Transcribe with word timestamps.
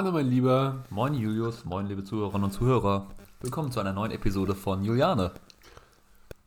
Hallo, 0.00 0.12
mein 0.12 0.30
Lieber. 0.30 0.76
Moin 0.88 1.12
Julius, 1.12 1.66
moin 1.66 1.86
liebe 1.86 2.02
Zuhörerinnen 2.02 2.44
und 2.44 2.52
Zuhörer. 2.52 3.08
Willkommen 3.42 3.70
zu 3.70 3.80
einer 3.80 3.92
neuen 3.92 4.12
Episode 4.12 4.54
von 4.54 4.82
Juliane. 4.82 5.32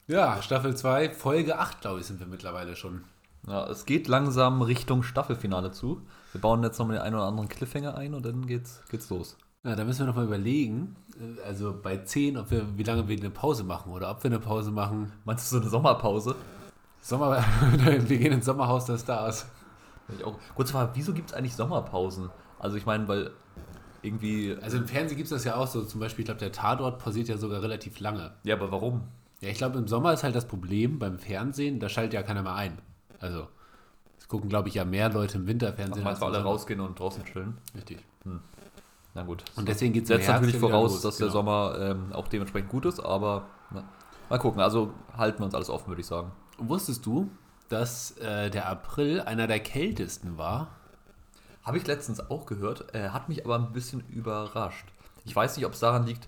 Ja, 0.08 0.42
Staffel 0.42 0.76
2, 0.76 1.12
Folge 1.12 1.60
8, 1.60 1.82
glaube 1.82 2.00
ich, 2.00 2.08
sind 2.08 2.20
wir 2.20 2.26
mittlerweile 2.26 2.76
schon. 2.76 3.04
Ja, 3.46 3.68
es 3.68 3.86
geht 3.86 4.08
langsam 4.08 4.64
Richtung 4.64 5.04
Staffelfinale 5.04 5.72
zu. 5.72 6.02
Wir 6.32 6.42
bauen 6.42 6.64
jetzt 6.64 6.80
noch 6.80 6.88
mal 6.88 6.94
den 6.94 7.04
einen 7.04 7.14
oder 7.14 7.26
anderen 7.26 7.48
Cliffhanger 7.48 7.96
ein 7.96 8.16
und 8.16 8.26
dann 8.26 8.48
geht's, 8.48 8.82
geht's 8.90 9.12
los. 9.12 9.38
Ja, 9.64 9.76
da 9.76 9.84
müssen 9.84 10.00
wir 10.00 10.08
nochmal 10.08 10.26
überlegen, 10.26 10.96
äh, 11.20 11.40
also 11.46 11.80
bei 11.80 11.98
10, 11.98 12.38
ob 12.38 12.50
wir, 12.50 12.76
wie 12.76 12.84
lange 12.84 13.08
wir 13.08 13.16
eine 13.16 13.30
Pause 13.30 13.64
machen 13.64 13.92
oder 13.92 14.10
ob 14.10 14.24
wir 14.24 14.32
eine 14.32 14.40
Pause 14.40 14.72
machen. 14.72 15.14
Meinst 15.26 15.52
du 15.52 15.58
so 15.58 15.62
eine 15.62 15.70
Sommerpause? 15.70 16.34
Sommer, 17.02 17.46
wir 17.78 18.18
gehen 18.18 18.34
ins 18.34 18.48
Sommerhaus 18.48 18.86
der 18.86 18.98
Stars. 18.98 19.46
Ich 20.10 20.24
auch. 20.24 20.40
Kurze 20.56 20.74
Frage, 20.74 20.90
wieso 20.96 21.14
gibt 21.14 21.30
es 21.30 21.36
eigentlich 21.36 21.56
Sommerpausen? 21.56 22.32
Also 22.58 22.78
ich 22.78 22.86
meine, 22.86 23.08
weil 23.10 23.32
irgendwie... 24.04 24.56
Also 24.62 24.78
im 24.78 24.88
Fernsehen 24.88 25.18
gibt 25.18 25.26
es 25.26 25.32
das 25.32 25.44
ja 25.44 25.56
auch 25.56 25.68
so, 25.68 25.84
zum 25.84 26.00
Beispiel, 26.00 26.24
ich 26.24 26.28
glaube, 26.28 26.40
der 26.40 26.52
Tatort 26.52 27.00
pausiert 27.00 27.28
ja 27.28 27.38
sogar 27.38 27.62
relativ 27.62 28.00
lange. 28.00 28.34
Ja, 28.44 28.56
aber 28.56 28.72
warum? 28.72 29.04
Ja, 29.42 29.50
ich 29.50 29.58
glaube, 29.58 29.78
im 29.80 29.88
Sommer 29.88 30.14
ist 30.14 30.24
halt 30.24 30.36
das 30.36 30.48
Problem 30.48 31.00
beim 31.00 31.20
Fernsehen, 31.20 31.80
da 31.80 31.90
schaltet 31.90 32.14
ja 32.14 32.24
keiner 32.24 32.44
mehr 32.44 32.56
ein. 32.56 32.78
Also, 33.20 33.48
es 34.20 34.28
gucken, 34.28 34.50
glaube 34.50 34.70
ich, 34.70 34.76
ja 34.76 34.86
mehr 34.86 35.10
Leute 35.10 35.38
im 35.38 35.48
Winterfernsehen. 35.48 36.04
Meinst 36.04 36.22
du, 36.22 36.26
alle 36.26 36.44
rausgehen 36.44 36.80
und 36.80 37.00
draußen 37.00 37.24
chillen? 37.26 37.58
Richtig. 37.76 38.00
Na 39.14 39.24
gut. 39.24 39.44
Und 39.56 39.68
deswegen 39.68 39.94
geht 39.94 40.04
es 40.04 40.08
Setzt 40.08 40.28
natürlich 40.28 40.58
voraus, 40.58 40.94
los, 40.94 41.02
dass 41.02 41.18
der 41.18 41.28
genau. 41.28 41.40
Sommer 41.40 41.76
ähm, 41.80 42.14
auch 42.14 42.28
dementsprechend 42.28 42.70
gut 42.70 42.86
ist, 42.86 43.00
aber 43.00 43.46
na, 43.72 43.84
mal 44.30 44.40
gucken. 44.40 44.62
Also 44.62 44.94
halten 45.16 45.40
wir 45.40 45.46
uns 45.46 45.54
alles 45.54 45.70
offen, 45.70 45.88
würde 45.88 46.02
ich 46.02 46.08
sagen. 46.08 46.32
Wusstest 46.58 47.06
du, 47.06 47.30
dass 47.70 48.18
äh, 48.18 48.50
der 48.50 48.68
April 48.70 49.22
einer 49.22 49.46
der 49.48 49.60
kältesten 49.60 50.38
war? 50.38 50.70
Habe 51.64 51.78
ich 51.78 51.88
letztens 51.88 52.20
auch 52.30 52.46
gehört, 52.46 52.94
äh, 52.94 53.10
hat 53.10 53.30
mich 53.30 53.46
aber 53.46 53.56
ein 53.56 53.72
bisschen 53.72 54.04
überrascht. 54.10 54.86
Ich 55.26 55.36
weiß 55.36 55.56
nicht, 55.56 55.66
ob 55.66 55.74
es 55.74 55.80
daran 55.80 56.06
liegt, 56.06 56.28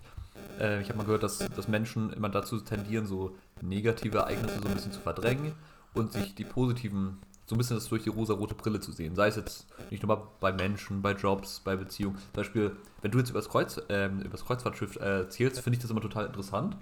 äh, 0.58 0.80
ich 0.80 0.88
habe 0.88 0.98
mal 0.98 1.04
gehört, 1.04 1.22
dass, 1.22 1.38
dass 1.38 1.68
Menschen 1.68 2.12
immer 2.12 2.28
dazu 2.28 2.58
tendieren, 2.60 3.06
so 3.06 3.36
negative 3.60 4.18
Ereignisse 4.18 4.60
so 4.60 4.68
ein 4.68 4.74
bisschen 4.74 4.92
zu 4.92 5.00
verdrängen 5.00 5.52
und 5.94 6.12
sich 6.12 6.34
die 6.34 6.44
positiven, 6.44 7.18
so 7.46 7.54
ein 7.54 7.58
bisschen 7.58 7.76
das 7.76 7.88
durch 7.88 8.02
die 8.02 8.08
rosa-rote 8.08 8.54
Brille 8.54 8.80
zu 8.80 8.92
sehen. 8.92 9.14
Sei 9.14 9.28
es 9.28 9.36
jetzt 9.36 9.66
nicht 9.90 10.02
nur 10.02 10.16
mal 10.16 10.22
bei 10.40 10.52
Menschen, 10.52 11.02
bei 11.02 11.12
Jobs, 11.12 11.60
bei 11.60 11.76
Beziehungen. 11.76 12.16
Zum 12.16 12.32
Beispiel, 12.34 12.76
wenn 13.02 13.10
du 13.10 13.18
jetzt 13.18 13.30
über 13.30 13.38
das, 13.38 13.48
Kreuz, 13.48 13.80
ähm, 13.88 14.20
über 14.20 14.30
das 14.30 14.44
Kreuzfahrtschiff 14.44 14.96
äh, 14.96 15.20
erzählst, 15.20 15.60
finde 15.60 15.76
ich 15.76 15.82
das 15.82 15.90
immer 15.90 16.00
total 16.00 16.26
interessant. 16.26 16.76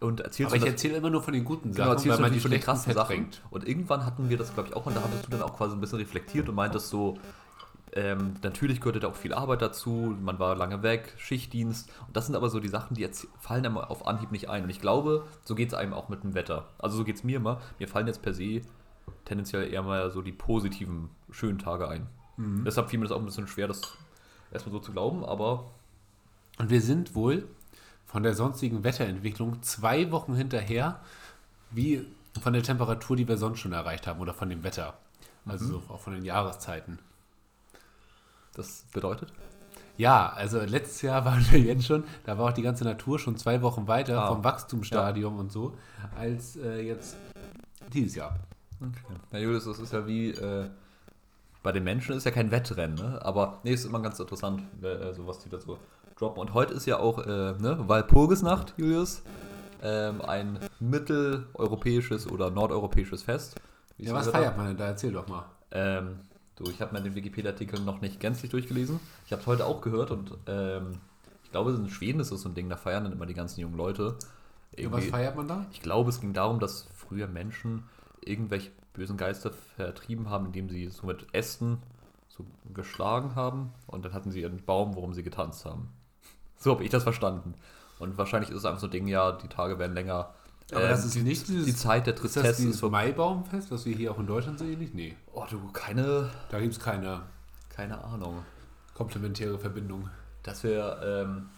Und 0.00 0.20
erzählst 0.20 0.52
Aber 0.52 0.62
ich 0.62 0.68
erzähle 0.68 0.96
immer 0.96 1.10
nur 1.10 1.22
von 1.22 1.34
den 1.34 1.44
guten 1.44 1.72
Genau, 1.72 1.84
Sachen, 1.84 1.90
erzählst 1.92 2.18
du 2.18 2.22
natürlich 2.22 2.42
von 2.42 2.50
den 2.50 2.60
krassen 2.60 2.94
Sachen. 2.94 3.28
Und 3.50 3.68
irgendwann 3.68 4.06
hatten 4.06 4.30
wir 4.30 4.38
das, 4.38 4.52
glaube 4.54 4.70
ich, 4.70 4.74
auch, 4.74 4.86
und 4.86 4.96
da 4.96 5.02
hattest 5.02 5.26
du 5.26 5.30
dann 5.30 5.42
auch 5.42 5.56
quasi 5.56 5.74
ein 5.74 5.80
bisschen 5.80 5.98
reflektiert 5.98 6.48
und 6.48 6.54
meintest 6.54 6.88
so, 6.88 7.18
ähm, 7.92 8.34
natürlich 8.42 8.80
gehörte 8.80 9.00
da 9.00 9.08
auch 9.08 9.16
viel 9.16 9.34
Arbeit 9.34 9.62
dazu, 9.62 10.16
man 10.20 10.38
war 10.38 10.54
lange 10.54 10.82
weg, 10.82 11.14
Schichtdienst. 11.18 11.90
Und 12.06 12.16
das 12.16 12.26
sind 12.26 12.36
aber 12.36 12.48
so 12.48 12.60
die 12.60 12.68
Sachen, 12.68 12.94
die 12.94 13.00
jetzt 13.00 13.26
fallen 13.40 13.66
einem 13.66 13.78
auf 13.78 14.06
Anhieb 14.06 14.30
nicht 14.30 14.48
ein. 14.48 14.64
Und 14.64 14.70
ich 14.70 14.80
glaube, 14.80 15.26
so 15.44 15.54
geht 15.54 15.68
es 15.68 15.74
einem 15.74 15.92
auch 15.92 16.08
mit 16.08 16.22
dem 16.22 16.34
Wetter. 16.34 16.68
Also 16.78 16.98
so 16.98 17.04
geht 17.04 17.16
es 17.16 17.24
mir 17.24 17.36
immer. 17.36 17.60
Mir 17.78 17.88
fallen 17.88 18.06
jetzt 18.06 18.22
per 18.22 18.34
se 18.34 18.62
tendenziell 19.24 19.72
eher 19.72 19.82
mal 19.82 20.10
so 20.10 20.22
die 20.22 20.32
positiven, 20.32 21.10
schönen 21.30 21.58
Tage 21.58 21.88
ein. 21.88 22.06
Deshalb 22.64 22.90
fiel 22.90 22.98
mir 22.98 23.06
das 23.06 23.12
auch 23.12 23.20
ein 23.20 23.26
bisschen 23.26 23.46
schwer, 23.46 23.68
das 23.68 23.82
erstmal 24.52 24.72
so 24.72 24.78
zu 24.78 24.92
glauben, 24.92 25.24
aber 25.24 25.70
Und 26.58 26.70
wir 26.70 26.80
sind 26.80 27.14
wohl 27.14 27.48
von 28.06 28.22
der 28.22 28.34
sonstigen 28.34 28.84
Wetterentwicklung 28.84 29.62
zwei 29.62 30.10
Wochen 30.10 30.34
hinterher, 30.34 31.00
wie 31.70 32.06
von 32.40 32.52
der 32.52 32.62
Temperatur, 32.62 33.16
die 33.16 33.28
wir 33.28 33.36
sonst 33.36 33.60
schon 33.60 33.72
erreicht 33.72 34.06
haben, 34.06 34.20
oder 34.20 34.34
von 34.34 34.48
dem 34.48 34.62
Wetter. 34.62 34.94
Also 35.46 35.64
so 35.66 35.82
auch 35.88 36.00
von 36.00 36.14
den 36.14 36.24
Jahreszeiten. 36.24 36.98
Das 38.54 38.84
bedeutet. 38.92 39.32
Ja, 39.96 40.30
also 40.30 40.60
letztes 40.60 41.02
Jahr 41.02 41.24
waren 41.26 41.44
wir 41.50 41.58
jetzt 41.60 41.86
schon, 41.86 42.04
da 42.24 42.38
war 42.38 42.46
auch 42.50 42.52
die 42.54 42.62
ganze 42.62 42.84
Natur 42.84 43.18
schon 43.18 43.36
zwei 43.36 43.60
Wochen 43.62 43.86
weiter 43.88 44.22
Ah. 44.24 44.28
vom 44.28 44.42
Wachstumsstadium 44.44 45.38
und 45.38 45.52
so, 45.52 45.74
als 46.18 46.56
äh, 46.56 46.80
jetzt 46.80 47.16
dieses 47.92 48.14
Jahr. 48.14 48.38
Okay. 48.80 49.14
Ja, 49.32 49.38
Julius, 49.40 49.64
das 49.66 49.78
ist 49.78 49.92
ja 49.92 50.06
wie 50.06 50.30
äh, 50.30 50.68
bei 51.62 51.72
den 51.72 51.84
Menschen 51.84 52.14
ist 52.16 52.24
ja 52.24 52.30
kein 52.30 52.50
Wettrennen, 52.50 52.96
ne? 52.96 53.18
aber 53.22 53.58
nee, 53.64 53.72
ist 53.74 53.84
immer 53.84 54.00
ganz 54.00 54.18
interessant, 54.18 54.62
äh, 54.82 55.12
so 55.12 55.26
was 55.26 55.40
die 55.40 55.50
da 55.50 55.58
so 55.60 55.78
droppen. 56.18 56.40
Und 56.40 56.54
heute 56.54 56.72
ist 56.72 56.86
ja 56.86 56.98
auch 56.98 57.18
äh, 57.18 57.52
ne, 57.58 57.76
Walpurgisnacht, 57.86 58.72
Julius, 58.78 59.22
ähm, 59.82 60.22
ein 60.22 60.58
mitteleuropäisches 60.78 62.30
oder 62.30 62.50
nordeuropäisches 62.50 63.22
Fest. 63.22 63.60
Ja, 63.98 64.14
was 64.14 64.28
feiert 64.28 64.56
man 64.56 64.68
denn 64.68 64.76
da? 64.78 64.86
Erzähl 64.86 65.12
doch 65.12 65.28
mal. 65.28 65.44
ähm, 65.72 66.20
du, 66.60 66.70
ich 66.70 66.80
habe 66.80 66.92
mir 66.92 67.02
den 67.02 67.14
Wikipedia-Artikel 67.14 67.80
noch 67.80 68.00
nicht 68.00 68.20
gänzlich 68.20 68.50
durchgelesen. 68.50 69.00
Ich 69.26 69.32
habe 69.32 69.42
es 69.42 69.46
heute 69.46 69.66
auch 69.66 69.80
gehört 69.80 70.10
und 70.10 70.36
ähm, 70.46 70.98
ich 71.42 71.50
glaube, 71.50 71.72
in 71.72 71.88
Schweden 71.88 72.20
ist 72.20 72.30
das 72.30 72.42
so 72.42 72.48
ein 72.48 72.54
Ding, 72.54 72.68
da 72.68 72.76
feiern 72.76 73.04
dann 73.04 73.12
immer 73.12 73.26
die 73.26 73.34
ganzen 73.34 73.60
jungen 73.60 73.76
Leute. 73.76 74.16
Ja, 74.76 74.92
was 74.92 75.06
feiert 75.06 75.36
man 75.36 75.48
da? 75.48 75.66
ich 75.72 75.82
glaube, 75.82 76.10
es 76.10 76.20
ging 76.20 76.32
darum, 76.32 76.60
dass 76.60 76.86
früher 76.94 77.26
Menschen 77.26 77.84
irgendwelche 78.20 78.70
bösen 78.92 79.16
Geister 79.16 79.50
vertrieben 79.76 80.30
haben, 80.30 80.46
indem 80.46 80.68
sie 80.68 80.88
so 80.88 81.06
mit 81.06 81.26
Ästen 81.32 81.78
so 82.28 82.44
geschlagen 82.72 83.34
haben 83.34 83.72
und 83.86 84.04
dann 84.04 84.12
hatten 84.12 84.30
sie 84.30 84.42
ihren 84.42 84.64
Baum, 84.64 84.94
worum 84.94 85.12
sie 85.12 85.22
getanzt 85.22 85.64
haben. 85.64 85.88
So 86.56 86.72
habe 86.72 86.84
ich 86.84 86.90
das 86.90 87.02
verstanden. 87.02 87.54
Und 87.98 88.16
wahrscheinlich 88.16 88.50
ist 88.50 88.58
es 88.58 88.64
einfach 88.64 88.80
so 88.80 88.86
ein 88.86 88.92
Ding, 88.92 89.08
ja, 89.08 89.32
die 89.32 89.48
Tage 89.48 89.78
werden 89.78 89.94
länger. 89.94 90.34
Aber 90.72 90.84
Ähm, 90.84 90.90
das 90.90 91.04
ist 91.04 91.14
die, 91.14 91.22
nicht 91.22 91.48
dieses, 91.48 91.66
die 91.66 91.74
Zeit 91.74 92.06
der 92.06 92.14
ist 92.14 92.22
das 92.24 92.32
Tristesse 92.32 92.50
ist 92.50 92.58
dieses 92.60 92.80
vorbei. 92.80 93.06
Maibaumfest, 93.06 93.70
was 93.70 93.84
wir 93.86 93.94
hier 93.96 94.12
auch 94.12 94.18
in 94.18 94.26
Deutschland 94.26 94.58
so 94.58 94.64
ähnlich? 94.64 94.94
Nee, 94.94 95.16
Oh, 95.32 95.44
du, 95.50 95.60
keine, 95.72 96.30
da 96.50 96.60
gibt 96.60 96.72
es 96.74 96.80
keine 96.80 97.22
keine 97.68 98.02
Ahnung. 98.04 98.44
komplementäre 98.94 99.58
Verbindung. 99.58 100.08
Das 100.42 100.62
wäre, 100.64 101.24
ähm, 101.26 101.48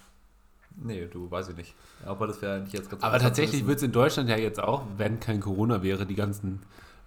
nee, 0.76 1.06
du, 1.06 1.30
weiß 1.30 1.48
ich 1.50 1.56
nicht. 1.56 1.74
Aber 2.06 2.26
das 2.26 2.40
wäre 2.42 2.56
eigentlich 2.56 2.72
jetzt 2.72 2.90
ganz 2.90 3.02
Aber 3.02 3.18
tatsächlich 3.18 3.66
wird 3.66 3.78
es 3.78 3.82
in 3.82 3.92
Deutschland 3.92 4.28
ja 4.28 4.36
jetzt 4.36 4.60
auch, 4.60 4.84
wenn 4.96 5.20
kein 5.20 5.40
Corona 5.40 5.82
wäre, 5.82 6.06
die 6.06 6.14
ganzen 6.14 6.60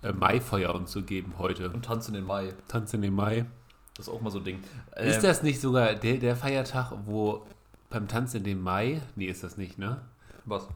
äh, 0.03 0.11
Maifeuer 0.11 0.73
und 0.75 0.89
so 0.89 1.01
geben 1.03 1.33
heute. 1.37 1.69
Und 1.71 1.85
Tanz 1.85 2.07
in 2.07 2.13
den 2.13 2.25
Mai, 2.25 2.53
Tanz 2.67 2.93
in 2.93 3.01
den 3.01 3.13
Mai. 3.13 3.45
das 3.95 4.07
ist 4.07 4.13
auch 4.13 4.21
mal 4.21 4.29
so 4.31 4.39
ein 4.39 4.43
Ding. 4.45 4.59
Ist 4.97 5.17
Ähm, 5.17 5.21
das 5.23 5.43
nicht 5.43 5.61
sogar 5.61 5.95
der, 5.95 6.17
der 6.17 6.35
Feiertag, 6.35 6.91
wo 7.05 7.45
beim 7.89 8.07
Tanz 8.07 8.33
in 8.35 8.43
den 8.43 8.61
Mai, 8.61 9.01
nee, 9.15 9.25
ist 9.27 9.43
das 9.43 9.57
nicht, 9.57 9.77
ne? 9.79 10.01
Was? 10.45 10.67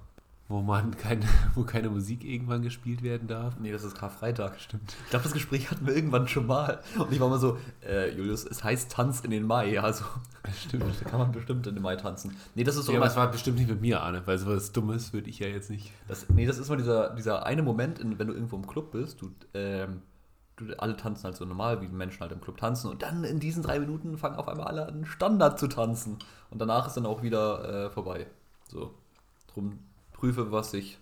Wo 0.50 0.62
man 0.62 0.98
keine, 0.98 1.28
wo 1.54 1.64
keine 1.64 1.92
Musik 1.92 2.26
irgendwann 2.26 2.64
gespielt 2.64 3.04
werden 3.04 3.28
darf? 3.28 3.60
Nee, 3.60 3.72
das 3.72 3.84
ist 3.84 3.96
Karfreitag. 3.96 4.60
Stimmt. 4.60 4.96
Ich 5.04 5.10
glaube, 5.12 5.22
das 5.22 5.34
Gespräch 5.34 5.70
hatten 5.70 5.86
wir 5.86 5.96
irgendwann 5.96 6.28
schon 6.28 6.48
mal. 6.48 6.80
Und 6.98 7.12
ich 7.12 7.20
war 7.20 7.30
mal 7.30 7.38
so, 7.38 7.60
äh, 7.88 8.10
Julius, 8.16 8.46
es 8.46 8.64
heißt 8.64 8.92
Tanz 8.92 9.20
in 9.22 9.30
den 9.30 9.46
Mai. 9.46 9.80
Also, 9.80 10.06
Stimmt. 10.66 10.86
da 11.04 11.10
kann 11.10 11.20
man 11.20 11.32
bestimmt 11.32 11.68
in 11.68 11.76
den 11.76 11.84
Mai 11.84 11.98
tanzen. 11.98 12.36
Nee, 12.56 12.64
das 12.64 12.78
ist 12.78 12.88
so 12.88 12.92
Ja, 12.92 12.98
aber 12.98 13.06
es 13.06 13.16
war 13.16 13.30
bestimmt 13.30 13.60
nicht 13.60 13.70
mit 13.70 13.80
mir, 13.80 14.02
Arne, 14.02 14.24
weil 14.26 14.40
sowas 14.40 14.72
Dummes 14.72 15.14
würde 15.14 15.30
ich 15.30 15.38
ja 15.38 15.48
jetzt 15.48 15.70
nicht. 15.70 15.92
das, 16.08 16.28
nee, 16.30 16.48
das 16.48 16.58
ist 16.58 16.68
mal 16.68 16.78
dieser, 16.78 17.16
dieser 17.16 17.46
eine 17.46 17.62
Moment, 17.62 18.00
in, 18.00 18.18
wenn 18.18 18.28
du 18.28 18.34
irgendwo 18.34 18.56
im 18.56 18.66
Club 18.66 18.92
bist, 18.92 19.22
du, 19.22 19.32
ähm, 19.54 20.02
du, 20.56 20.74
alle 20.80 20.98
tanzen 20.98 21.26
halt 21.26 21.36
so 21.36 21.46
normal, 21.46 21.80
wie 21.82 21.88
die 21.88 21.94
Menschen 21.94 22.22
halt 22.22 22.32
im 22.32 22.42
Club 22.42 22.58
tanzen. 22.58 22.90
Und 22.90 23.04
dann 23.04 23.24
in 23.24 23.40
diesen 23.40 23.62
drei 23.62 23.80
Minuten 23.80 24.18
fangen 24.18 24.38
auf 24.38 24.48
einmal 24.48 24.66
alle 24.66 24.88
an, 24.88 25.06
Standard 25.06 25.60
zu 25.60 25.68
tanzen. 25.68 26.18
Und 26.50 26.60
danach 26.60 26.88
ist 26.88 26.98
dann 26.98 27.06
auch 27.06 27.22
wieder 27.22 27.86
äh, 27.86 27.90
vorbei. 27.92 28.26
So, 28.68 28.96
drum 29.54 29.78
prüfe, 30.20 30.52
was 30.52 30.72
sich 30.72 31.00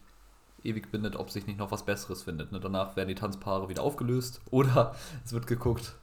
ewig 0.64 0.92
bindet, 0.92 1.16
ob 1.16 1.32
sich 1.32 1.48
nicht 1.48 1.60
noch 1.60 1.72
was 1.72 1.86
Besseres 1.86 2.24
findet. 2.24 2.52
Ne? 2.52 2.60
Danach 2.60 2.96
werden 2.96 3.10
die 3.10 3.16
Tanzpaare 3.16 3.70
wieder 3.70 3.82
aufgelöst 3.82 4.42
oder 4.52 4.96
es 5.26 5.34
wird 5.34 5.48
geguckt, 5.48 5.96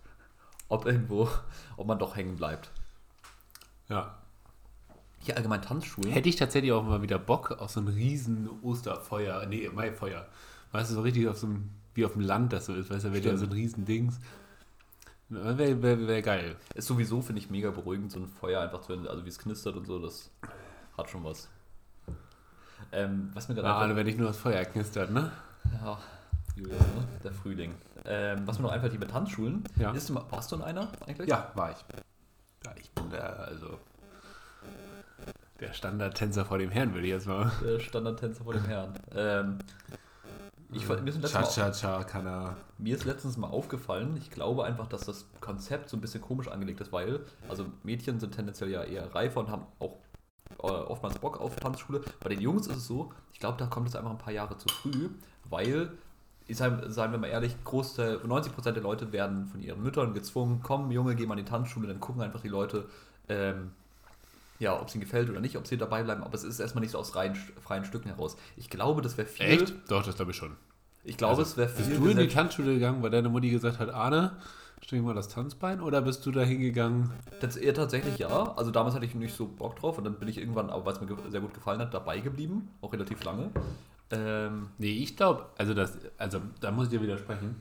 ob 0.68 0.86
irgendwo, 0.86 1.28
ob 1.76 1.86
man 1.86 1.98
doch 1.98 2.16
hängen 2.16 2.36
bleibt. 2.36 2.70
Ja. 3.88 4.18
Hier 5.20 5.36
allgemein 5.36 5.62
Tanzschulen. 5.62 6.10
Hätte 6.10 6.28
ich 6.28 6.36
tatsächlich 6.36 6.72
auch 6.72 6.82
mal 6.82 7.02
wieder 7.02 7.18
Bock 7.18 7.52
auf 7.52 7.70
so 7.70 7.80
ein 7.80 7.88
riesen 7.88 8.48
Osterfeuer, 8.62 9.46
nee, 9.46 9.68
Maifeuer. 9.68 10.26
Weißt 10.72 10.90
du, 10.90 10.94
so 10.96 11.00
richtig 11.02 11.28
auf 11.28 11.38
so 11.38 11.46
einem, 11.46 11.70
wie 11.94 12.04
auf 12.04 12.12
dem 12.12 12.22
Land 12.22 12.52
das 12.52 12.66
so 12.66 12.74
ist, 12.74 12.90
weißt 12.90 13.04
du, 13.04 13.08
da 13.08 13.14
wäre 13.14 13.24
ja 13.24 13.36
so 13.36 13.46
ein 13.46 13.52
riesen 13.52 13.84
Dings. 13.84 14.18
Wäre 15.28 15.82
wär, 15.82 16.06
wär 16.06 16.22
geil. 16.22 16.56
Ist 16.74 16.86
sowieso, 16.86 17.22
finde 17.22 17.40
ich, 17.40 17.48
mega 17.48 17.70
beruhigend, 17.70 18.12
so 18.12 18.20
ein 18.20 18.28
Feuer 18.28 18.60
einfach 18.60 18.82
zu 18.82 18.92
also 18.92 19.24
wie 19.24 19.28
es 19.28 19.38
knistert 19.38 19.76
und 19.76 19.86
so, 19.86 19.98
das 19.98 20.30
hat 20.96 21.08
schon 21.08 21.24
was. 21.24 21.48
Ähm, 22.92 23.30
was 23.34 23.48
mir 23.48 23.54
gerade 23.54 23.68
einfach- 23.68 23.80
Arne, 23.82 23.96
wenn 23.96 24.06
nicht 24.06 24.18
nur 24.18 24.28
das 24.28 24.36
Feuer 24.36 24.64
knistert, 24.64 25.10
ne? 25.10 25.30
Ja, 25.82 25.98
Julius, 26.56 26.78
ne? 26.80 27.06
der 27.24 27.32
Frühling. 27.32 27.74
Ähm, 28.04 28.46
was 28.46 28.58
mir 28.58 28.64
noch 28.64 28.72
einfällt, 28.72 28.92
die 28.92 28.98
mit 28.98 29.10
Tanzschulen. 29.10 29.64
Ja. 29.76 29.90
Ist 29.92 30.08
du, 30.10 30.14
warst 30.30 30.52
du 30.52 30.56
in 30.56 30.62
einer 30.62 30.88
eigentlich? 31.06 31.28
Ja, 31.28 31.50
war 31.54 31.70
ich. 31.72 31.78
Ja, 32.64 32.72
ich 32.80 32.90
bin 32.92 33.10
der, 33.10 33.38
also 33.40 33.78
der 35.60 35.72
Standardtänzer 35.72 36.44
vor 36.44 36.58
dem 36.58 36.70
Herrn, 36.70 36.92
würde 36.94 37.06
ich 37.06 37.12
jetzt 37.12 37.26
mal. 37.26 37.50
Der 37.64 37.80
Standardtänzer 37.80 38.44
vor 38.44 38.52
dem 38.54 38.64
Herrn. 38.64 38.92
Ähm, 39.14 39.58
ich, 40.72 40.86
mir, 40.88 40.94
ist 40.96 41.04
letztens 41.20 41.32
mal, 41.34 41.42
Cha-cha-cha 41.44 42.04
kann 42.04 42.26
er. 42.26 42.56
mir 42.78 42.96
ist 42.96 43.04
letztens 43.04 43.36
mal 43.36 43.46
aufgefallen, 43.48 44.16
ich 44.16 44.30
glaube 44.30 44.64
einfach, 44.64 44.88
dass 44.88 45.02
das 45.06 45.26
Konzept 45.40 45.88
so 45.88 45.96
ein 45.96 46.00
bisschen 46.00 46.20
komisch 46.20 46.48
angelegt 46.48 46.80
ist, 46.80 46.92
weil, 46.92 47.20
also 47.48 47.66
Mädchen 47.84 48.18
sind 48.18 48.34
tendenziell 48.34 48.70
ja 48.70 48.82
eher 48.82 49.14
reifer 49.14 49.40
und 49.40 49.50
haben 49.50 49.66
auch 49.78 49.96
oftmals 50.72 51.18
Bock 51.18 51.40
auf 51.40 51.56
Tanzschule. 51.56 52.00
Bei 52.20 52.28
den 52.28 52.40
Jungs 52.40 52.66
ist 52.66 52.76
es 52.76 52.86
so, 52.86 53.12
ich 53.32 53.40
glaube, 53.40 53.56
da 53.58 53.66
kommt 53.66 53.88
es 53.88 53.96
einfach 53.96 54.10
ein 54.10 54.18
paar 54.18 54.32
Jahre 54.32 54.56
zu 54.56 54.68
früh, 54.68 55.08
weil, 55.48 55.90
ich 56.46 56.56
sag, 56.56 56.82
sagen 56.90 57.12
wir 57.12 57.18
mal 57.18 57.26
ehrlich, 57.28 57.54
Großteil, 57.64 58.16
90% 58.18 58.72
der 58.72 58.82
Leute 58.82 59.12
werden 59.12 59.46
von 59.46 59.60
ihren 59.60 59.82
Müttern 59.82 60.14
gezwungen, 60.14 60.60
komm 60.62 60.90
Junge, 60.90 61.14
geh 61.14 61.26
mal 61.26 61.38
in 61.38 61.44
die 61.44 61.50
Tanzschule, 61.50 61.86
dann 61.88 62.00
gucken 62.00 62.22
einfach 62.22 62.40
die 62.40 62.48
Leute, 62.48 62.86
ähm, 63.28 63.72
ja, 64.58 64.80
ob 64.80 64.88
es 64.88 64.94
ihnen 64.94 65.02
gefällt 65.02 65.28
oder 65.30 65.40
nicht, 65.40 65.56
ob 65.56 65.66
sie 65.66 65.76
dabei 65.76 66.02
bleiben, 66.02 66.22
aber 66.22 66.34
es 66.34 66.44
ist 66.44 66.60
erstmal 66.60 66.82
nicht 66.82 66.92
so 66.92 66.98
aus 66.98 67.16
rein, 67.16 67.34
freien 67.62 67.84
Stücken 67.84 68.08
heraus. 68.08 68.36
Ich 68.56 68.70
glaube, 68.70 69.02
das 69.02 69.16
wäre 69.18 69.26
viel. 69.28 69.46
Echt? 69.46 69.74
Doch, 69.88 70.04
das 70.04 70.16
glaube 70.16 70.30
ich 70.30 70.36
schon. 70.36 70.56
Ich 71.02 71.16
glaube, 71.16 71.32
Also, 71.38 71.42
es 71.42 71.56
wäre 71.56 71.68
Bist 71.70 71.88
viel. 71.90 71.98
du 71.98 72.06
in 72.08 72.16
die 72.18 72.28
Tanzschule 72.28 72.74
gegangen, 72.74 73.02
weil 73.02 73.10
deine 73.10 73.28
Mutti 73.28 73.50
gesagt 73.50 73.78
hat, 73.78 73.90
Arne, 73.90 74.36
stell 74.80 75.02
mal 75.02 75.14
das 75.14 75.28
Tanzbein? 75.28 75.80
Oder 75.80 76.02
bist 76.02 76.24
du 76.26 76.30
da 76.30 76.42
hingegangen? 76.42 77.10
Eher 77.60 77.74
tatsächlich 77.74 78.18
ja. 78.18 78.54
Also 78.56 78.70
damals 78.70 78.94
hatte 78.94 79.06
ich 79.06 79.14
nicht 79.14 79.34
so 79.34 79.46
Bock 79.46 79.76
drauf 79.76 79.98
und 79.98 80.04
dann 80.04 80.18
bin 80.18 80.28
ich 80.28 80.38
irgendwann, 80.38 80.70
aber 80.70 80.86
weil 80.86 80.92
es 80.94 81.00
mir 81.00 81.30
sehr 81.30 81.40
gut 81.40 81.54
gefallen 81.54 81.80
hat, 81.80 81.92
dabei 81.94 82.20
geblieben. 82.20 82.68
Auch 82.80 82.92
relativ 82.92 83.22
lange. 83.24 83.50
Ähm, 84.10 84.68
Nee, 84.78 84.92
ich 84.92 85.16
glaube, 85.16 85.46
also 85.58 85.74
das, 85.74 85.98
also 86.18 86.40
da 86.60 86.70
muss 86.70 86.86
ich 86.86 86.90
dir 86.90 87.02
widersprechen. 87.02 87.56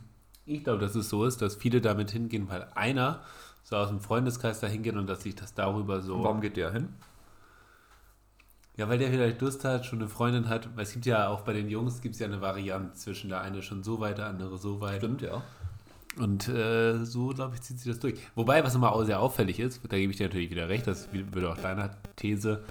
Ich 0.46 0.64
glaube, 0.64 0.80
dass 0.80 0.96
es 0.96 1.10
so 1.10 1.26
ist, 1.26 1.42
dass 1.42 1.56
viele 1.56 1.80
damit 1.82 2.12
hingehen, 2.12 2.50
weil 2.50 2.68
einer 2.76 3.22
so 3.64 3.78
aus 3.78 3.88
dem 3.90 4.02
Freundeskreis 4.02 4.60
da 4.60 4.68
hingeht 4.68 4.96
und 4.96 5.08
dass 5.08 5.24
sich 5.24 5.36
das 5.36 5.54
darüber 5.54 6.02
so. 6.02 6.24
Warum 6.24 6.42
geht 6.42 6.58
der 6.58 6.72
hin? 6.72 6.90
Ja, 8.76 8.90
weil 8.90 8.98
der 8.98 9.10
vielleicht 9.10 9.40
Lust 9.40 9.64
hat, 9.64 9.86
schon 9.86 10.00
eine 10.00 10.10
Freundin 10.10 10.50
hat, 10.50 10.76
weil 10.76 10.84
es 10.84 10.94
gibt 10.94 11.06
ja 11.06 11.28
auch 11.28 11.42
bei 11.42 11.54
den 11.54 11.70
Jungs 11.70 12.02
gibt 12.02 12.16
es 12.16 12.20
ja 12.20 12.28
eine 12.28 12.42
Variante 12.42 12.94
zwischen 12.96 13.30
der 13.30 13.42
eine 13.42 13.62
schon 13.62 13.84
so 13.84 14.00
weit, 14.00 14.18
der 14.18 14.26
andere 14.26 14.58
so 14.58 14.82
weit. 14.82 14.98
Stimmt, 14.98 15.22
ja. 15.22 15.44
Und 16.18 16.48
äh, 16.48 17.04
so, 17.06 17.30
glaube 17.30 17.56
ich, 17.56 17.62
zieht 17.62 17.80
sie 17.80 17.90
das 17.90 18.00
durch. 18.00 18.16
Wobei, 18.36 18.64
was 18.64 18.74
nochmal 18.74 18.92
auch 18.92 19.04
sehr 19.04 19.20
auffällig 19.20 19.60
ist, 19.60 19.82
da 19.90 19.98
gebe 19.98 20.12
ich 20.12 20.18
dir 20.18 20.28
natürlich 20.28 20.52
wieder 20.52 20.70
recht, 20.70 20.86
das 20.86 21.10
würde 21.12 21.52
auch 21.52 21.58
deiner 21.58 21.92
These 22.16 22.64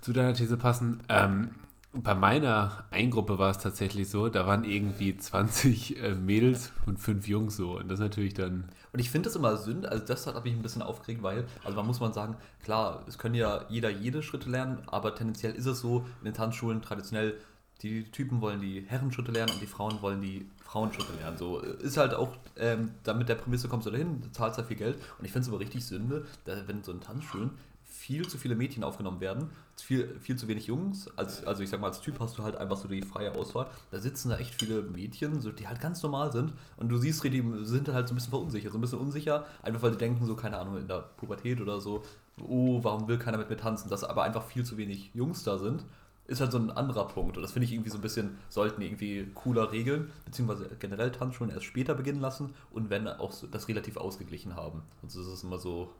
zu 0.00 0.12
deiner 0.12 0.34
These 0.34 0.56
passen. 0.56 1.00
Ähm, 1.08 1.50
bei 1.92 2.14
meiner 2.14 2.84
Eingruppe 2.90 3.38
war 3.38 3.50
es 3.50 3.58
tatsächlich 3.58 4.10
so, 4.10 4.28
da 4.28 4.46
waren 4.46 4.64
irgendwie 4.64 5.16
20 5.16 6.02
äh, 6.02 6.14
Mädels 6.14 6.72
und 6.86 6.98
fünf 6.98 7.26
Jungs 7.26 7.56
so. 7.56 7.78
Und 7.78 7.88
das 7.88 7.98
ist 7.98 8.04
natürlich 8.04 8.34
dann. 8.34 8.64
Und 8.92 9.00
ich 9.00 9.10
finde 9.10 9.28
das 9.28 9.36
immer 9.36 9.56
Sünde, 9.56 9.90
also 9.90 10.04
das 10.04 10.26
hat 10.26 10.44
mich 10.44 10.54
ein 10.54 10.62
bisschen 10.62 10.82
aufgeregt, 10.82 11.22
weil, 11.22 11.44
also 11.64 11.76
man 11.76 11.86
muss 11.86 12.00
man 12.00 12.12
sagen, 12.12 12.36
klar, 12.62 13.04
es 13.06 13.18
können 13.18 13.34
ja 13.34 13.64
jeder 13.68 13.90
jede 13.90 14.22
Schritte 14.22 14.50
lernen, 14.50 14.78
aber 14.86 15.14
tendenziell 15.14 15.54
ist 15.54 15.66
es 15.66 15.80
so, 15.80 16.06
in 16.20 16.26
den 16.26 16.34
Tanzschulen 16.34 16.82
traditionell, 16.82 17.36
die 17.82 18.04
Typen 18.04 18.40
wollen 18.40 18.60
die 18.60 18.84
Herrenschritte 18.86 19.30
lernen 19.30 19.52
und 19.52 19.62
die 19.62 19.66
Frauen 19.66 20.02
wollen 20.02 20.20
die 20.20 20.46
Frauenschritte 20.64 21.12
lernen. 21.20 21.38
So 21.38 21.62
äh, 21.62 21.82
ist 21.82 21.96
halt 21.96 22.14
auch, 22.14 22.36
ähm, 22.56 22.90
damit 23.04 23.28
der 23.28 23.36
Prämisse 23.36 23.68
kommst 23.68 23.86
du 23.86 23.90
dahin, 23.90 24.20
du 24.20 24.30
zahlst 24.32 24.58
da 24.58 24.64
viel 24.64 24.76
Geld. 24.76 24.96
Und 25.18 25.24
ich 25.24 25.32
finde 25.32 25.46
es 25.46 25.48
aber 25.48 25.60
richtig 25.60 25.84
Sünde, 25.86 26.26
dass, 26.44 26.66
wenn 26.66 26.82
so 26.82 26.92
in 26.92 27.00
Tanzschulen 27.00 27.50
viel 27.84 28.28
zu 28.28 28.36
viele 28.38 28.54
Mädchen 28.54 28.84
aufgenommen 28.84 29.20
werden, 29.20 29.50
viel, 29.76 30.18
viel 30.20 30.36
zu 30.36 30.46
wenig 30.48 30.66
Jungs. 30.66 31.08
Als, 31.16 31.44
also 31.46 31.62
ich 31.62 31.70
sag 31.70 31.80
mal, 31.80 31.88
als 31.88 32.00
Typ 32.00 32.20
hast 32.20 32.36
du 32.36 32.42
halt 32.42 32.56
einfach 32.56 32.76
so 32.76 32.88
die 32.88 33.02
freie 33.02 33.34
Auswahl. 33.34 33.66
Da 33.90 33.98
sitzen 33.98 34.28
da 34.30 34.36
echt 34.38 34.54
viele 34.54 34.82
Mädchen, 34.82 35.40
so, 35.40 35.52
die 35.52 35.66
halt 35.66 35.80
ganz 35.80 36.02
normal 36.02 36.32
sind. 36.32 36.52
Und 36.76 36.88
du 36.88 36.98
siehst, 36.98 37.22
die 37.24 37.44
sind 37.62 37.88
halt 37.88 38.08
so 38.08 38.14
ein 38.14 38.16
bisschen 38.16 38.30
verunsichert, 38.30 38.72
so 38.72 38.78
ein 38.78 38.80
bisschen 38.80 38.98
unsicher, 38.98 39.46
einfach 39.62 39.82
weil 39.82 39.92
sie 39.92 39.98
denken, 39.98 40.24
so, 40.26 40.34
keine 40.36 40.58
Ahnung, 40.58 40.76
in 40.78 40.88
der 40.88 41.04
Pubertät 41.16 41.60
oder 41.60 41.80
so, 41.80 42.02
oh, 42.46 42.80
warum 42.82 43.08
will 43.08 43.18
keiner 43.18 43.38
mit 43.38 43.50
mir 43.50 43.56
tanzen? 43.56 43.88
Dass 43.88 44.04
aber 44.04 44.22
einfach 44.22 44.44
viel 44.44 44.64
zu 44.64 44.76
wenig 44.76 45.10
Jungs 45.14 45.44
da 45.44 45.58
sind, 45.58 45.84
ist 46.28 46.40
halt 46.40 46.52
so 46.52 46.58
ein 46.58 46.70
anderer 46.70 47.08
Punkt. 47.08 47.36
Und 47.36 47.42
das 47.42 47.52
finde 47.52 47.64
ich 47.64 47.72
irgendwie 47.72 47.90
so 47.90 47.98
ein 47.98 48.02
bisschen, 48.02 48.38
sollten 48.48 48.80
irgendwie 48.82 49.28
cooler 49.34 49.72
regeln, 49.72 50.12
beziehungsweise 50.24 50.68
generell 50.78 51.10
Tanzschulen 51.10 51.52
erst 51.52 51.64
später 51.64 51.94
beginnen 51.94 52.20
lassen 52.20 52.54
und 52.70 52.90
wenn 52.90 53.08
auch 53.08 53.32
so, 53.32 53.46
das 53.46 53.66
relativ 53.66 53.96
ausgeglichen 53.96 54.54
haben. 54.54 54.82
Sonst 55.00 55.16
ist 55.16 55.26
es 55.26 55.42
immer 55.42 55.58
so, 55.58 55.92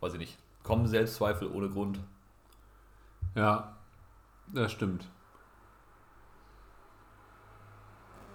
weiß 0.00 0.14
ich 0.14 0.18
nicht, 0.20 0.38
kommen 0.62 0.86
Selbstzweifel 0.86 1.48
ohne 1.48 1.68
Grund. 1.68 2.00
Ja, 3.34 3.76
das 4.52 4.72
stimmt. 4.72 5.06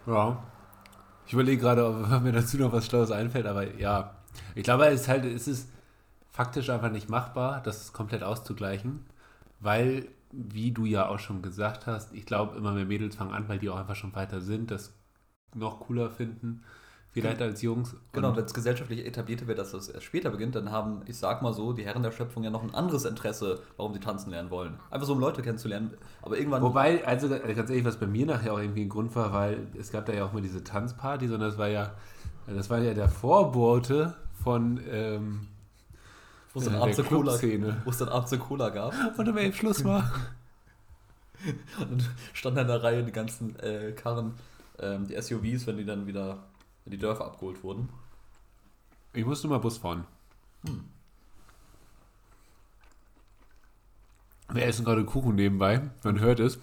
Ja. 0.05 0.43
Ich 1.25 1.33
überlege 1.33 1.61
gerade, 1.61 1.85
ob 1.85 2.21
mir 2.21 2.31
dazu 2.31 2.57
noch 2.57 2.73
was 2.73 2.85
Schlaues 2.85 3.11
einfällt, 3.11 3.45
aber 3.45 3.75
ja. 3.77 4.15
Ich 4.55 4.63
glaube, 4.63 4.87
es 4.87 5.01
ist 5.01 5.07
halt, 5.07 5.25
es 5.25 5.47
ist 5.47 5.69
faktisch 6.31 6.69
einfach 6.69 6.91
nicht 6.91 7.09
machbar, 7.09 7.61
das 7.63 7.93
komplett 7.93 8.23
auszugleichen, 8.23 9.05
weil, 9.59 10.07
wie 10.31 10.71
du 10.71 10.85
ja 10.85 11.07
auch 11.07 11.19
schon 11.19 11.41
gesagt 11.41 11.87
hast, 11.87 12.13
ich 12.13 12.25
glaube, 12.25 12.55
immer 12.57 12.73
mehr 12.73 12.85
Mädels 12.85 13.15
fangen 13.15 13.33
an, 13.33 13.47
weil 13.49 13.59
die 13.59 13.69
auch 13.69 13.77
einfach 13.77 13.95
schon 13.95 14.15
weiter 14.15 14.41
sind, 14.41 14.71
das 14.71 14.93
noch 15.55 15.79
cooler 15.79 16.09
finden, 16.11 16.61
vielleicht 17.11 17.41
als 17.41 17.63
Jungs. 17.63 17.95
Genau, 18.11 18.29
Und- 18.29 18.37
wenn 18.37 18.45
es 18.45 18.53
gesellschaftlich 18.53 19.03
etabliert 19.05 19.47
wird, 19.47 19.57
dass 19.57 19.71
das 19.71 19.89
erst 19.89 20.05
später 20.05 20.29
beginnt, 20.29 20.53
dann 20.53 20.71
haben, 20.71 21.01
ich 21.07 21.17
sag 21.17 21.41
mal 21.41 21.53
so, 21.53 21.73
die 21.73 21.83
Herren 21.83 22.03
der 22.03 22.11
Schöpfung 22.11 22.43
ja 22.43 22.51
noch 22.51 22.61
ein 22.61 22.73
anderes 22.75 23.05
Interesse, 23.05 23.59
warum 23.77 23.93
sie 23.93 23.99
tanzen 23.99 24.29
lernen 24.29 24.51
wollen. 24.51 24.79
Einfach 24.91 25.07
so, 25.07 25.13
um 25.13 25.19
Leute 25.19 25.41
kennenzulernen. 25.41 25.95
Aber 26.21 26.37
irgendwann. 26.37 26.61
Wobei, 26.61 27.03
also 27.07 27.27
ganz 27.27 27.69
ehrlich, 27.71 27.85
was 27.85 27.97
bei 27.97 28.05
mir 28.05 28.27
nachher 28.27 28.53
auch 28.53 28.59
irgendwie 28.59 28.83
ein 28.83 28.89
Grund 28.89 29.15
war, 29.15 29.33
weil 29.33 29.67
es 29.79 29.91
gab 29.91 30.05
da 30.05 30.13
ja 30.13 30.25
auch 30.25 30.33
mal 30.33 30.41
diese 30.43 30.63
Tanzparty, 30.63 31.27
sondern 31.27 31.49
das 31.49 31.57
war 31.57 31.67
ja, 31.67 31.95
das 32.45 32.69
war 32.69 32.77
ja 32.77 32.93
der 32.93 33.09
Vorbote 33.09 34.13
von 34.43 34.79
ähm, 34.87 35.47
wo 36.53 36.59
es 36.59 36.65
dann 36.65 36.75
abends 36.75 36.97
Cola, 36.97 37.37
Clubszene. 37.37 37.81
wo 37.85 37.89
es 37.89 37.97
dann 37.97 38.09
abends 38.09 38.33
eine 38.33 38.41
Cola 38.41 38.69
gab. 38.69 38.93
Und 39.17 39.25
dann 39.27 39.37
eben 39.37 39.53
Schluss 39.53 39.83
war. 39.83 40.11
Und 41.79 41.91
dann 41.91 42.07
standen 42.33 42.59
in 42.59 42.67
der 42.67 42.83
Reihe 42.83 43.03
die 43.03 43.11
ganzen 43.11 43.57
äh, 43.59 43.93
Karren, 43.93 44.33
ähm, 44.79 45.07
die 45.07 45.19
SUVs, 45.21 45.67
wenn 45.67 45.77
die 45.77 45.85
dann 45.85 46.05
wieder 46.07 46.43
in 46.85 46.91
die 46.91 46.97
Dörfer 46.97 47.25
abgeholt 47.25 47.63
wurden. 47.63 47.89
Ich 49.13 49.25
musste 49.25 49.47
mal 49.47 49.59
Bus 49.59 49.77
fahren. 49.77 50.05
Hm. 50.65 50.83
Wir 54.51 54.65
essen 54.65 54.83
gerade 54.83 55.05
Kuchen 55.05 55.35
nebenbei, 55.35 55.81
man 56.03 56.19
hört 56.19 56.39
es. 56.39 56.57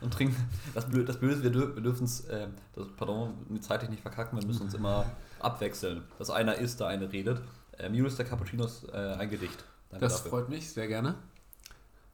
Und 0.00 0.12
trinken. 0.12 0.36
Das, 0.74 0.88
Blö 0.88 1.04
das 1.04 1.18
Blöde 1.18 1.34
ist, 1.34 1.42
wir, 1.42 1.50
dür 1.50 1.74
wir 1.74 1.82
dürfen 1.82 2.04
es, 2.04 2.20
äh, 2.26 2.46
das, 2.74 2.86
pardon, 2.96 3.34
die 3.48 3.60
zeitlich 3.60 3.90
nicht 3.90 4.02
verkacken, 4.02 4.38
wir 4.38 4.46
müssen 4.46 4.62
uns 4.62 4.74
immer 4.74 5.06
abwechseln. 5.40 6.02
Dass 6.18 6.30
einer 6.30 6.56
isst, 6.56 6.80
der 6.80 6.86
eine 6.88 7.10
redet. 7.10 7.40
Ähm, 7.80 7.94
Julius 7.94 8.16
der 8.16 8.26
Cappuccino 8.26 8.64
ist 8.64 8.88
äh, 8.92 8.96
ein 8.96 9.30
Gedicht. 9.30 9.64
Danke 9.90 10.04
Das 10.04 10.20
freut 10.20 10.48
mich 10.48 10.70
sehr 10.70 10.88
gerne. 10.88 11.14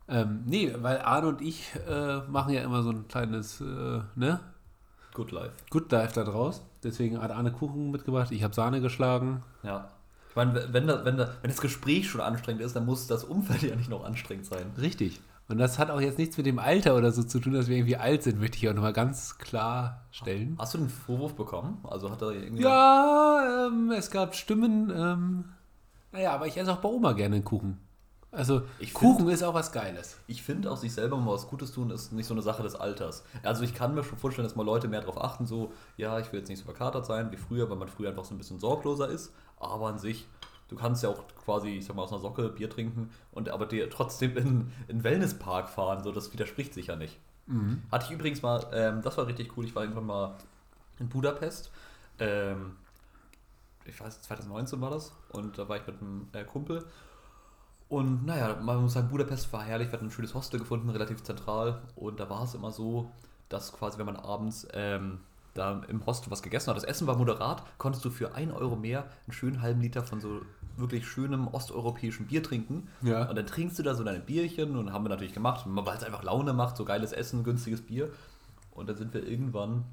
Ähm, 0.08 0.42
nee, 0.46 0.72
weil 0.78 1.00
Arne 1.00 1.28
und 1.28 1.40
ich 1.42 1.72
äh, 1.88 2.18
machen 2.28 2.52
ja 2.52 2.62
immer 2.62 2.82
so 2.82 2.90
ein 2.90 3.08
kleines, 3.08 3.60
äh, 3.60 4.00
ne? 4.14 4.40
Good 5.14 5.32
Life. 5.32 5.52
Good 5.70 5.90
Dive 5.90 6.12
da 6.14 6.24
draus. 6.24 6.62
Deswegen 6.84 7.20
hat 7.20 7.30
Arne 7.30 7.50
Kuchen 7.50 7.90
mitgebracht, 7.90 8.30
ich 8.30 8.44
habe 8.44 8.54
Sahne 8.54 8.80
geschlagen. 8.80 9.42
Ja. 9.62 9.88
Ich 10.30 10.36
meine, 10.36 10.72
wenn, 10.72 10.86
da, 10.86 11.04
wenn, 11.04 11.16
da, 11.16 11.30
wenn 11.40 11.50
das 11.50 11.60
Gespräch 11.60 12.08
schon 12.08 12.20
anstrengend 12.20 12.62
ist, 12.62 12.76
dann 12.76 12.84
muss 12.84 13.06
das 13.06 13.24
Umfeld 13.24 13.62
ja 13.70 13.74
nicht 13.74 13.90
noch 13.90 14.04
anstrengend 14.04 14.46
sein. 14.46 14.70
Richtig. 14.78 15.20
Und 15.48 15.58
das 15.58 15.78
hat 15.78 15.90
auch 15.90 16.00
jetzt 16.00 16.18
nichts 16.18 16.36
mit 16.36 16.46
dem 16.46 16.58
Alter 16.58 16.96
oder 16.96 17.12
so 17.12 17.22
zu 17.22 17.38
tun, 17.38 17.52
dass 17.52 17.68
wir 17.68 17.76
irgendwie 17.76 17.96
alt 17.96 18.24
sind, 18.24 18.40
möchte 18.40 18.58
ich 18.58 18.68
auch 18.68 18.74
nochmal 18.74 18.92
ganz 18.92 19.38
klar 19.38 20.02
stellen. 20.10 20.56
Hast 20.58 20.74
du 20.74 20.78
einen 20.78 20.88
Vorwurf 20.88 21.34
bekommen? 21.34 21.78
Also 21.84 22.10
hat 22.10 22.20
er 22.22 22.32
irgendwie. 22.32 22.64
Ja, 22.64 23.68
ähm, 23.68 23.92
es 23.92 24.10
gab 24.10 24.34
Stimmen. 24.34 24.90
Ähm, 24.94 25.44
naja, 26.16 26.32
aber 26.32 26.46
ich 26.46 26.56
esse 26.56 26.72
auch 26.72 26.78
bei 26.78 26.88
Oma 26.88 27.12
gerne 27.12 27.36
einen 27.36 27.44
Kuchen. 27.44 27.78
Also, 28.32 28.62
Ich 28.78 28.92
Kuchen 28.92 29.28
ist 29.28 29.42
auch 29.42 29.54
was 29.54 29.70
Geiles. 29.72 30.18
Ich 30.26 30.42
finde 30.42 30.70
auch 30.70 30.76
sich 30.76 30.92
selber 30.92 31.16
mal 31.16 31.32
was 31.32 31.46
Gutes 31.46 31.72
tun, 31.72 31.90
ist 31.90 32.12
nicht 32.12 32.26
so 32.26 32.34
eine 32.34 32.42
Sache 32.42 32.62
des 32.62 32.74
Alters. 32.74 33.22
Also 33.42 33.62
ich 33.64 33.74
kann 33.74 33.94
mir 33.94 34.02
schon 34.02 34.18
vorstellen, 34.18 34.46
dass 34.46 34.56
mal 34.56 34.64
Leute 34.66 34.88
mehr 34.88 35.00
darauf 35.00 35.22
achten, 35.22 35.46
so, 35.46 35.72
ja, 35.96 36.18
ich 36.18 36.32
will 36.32 36.40
jetzt 36.40 36.48
nicht 36.48 36.58
so 36.58 36.64
verkatert 36.64 37.06
sein 37.06 37.30
wie 37.32 37.36
früher, 37.36 37.68
weil 37.70 37.76
man 37.76 37.88
früher 37.88 38.10
einfach 38.10 38.24
so 38.24 38.34
ein 38.34 38.38
bisschen 38.38 38.58
sorgloser 38.58 39.08
ist. 39.08 39.32
Aber 39.58 39.88
an 39.88 39.98
sich, 39.98 40.26
du 40.68 40.76
kannst 40.76 41.02
ja 41.02 41.08
auch 41.10 41.22
quasi, 41.44 41.68
ich 41.68 41.86
sag 41.86 41.96
mal, 41.96 42.02
aus 42.02 42.12
einer 42.12 42.20
Socke 42.20 42.48
Bier 42.48 42.68
trinken 42.68 43.10
und 43.32 43.48
aber 43.50 43.66
dir 43.66 43.88
trotzdem 43.90 44.36
in 44.36 44.72
in 44.88 45.04
Wellnesspark 45.04 45.68
fahren, 45.68 46.02
so 46.02 46.12
das 46.12 46.32
widerspricht 46.32 46.74
sich 46.74 46.88
ja 46.88 46.96
nicht. 46.96 47.18
Hatte 47.92 48.06
ich 48.06 48.10
übrigens 48.12 48.42
mal, 48.42 48.66
ähm, 48.72 49.02
das 49.02 49.16
war 49.16 49.26
richtig 49.26 49.56
cool, 49.56 49.64
ich 49.66 49.74
war 49.74 49.82
irgendwann 49.82 50.06
mal 50.06 50.34
in 50.98 51.08
Budapest. 51.08 51.70
Ähm, 52.18 52.76
ich 53.88 54.00
weiß, 54.00 54.22
2019 54.22 54.80
war 54.80 54.90
das. 54.90 55.12
Und 55.30 55.58
da 55.58 55.68
war 55.68 55.76
ich 55.76 55.86
mit 55.86 56.00
einem 56.00 56.28
äh, 56.32 56.44
Kumpel. 56.44 56.84
Und 57.88 58.26
naja, 58.26 58.56
man 58.60 58.82
muss 58.82 58.94
sagen, 58.94 59.08
Budapest 59.08 59.52
war 59.52 59.62
herrlich. 59.62 59.88
Wir 59.88 59.92
hatten 59.94 60.06
ein 60.06 60.10
schönes 60.10 60.34
Hostel 60.34 60.58
gefunden, 60.58 60.90
relativ 60.90 61.22
zentral. 61.22 61.82
Und 61.94 62.18
da 62.18 62.28
war 62.28 62.42
es 62.42 62.54
immer 62.54 62.72
so, 62.72 63.10
dass 63.48 63.72
quasi, 63.72 63.98
wenn 63.98 64.06
man 64.06 64.16
abends 64.16 64.66
ähm, 64.72 65.20
da 65.54 65.82
im 65.88 66.04
Hostel 66.04 66.30
was 66.30 66.42
gegessen 66.42 66.68
hat, 66.68 66.76
das 66.76 66.84
Essen 66.84 67.06
war 67.06 67.16
moderat, 67.16 67.62
konntest 67.78 68.04
du 68.04 68.10
für 68.10 68.34
1 68.34 68.52
Euro 68.52 68.76
mehr 68.76 69.06
einen 69.26 69.32
schönen 69.32 69.62
halben 69.62 69.80
Liter 69.80 70.02
von 70.02 70.20
so 70.20 70.42
wirklich 70.76 71.06
schönem 71.06 71.48
osteuropäischen 71.48 72.26
Bier 72.26 72.42
trinken. 72.42 72.88
Ja. 73.02 73.28
Und 73.28 73.36
dann 73.36 73.46
trinkst 73.46 73.78
du 73.78 73.82
da 73.82 73.94
so 73.94 74.04
deine 74.04 74.20
Bierchen 74.20 74.76
und 74.76 74.92
haben 74.92 75.04
wir 75.04 75.08
natürlich 75.08 75.32
gemacht, 75.32 75.64
weil 75.66 75.96
es 75.96 76.02
einfach 76.02 76.22
Laune 76.22 76.52
macht, 76.52 76.76
so 76.76 76.84
geiles 76.84 77.12
Essen, 77.12 77.44
günstiges 77.44 77.82
Bier. 77.82 78.10
Und 78.72 78.88
dann 78.88 78.96
sind 78.96 79.14
wir 79.14 79.26
irgendwann 79.26 79.84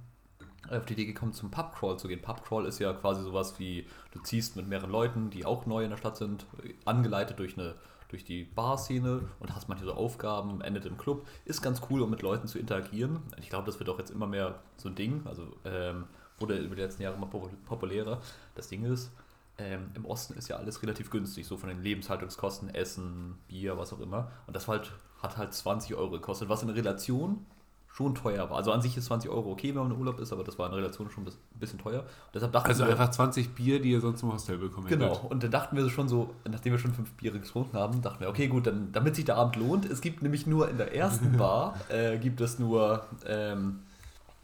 auf 0.78 0.86
die 0.86 0.94
Idee 0.94 1.06
gekommen, 1.06 1.34
zum 1.34 1.52
Pubcrawl 1.52 1.98
zu 1.98 2.08
gehen. 2.08 2.22
Pubcrawl 2.22 2.66
ist 2.66 2.80
ja 2.80 2.94
quasi 2.94 3.24
sowas 3.24 3.60
wie, 3.60 3.88
du 4.12 4.20
ziehst 4.20 4.56
mit 4.56 4.68
mehreren 4.68 4.92
Leuten, 4.92 5.30
die 5.30 5.46
auch 5.46 5.66
neu 5.66 5.84
in 5.84 5.90
der 5.90 5.98
Stadt 5.98 6.18
sind, 6.18 6.46
angeleitet 6.86 7.40
durch 7.40 7.58
eine 7.58 7.76
durch 8.14 8.24
die 8.24 8.44
Barszene 8.44 9.22
und 9.40 9.56
hast 9.56 9.70
manche 9.70 9.86
so 9.86 9.94
Aufgaben, 9.94 10.62
endet 10.62 10.86
im 10.86 10.98
Club. 10.98 11.26
Ist 11.46 11.64
ganz 11.64 11.82
cool, 11.90 12.00
um 12.04 12.12
mit 12.12 12.22
Leuten 12.22 12.48
zu 12.48 12.60
interagieren. 12.60 13.20
Ich 13.42 13.50
glaube, 13.50 13.66
das 13.66 13.80
wird 13.80 13.90
auch 13.90 13.98
jetzt 13.98 14.12
immer 14.12 14.28
mehr 14.28 14.60
so 14.78 14.88
ein 14.88 14.94
Ding. 14.94 15.24
Also 15.26 15.48
ähm, 15.66 16.04
wurde 16.38 16.58
über 16.58 16.76
die 16.76 16.84
letzten 16.84 17.02
Jahre 17.02 17.16
immer 17.16 17.26
popul- 17.26 17.50
populärer. 17.66 18.22
Das 18.54 18.68
Ding 18.68 18.86
ist, 18.86 19.12
ähm, 19.58 19.90
im 19.96 20.06
Osten 20.06 20.36
ist 20.36 20.48
ja 20.48 20.58
alles 20.58 20.84
relativ 20.84 21.10
günstig, 21.10 21.48
so 21.48 21.58
von 21.58 21.70
den 21.70 21.82
Lebenshaltungskosten, 21.82 22.74
Essen, 22.76 23.40
Bier, 23.48 23.80
was 23.80 23.92
auch 23.94 24.00
immer. 24.00 24.32
Und 24.46 24.56
das 24.56 24.68
halt, 24.68 24.92
hat 25.22 25.38
halt 25.38 25.54
20 25.54 25.96
Euro 25.96 26.12
gekostet, 26.12 26.50
was 26.50 26.62
in 26.62 26.70
Relation 26.70 27.44
schon 27.96 28.16
teuer 28.16 28.50
war. 28.50 28.58
Also 28.58 28.72
an 28.72 28.82
sich 28.82 28.98
ist 28.98 29.06
20 29.06 29.30
Euro 29.30 29.52
okay, 29.52 29.70
wenn 29.76 29.84
man 29.84 29.92
im 29.92 30.00
Urlaub 30.00 30.20
ist, 30.20 30.34
aber 30.34 30.44
das 30.44 30.58
war 30.58 30.68
in 30.68 30.74
Relation 30.74 31.12
schon 31.12 31.26
ein 31.28 31.32
bisschen 31.60 31.78
teuer. 31.78 32.00
Und 32.00 32.08
deshalb 32.34 32.52
dachten 32.52 32.68
Also 32.68 32.86
wir, 32.86 32.92
einfach 32.92 33.12
20 33.12 33.54
Bier, 33.54 33.80
die 33.80 33.92
ihr 33.92 34.02
sonst 34.02 34.24
im 34.24 34.34
Hostel 34.34 34.58
bekommen 34.58 34.88
Genau, 34.88 35.12
hättet. 35.16 35.30
und 35.32 35.44
dann 35.44 35.52
dachten 35.52 35.76
wir 35.78 35.88
schon 35.92 36.10
so, 36.10 36.32
nachdem 36.50 36.74
wir 36.74 36.80
schon 36.80 36.92
fünf 36.92 37.12
Biere 37.14 37.40
getrunken 37.40 37.78
haben, 37.78 38.02
dachten 38.02 38.20
wir, 38.22 38.30
okay, 38.30 38.48
gut, 38.48 38.66
dann, 38.66 38.92
damit 38.92 39.16
sich 39.16 39.26
der 39.26 39.36
Abend 39.38 39.58
lohnt, 39.58 39.86
es 39.86 40.02
gibt 40.02 40.24
nämlich 40.24 40.48
nur 40.48 40.70
in 40.72 40.78
der 40.78 40.96
ersten 40.96 41.38
Bar, 41.38 41.76
äh, 41.90 42.18
gibt 42.18 42.42
es 42.42 42.58
nur, 42.58 43.06
ähm, 43.28 43.82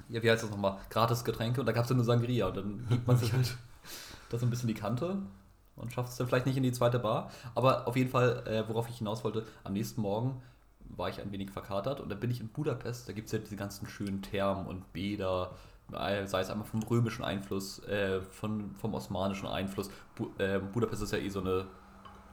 ja, 0.09 0.21
wie 0.21 0.29
heißt 0.29 0.43
das 0.43 0.51
nochmal, 0.51 0.77
gratis 0.91 1.23
Getränke 1.23 1.59
und 1.59 1.65
da 1.65 1.71
gab 1.71 1.85
es 1.85 1.87
dann 1.87 1.97
nur 1.97 2.05
Sangria 2.05 2.47
und 2.49 2.57
dann 2.57 2.85
gibt 2.87 3.07
man 3.07 3.17
sich 3.17 3.33
halt 3.33 3.57
das 4.29 4.41
so 4.41 4.45
ein 4.45 4.51
bisschen 4.51 4.67
die 4.67 4.75
Kante 4.75 5.17
und 5.75 5.91
schafft 5.91 6.09
es 6.11 6.17
dann 6.17 6.27
vielleicht 6.27 6.45
nicht 6.45 6.57
in 6.57 6.61
die 6.61 6.71
zweite 6.71 6.99
Bar. 6.99 7.31
Aber 7.55 7.87
auf 7.87 7.95
jeden 7.95 8.11
Fall, 8.11 8.43
äh, 8.45 8.69
worauf 8.69 8.87
ich 8.89 8.99
hinaus 8.99 9.23
wollte, 9.23 9.43
am 9.63 9.73
nächsten 9.73 10.01
Morgen 10.01 10.39
war 10.89 11.09
ich 11.09 11.21
ein 11.21 11.31
wenig 11.31 11.51
verkatert 11.51 11.99
und 11.99 12.09
dann 12.09 12.19
bin 12.19 12.31
ich 12.31 12.41
in 12.41 12.49
Budapest, 12.49 13.07
da 13.07 13.13
gibt 13.13 13.27
es 13.27 13.31
ja 13.31 13.39
diese 13.39 13.55
ganzen 13.55 13.87
schönen 13.87 14.21
Thermen 14.21 14.65
und 14.67 14.91
Bäder, 14.93 15.51
äh, 15.93 16.25
sei 16.27 16.41
es 16.41 16.49
einmal 16.49 16.67
vom 16.67 16.83
römischen 16.83 17.23
Einfluss, 17.23 17.79
äh, 17.87 18.21
von, 18.21 18.75
vom 18.75 18.93
osmanischen 18.93 19.47
Einfluss. 19.47 19.89
Bu 20.15 20.29
äh, 20.37 20.59
Budapest 20.59 21.01
ist 21.03 21.11
ja 21.13 21.19
eh 21.19 21.29
so 21.29 21.41
eine, 21.41 21.65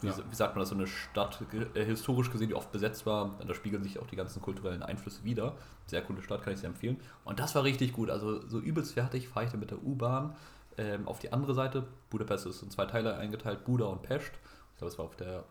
wie, 0.01 0.09
Ja. 0.09 0.15
wie 0.31 0.35
sagt 0.35 0.55
man 0.55 0.61
das, 0.61 0.71
so 0.71 0.75
eine 0.75 0.87
Stadt, 0.87 1.43
äh, 1.75 1.85
historisch 1.85 2.31
gesehen, 2.31 2.49
die 2.49 2.55
oft 2.55 2.71
besetzt 2.73 3.07
war. 3.07 3.39
Da 3.47 3.55
spiegeln 3.55 3.83
sich 3.83 3.99
auch 3.99 4.07
die 4.07 4.17
ganzen 4.17 4.43
kulturellen 4.43 4.83
Einflüsse 4.83 5.25
wieder. 5.25 5.55
Sehr 5.87 6.03
coole 6.03 6.21
Stadt, 6.23 6.43
kann 6.43 6.53
ich 6.53 6.59
sehr 6.61 6.69
empfehlen. 6.69 6.99
Und 7.25 7.39
das 7.39 7.55
war 7.55 7.65
richtig 7.65 7.93
gut. 7.93 8.11
Also 8.11 8.47
so 8.47 8.59
übelst 8.59 8.93
fertig 8.95 9.29
fahre 9.29 9.47
ich 9.47 9.53
dann 9.53 9.61
mit 9.61 9.71
der 9.71 9.83
U-Bahn 9.83 10.37
ähm, 10.77 11.09
auf 11.09 11.19
die 11.19 11.33
andere 11.33 11.55
Seite. 11.55 11.87
Budapest 12.11 12.47
ist 12.47 12.63
in 12.63 12.71
zwei 12.71 12.85
Teile 12.85 13.17
eingeteilt, 13.17 13.65
Buda 13.65 13.87
und 13.87 14.03
Pest. 14.03 14.33
Ich 14.73 14.79
glaube, 14.79 14.93
es 14.93 14.99
war 14.99 15.07
auf 15.07 15.17
der 15.17 15.45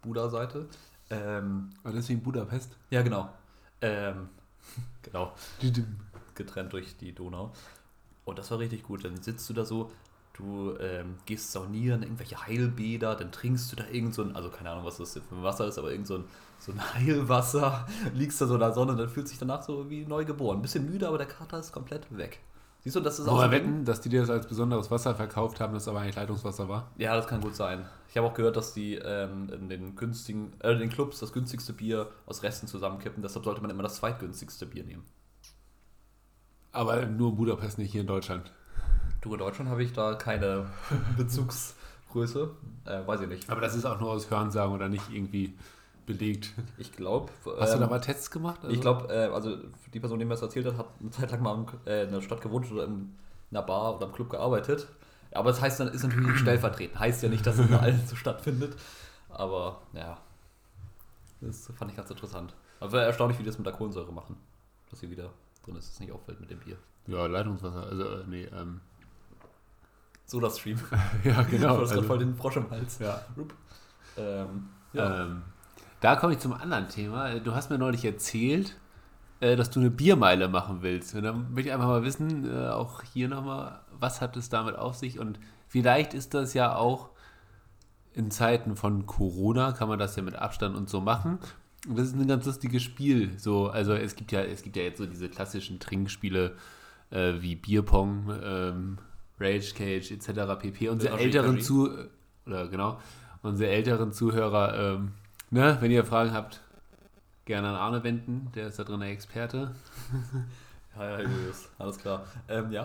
Buda-Seite. 0.00 0.66
Ähm, 1.10 1.70
deswegen 1.84 2.22
Budapest. 2.22 2.76
ja, 2.90 3.02
genau. 3.02 3.28
Ähm, 3.80 4.28
genau 5.02 5.32
getrennt 6.40 6.72
durch 6.72 6.96
die 6.96 7.14
Donau. 7.14 7.52
Und 8.24 8.38
das 8.38 8.50
war 8.50 8.58
richtig 8.58 8.82
gut. 8.82 9.04
Dann 9.04 9.20
sitzt 9.20 9.48
du 9.48 9.54
da 9.54 9.64
so, 9.64 9.90
du 10.34 10.76
ähm, 10.78 11.16
gehst 11.26 11.52
saunieren, 11.52 12.02
irgendwelche 12.02 12.46
Heilbäder, 12.46 13.14
dann 13.14 13.32
trinkst 13.32 13.70
du 13.72 13.76
da 13.76 13.84
irgend 13.90 14.14
so 14.14 14.22
ein, 14.22 14.34
also 14.36 14.48
keine 14.48 14.70
Ahnung, 14.70 14.84
was 14.84 14.98
das 14.98 15.12
für 15.12 15.34
ein 15.34 15.42
Wasser 15.42 15.66
ist, 15.66 15.78
aber 15.78 15.90
irgend 15.90 16.06
so 16.06 16.18
ein, 16.18 16.24
so 16.58 16.72
ein 16.72 16.80
Heilwasser, 16.94 17.86
liegst 18.14 18.40
da 18.40 18.46
so 18.46 18.54
in 18.54 18.60
der 18.60 18.72
Sonne 18.72 18.92
und 18.92 18.98
dann 18.98 19.08
fühlt 19.08 19.28
sich 19.28 19.38
danach 19.38 19.62
so 19.62 19.90
wie 19.90 20.06
neu 20.06 20.24
geboren. 20.24 20.58
Ein 20.58 20.62
bisschen 20.62 20.90
müde, 20.90 21.08
aber 21.08 21.18
der 21.18 21.26
Kater 21.26 21.58
ist 21.58 21.72
komplett 21.72 22.06
weg. 22.16 22.40
Siehst 22.82 22.96
du, 22.96 23.00
das 23.00 23.18
ist 23.18 23.28
auch 23.28 23.42
so 23.42 23.50
wetten, 23.50 23.84
dass 23.84 24.00
die 24.00 24.08
dir 24.08 24.22
das 24.22 24.30
als 24.30 24.46
besonderes 24.46 24.90
Wasser 24.90 25.14
verkauft 25.14 25.60
haben, 25.60 25.74
das 25.74 25.86
aber 25.86 26.00
eigentlich 26.00 26.16
Leitungswasser 26.16 26.68
war. 26.68 26.90
Ja, 26.96 27.14
das 27.14 27.26
kann 27.26 27.42
gut 27.42 27.54
sein. 27.54 27.84
Ich 28.08 28.16
habe 28.16 28.26
auch 28.26 28.34
gehört, 28.34 28.56
dass 28.56 28.72
die 28.72 28.94
ähm, 28.94 29.50
in 29.52 29.68
den 29.68 29.96
günstigen, 29.96 30.54
äh, 30.60 30.72
in 30.72 30.78
den 30.78 30.88
Clubs 30.88 31.20
das 31.20 31.34
günstigste 31.34 31.74
Bier 31.74 32.08
aus 32.24 32.42
Resten 32.42 32.66
zusammenkippen. 32.66 33.22
Deshalb 33.22 33.44
sollte 33.44 33.60
man 33.60 33.70
immer 33.70 33.82
das 33.82 33.96
zweitgünstigste 33.96 34.64
Bier 34.64 34.84
nehmen. 34.84 35.04
Aber 36.72 37.04
nur 37.04 37.30
in 37.30 37.36
Budapest, 37.36 37.78
nicht 37.78 37.92
hier 37.92 38.00
in 38.00 38.06
Deutschland. 38.06 38.50
Du, 39.20 39.34
in 39.34 39.38
Deutschland 39.38 39.70
habe 39.70 39.82
ich 39.82 39.92
da 39.92 40.14
keine 40.14 40.66
Bezugsgröße. 41.18 42.50
Äh, 42.86 43.06
weiß 43.06 43.20
ich 43.20 43.28
nicht. 43.28 43.50
Aber 43.50 43.60
das 43.60 43.74
ist 43.74 43.84
auch 43.84 44.00
nur 44.00 44.10
aus 44.10 44.30
Hörensagen 44.30 44.74
oder 44.74 44.88
nicht 44.88 45.04
irgendwie 45.12 45.54
belegt. 46.06 46.52
Ich 46.78 46.92
glaube. 46.92 47.30
Hast 47.58 47.74
du 47.74 47.78
da 47.78 47.86
mal 47.86 48.00
Tests 48.00 48.30
gemacht? 48.30 48.60
Also- 48.62 48.74
Ich 48.74 48.80
glaube, 48.80 49.12
äh, 49.12 49.26
also 49.32 49.56
die 49.92 50.00
Person, 50.00 50.18
die 50.18 50.24
mir 50.24 50.32
das 50.32 50.42
erzählt 50.42 50.66
hat, 50.66 50.76
hat 50.78 50.88
eine 51.00 51.10
Zeit 51.10 51.30
lang 51.30 51.42
mal 51.42 51.54
im, 51.54 51.66
äh, 51.86 52.04
in 52.04 52.10
der 52.12 52.20
Stadt 52.20 52.40
gewohnt 52.40 52.70
oder 52.70 52.84
in 52.84 53.14
einer 53.50 53.62
Bar 53.62 53.96
oder 53.96 54.06
im 54.06 54.12
Club 54.12 54.30
gearbeitet. 54.30 54.88
Aber 55.32 55.50
das 55.50 55.60
heißt, 55.60 55.78
dann 55.80 55.88
ist 55.88 56.02
natürlich 56.02 56.38
stellvertretend. 56.40 56.98
Heißt 56.98 57.22
ja 57.22 57.28
nicht, 57.28 57.46
dass 57.46 57.58
es 57.58 57.66
in 57.68 57.74
allen 57.74 58.04
so 58.06 58.16
stattfindet. 58.16 58.74
Aber 59.28 59.80
ja, 59.92 60.18
das 61.40 61.70
fand 61.76 61.90
ich 61.90 61.96
ganz 61.96 62.10
interessant. 62.10 62.54
Aber 62.80 63.02
erstaunlich, 63.02 63.38
wie 63.38 63.42
die 63.44 63.48
das 63.50 63.58
mit 63.58 63.66
der 63.66 63.74
Kohlensäure 63.74 64.12
machen. 64.12 64.36
Dass 64.90 65.00
sie 65.00 65.10
wieder 65.10 65.30
drin 65.64 65.76
ist, 65.76 65.86
dass 65.86 65.94
es 65.94 66.00
nicht 66.00 66.12
auffällt 66.12 66.40
mit 66.40 66.50
dem 66.50 66.58
Bier. 66.58 66.76
Ja, 67.06 67.26
Leitungswasser. 67.26 67.86
Also, 67.86 68.04
äh, 68.04 68.24
nee, 68.26 68.44
ähm. 68.44 68.80
So 70.26 70.40
das 70.40 70.58
Stream. 70.58 70.80
Ja, 71.24 71.42
Du 71.42 71.50
genau. 71.50 71.68
hast 71.68 71.76
gerade 71.78 71.80
Also, 71.80 72.02
voll 72.02 72.18
den 72.18 72.34
Frosch 72.34 72.56
im 72.56 72.70
Hals. 72.70 72.98
ja. 72.98 73.20
Ähm, 74.16 74.68
ja. 74.92 75.22
Ähm, 75.24 75.42
da 76.00 76.16
komme 76.16 76.34
ich 76.34 76.38
zum 76.38 76.52
anderen 76.52 76.88
Thema. 76.88 77.38
Du 77.40 77.54
hast 77.54 77.70
mir 77.70 77.78
neulich 77.78 78.04
erzählt, 78.04 78.76
äh, 79.40 79.56
dass 79.56 79.70
du 79.70 79.80
eine 79.80 79.90
Biermeile 79.90 80.48
machen 80.48 80.82
willst. 80.82 81.14
Und 81.14 81.22
dann 81.22 81.52
möchte 81.52 81.68
ich 81.68 81.74
einfach 81.74 81.88
mal 81.88 82.04
wissen, 82.04 82.50
äh, 82.50 82.68
auch 82.68 83.02
hier 83.02 83.28
nochmal, 83.28 83.80
was 83.98 84.20
hat 84.20 84.36
es 84.36 84.48
damit 84.48 84.76
auf 84.76 84.96
sich? 84.96 85.18
Und 85.18 85.38
vielleicht 85.68 86.14
ist 86.14 86.34
das 86.34 86.54
ja 86.54 86.74
auch 86.74 87.10
in 88.12 88.30
Zeiten 88.30 88.76
von 88.76 89.06
Corona, 89.06 89.72
kann 89.72 89.88
man 89.88 89.98
das 89.98 90.16
ja 90.16 90.22
mit 90.22 90.34
Abstand 90.34 90.76
und 90.76 90.88
so 90.88 91.00
machen. 91.00 91.38
Und 91.88 91.98
das 91.98 92.08
ist 92.08 92.14
ein 92.14 92.26
ganz 92.26 92.44
lustiges 92.44 92.82
Spiel. 92.82 93.38
So, 93.38 93.68
also 93.68 93.94
es 93.94 94.16
gibt 94.16 94.32
ja, 94.32 94.42
es 94.42 94.62
gibt 94.62 94.76
ja 94.76 94.82
jetzt 94.82 94.98
so 94.98 95.06
diese 95.06 95.28
klassischen 95.28 95.80
Trinkspiele 95.80 96.56
äh, 97.10 97.34
wie 97.40 97.56
Bierpong, 97.56 98.30
ähm, 98.42 98.98
Rage 99.38 99.72
Cage 99.74 100.10
etc. 100.10 100.60
pp. 100.60 100.88
Unsere 100.90 101.18
älteren 101.18 101.60
zu 101.60 101.88
oder 102.46 102.68
genau, 102.68 103.00
unsere 103.42 103.70
älteren 103.70 104.12
Zuhörer, 104.12 104.94
ähm, 104.94 105.12
ne, 105.50 105.76
wenn 105.80 105.90
ihr 105.90 106.04
Fragen 106.04 106.32
habt, 106.32 106.60
gerne 107.44 107.68
an 107.68 107.74
Arne 107.76 108.02
wenden, 108.04 108.50
der 108.54 108.68
ist 108.68 108.78
da 108.78 108.84
drin 108.84 109.00
der 109.00 109.10
Experte. 109.10 109.74
ja, 110.96 111.04
ja, 111.04 111.20
Julius. 111.20 111.68
Alles 111.78 111.98
klar. 111.98 112.24
Ähm, 112.48 112.70
ja. 112.72 112.84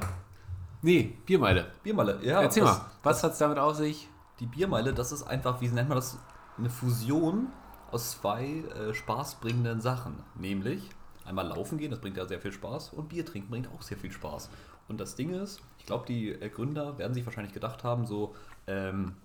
Nee, 0.82 1.18
Biermeile. 1.26 1.68
Biermeile. 1.84 2.20
Ja, 2.24 2.42
Erzähl 2.42 2.64
das- 2.64 2.78
mal, 2.80 2.86
was 3.04 3.24
hat 3.24 3.34
es 3.34 3.38
damit 3.38 3.58
auf 3.58 3.76
sich? 3.76 4.10
Die 4.40 4.46
Biermeile, 4.46 4.94
das 4.94 5.12
ist 5.12 5.24
einfach, 5.24 5.62
wie 5.62 5.70
nennt 5.70 5.90
man 5.90 5.98
das, 5.98 6.18
eine 6.58 6.70
Fusion 6.70 7.48
aus 7.92 8.12
zwei 8.12 8.46
äh, 8.46 8.94
spaßbringenden 8.94 9.82
Sachen. 9.82 10.22
Nämlich 10.36 10.90
einmal 11.26 11.48
laufen 11.48 11.78
gehen, 11.78 11.92
das 11.92 12.02
bringt 12.02 12.18
ja 12.18 12.26
sehr 12.26 12.40
viel 12.40 12.52
Spaß, 12.52 12.90
und 12.90 13.10
Bier 13.10 13.26
trinken 13.26 13.50
bringt 13.50 13.68
auch 13.74 13.82
sehr 13.82 13.98
viel 13.98 14.12
Spaß. 14.12 14.50
Und 14.88 15.00
das 15.00 15.16
Ding 15.16 15.34
ist, 15.34 15.62
ich 15.80 15.86
glaube, 15.86 16.06
die 16.06 16.32
äh, 16.32 16.50
Gründer 16.50 16.98
werden 16.98 17.14
sich 17.14 17.26
wahrscheinlich 17.26 17.54
gedacht 17.54 17.84
haben, 17.84 18.06
so, 18.06 18.36
ähm, 18.68 19.16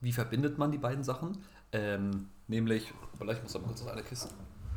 wie 0.00 0.12
verbindet 0.12 0.56
man 0.56 0.72
die 0.72 0.78
beiden 0.78 1.04
Sachen? 1.04 1.38
Ähm, 1.72 2.28
nämlich, 2.48 2.92
vielleicht 3.18 3.38
ich 3.38 3.42
muss 3.44 3.52
da 3.52 3.58
mal 3.60 3.66
kurz 3.68 3.82
auf 3.82 3.88
eine 3.88 4.02
Kiste. 4.02 4.28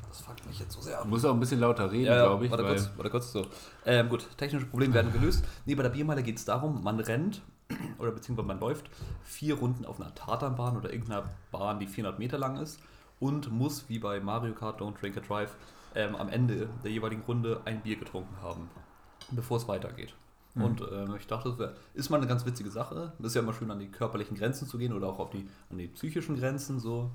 Das 0.08 0.22
fuckt 0.22 0.46
mich 0.46 0.60
jetzt 0.60 0.74
so 0.74 0.82
sehr 0.82 0.98
Du 0.98 1.02
ab. 1.04 1.08
musst 1.08 1.26
auch 1.26 1.34
ein 1.34 1.40
bisschen 1.40 1.60
lauter 1.60 1.92
reden, 1.92 2.06
Ja, 2.06 2.26
glaube 2.26 2.46
ich. 2.46 2.52
warte 2.52 2.64
weil- 2.64 2.76
kurz, 2.76 2.90
warte 2.96 3.10
kurz. 3.10 3.32
So. 3.32 3.46
Ähm, 3.86 4.10
gut, 4.10 4.28
technische 4.38 4.68
Probleme 4.68 4.94
werden 4.94 5.12
gelöst. 5.12 5.44
Nee, 5.66 5.74
bei 5.76 5.82
der 5.84 5.90
Biermeile 5.90 6.22
geht 6.22 6.38
es 6.38 6.46
darum, 6.46 6.84
man 6.84 7.00
rennt 7.00 7.42
oder 7.98 8.12
beziehungsweise 8.12 8.48
man 8.48 8.60
läuft 8.60 8.86
vier 9.24 9.56
Runden 9.56 9.86
auf 9.86 10.00
einer 10.00 10.14
Tatanbahn 10.14 10.78
oder 10.78 10.92
irgendeiner 10.94 11.30
Bahn, 11.52 11.80
die 11.80 11.88
400 11.88 12.20
Meter 12.20 12.38
lang 12.38 12.58
ist 12.58 12.80
und 13.20 13.52
muss, 13.52 13.86
wie 13.90 13.98
bei 13.98 14.20
Mario 14.20 14.54
Kart 14.54 14.80
Don't 14.82 15.00
Drink 15.00 15.18
and 15.18 15.28
Drive, 15.28 15.56
ähm, 15.96 16.16
am 16.16 16.30
Ende 16.30 16.70
der 16.84 16.92
jeweiligen 16.92 17.24
Runde 17.24 17.62
ein 17.66 17.82
Bier 17.82 17.96
getrunken 17.96 18.36
haben, 18.44 18.70
bevor 19.32 19.58
es 19.58 19.68
weitergeht. 19.68 20.14
Und 20.56 20.82
ähm, 20.92 21.16
ich 21.18 21.26
dachte, 21.26 21.50
das 21.50 21.58
wär, 21.58 21.74
ist 21.94 22.10
mal 22.10 22.18
eine 22.18 22.28
ganz 22.28 22.46
witzige 22.46 22.70
Sache. 22.70 23.14
Ist 23.20 23.36
ja 23.36 23.42
immer 23.42 23.54
schön, 23.54 23.72
an 23.72 23.80
die 23.80 23.90
körperlichen 23.90 24.38
Grenzen 24.38 24.68
zu 24.68 24.78
gehen 24.78 24.94
oder 24.94 25.08
auch 25.08 25.20
auf 25.20 25.32
die, 25.32 25.48
an 25.72 25.78
die 25.78 25.88
psychischen 25.88 26.38
Grenzen 26.38 26.80
so. 26.80 27.12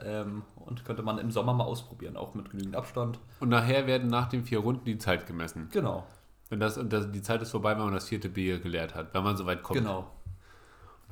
Ähm, 0.00 0.42
und 0.56 0.84
könnte 0.84 1.02
man 1.02 1.18
im 1.18 1.30
Sommer 1.30 1.54
mal 1.54 1.64
ausprobieren, 1.64 2.16
auch 2.16 2.34
mit 2.34 2.50
genügend 2.50 2.76
Abstand. 2.76 3.18
Und 3.40 3.48
nachher 3.48 3.86
werden 3.86 4.08
nach 4.08 4.28
den 4.28 4.44
vier 4.44 4.58
Runden 4.58 4.84
die 4.84 4.98
Zeit 4.98 5.26
gemessen. 5.26 5.68
Genau. 5.70 6.06
Wenn 6.50 6.60
das, 6.60 6.76
und 6.76 6.92
das, 6.92 7.10
die 7.10 7.22
Zeit 7.22 7.40
ist 7.40 7.50
vorbei, 7.50 7.72
wenn 7.76 7.84
man 7.84 7.94
das 7.94 8.08
vierte 8.08 8.28
Bier 8.28 8.58
geleert 8.58 8.94
hat, 8.94 9.14
wenn 9.14 9.22
man 9.22 9.36
so 9.36 9.46
weit 9.46 9.62
kommt. 9.62 9.78
Genau. 9.78 10.10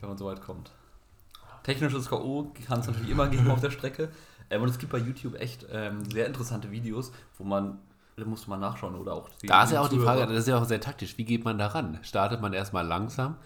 Wenn 0.00 0.08
man 0.08 0.18
so 0.18 0.26
weit 0.26 0.42
kommt. 0.42 0.70
Technisches 1.62 2.08
K.O. 2.08 2.52
kann 2.66 2.80
es 2.80 2.86
natürlich 2.86 3.10
immer 3.10 3.28
geben 3.28 3.50
auf 3.50 3.60
der 3.60 3.70
Strecke. 3.70 4.10
Ähm, 4.50 4.62
und 4.62 4.68
es 4.68 4.78
gibt 4.78 4.92
bei 4.92 4.98
YouTube 4.98 5.36
echt 5.40 5.66
ähm, 5.70 6.04
sehr 6.10 6.26
interessante 6.26 6.70
Videos, 6.70 7.12
wo 7.38 7.44
man, 7.44 7.78
musst 8.26 8.46
du 8.46 8.50
mal 8.50 8.56
nachschauen 8.56 8.94
oder 8.94 9.14
auch. 9.14 9.28
Da 9.42 9.64
ist 9.64 9.72
ja 9.72 9.80
auch 9.80 9.88
die. 9.88 9.98
Frage, 9.98 10.26
das 10.26 10.38
ist 10.40 10.48
ja 10.48 10.58
auch 10.58 10.64
sehr 10.64 10.80
taktisch. 10.80 11.16
Wie 11.18 11.24
geht 11.24 11.44
man 11.44 11.58
da 11.58 11.68
ran? 11.68 11.98
Startet 12.02 12.40
man 12.40 12.52
erstmal 12.52 12.86
langsam? 12.86 13.36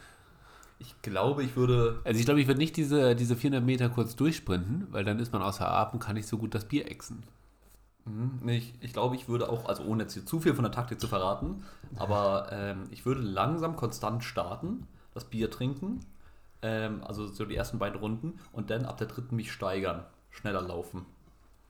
Ich 0.78 1.00
glaube, 1.02 1.42
ich 1.42 1.56
würde. 1.56 2.00
Also 2.04 2.18
ich 2.18 2.26
glaube, 2.26 2.40
ich 2.40 2.46
würde 2.46 2.58
nicht 2.58 2.76
diese, 2.76 3.14
diese 3.14 3.36
400 3.36 3.64
Meter 3.64 3.88
kurz 3.88 4.16
durchsprinten, 4.16 4.88
weil 4.90 5.04
dann 5.04 5.18
ist 5.18 5.32
man 5.32 5.42
außer 5.42 5.68
Atem, 5.68 6.00
kann 6.00 6.14
nicht 6.14 6.28
so 6.28 6.38
gut 6.38 6.54
das 6.54 6.66
Bier 6.66 6.90
exen. 6.90 7.22
Mhm, 8.04 8.40
nee, 8.42 8.58
ich, 8.58 8.74
ich 8.80 8.92
glaube, 8.92 9.16
ich 9.16 9.28
würde 9.28 9.48
auch, 9.48 9.66
also 9.66 9.82
ohne 9.84 10.02
jetzt 10.02 10.14
hier 10.14 10.26
zu 10.26 10.40
viel 10.40 10.54
von 10.54 10.64
der 10.64 10.72
Taktik 10.72 11.00
zu 11.00 11.08
verraten, 11.08 11.64
aber 11.96 12.48
ähm, 12.50 12.84
ich 12.90 13.06
würde 13.06 13.22
langsam 13.22 13.76
konstant 13.76 14.24
starten, 14.24 14.86
das 15.14 15.24
Bier 15.24 15.50
trinken, 15.50 16.00
ähm, 16.60 17.02
also 17.04 17.26
so 17.26 17.46
die 17.46 17.56
ersten 17.56 17.78
beiden 17.78 17.98
Runden 17.98 18.38
und 18.52 18.70
dann 18.70 18.84
ab 18.84 18.98
der 18.98 19.06
dritten 19.06 19.36
mich 19.36 19.52
steigern, 19.52 20.04
schneller 20.30 20.60
laufen. 20.60 21.06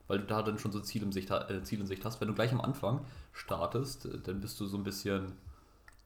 Weil 0.06 0.18
du 0.18 0.24
da 0.24 0.42
dann 0.42 0.58
schon 0.58 0.72
so 0.72 0.80
Ziel 0.80 1.02
in 1.02 1.12
Sicht, 1.12 1.30
äh, 1.30 1.62
Ziel 1.62 1.80
in 1.80 1.86
Sicht 1.86 2.04
hast. 2.04 2.20
Wenn 2.20 2.28
du 2.28 2.34
gleich 2.34 2.52
am 2.52 2.60
Anfang 2.60 3.00
startest, 3.32 4.06
äh, 4.06 4.18
dann 4.20 4.40
bist 4.40 4.60
du 4.60 4.66
so 4.66 4.76
ein 4.76 4.84
bisschen, 4.84 5.32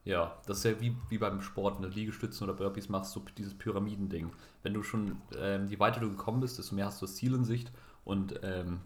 ja, 0.05 0.37
das 0.45 0.59
ist 0.59 0.63
ja 0.65 0.79
wie, 0.79 0.95
wie 1.09 1.17
beim 1.17 1.41
Sport, 1.41 1.75
wenn 1.75 1.89
du 1.89 1.95
Liegestützen 1.95 2.47
oder 2.47 2.57
Burpees 2.57 2.89
machst, 2.89 3.11
so 3.11 3.23
dieses 3.37 3.53
Pyramidending. 3.53 4.31
Wenn 4.63 4.73
du 4.73 4.83
schon, 4.83 5.21
ähm, 5.37 5.67
je 5.67 5.79
weiter 5.79 5.99
du 5.99 6.09
gekommen 6.09 6.39
bist, 6.39 6.57
desto 6.57 6.75
mehr 6.75 6.85
hast 6.85 7.01
du 7.01 7.05
das 7.05 7.15
Ziel 7.15 7.33
in 7.33 7.43
Sicht 7.43 7.71
und 8.05 8.39
ähm, 8.43 8.79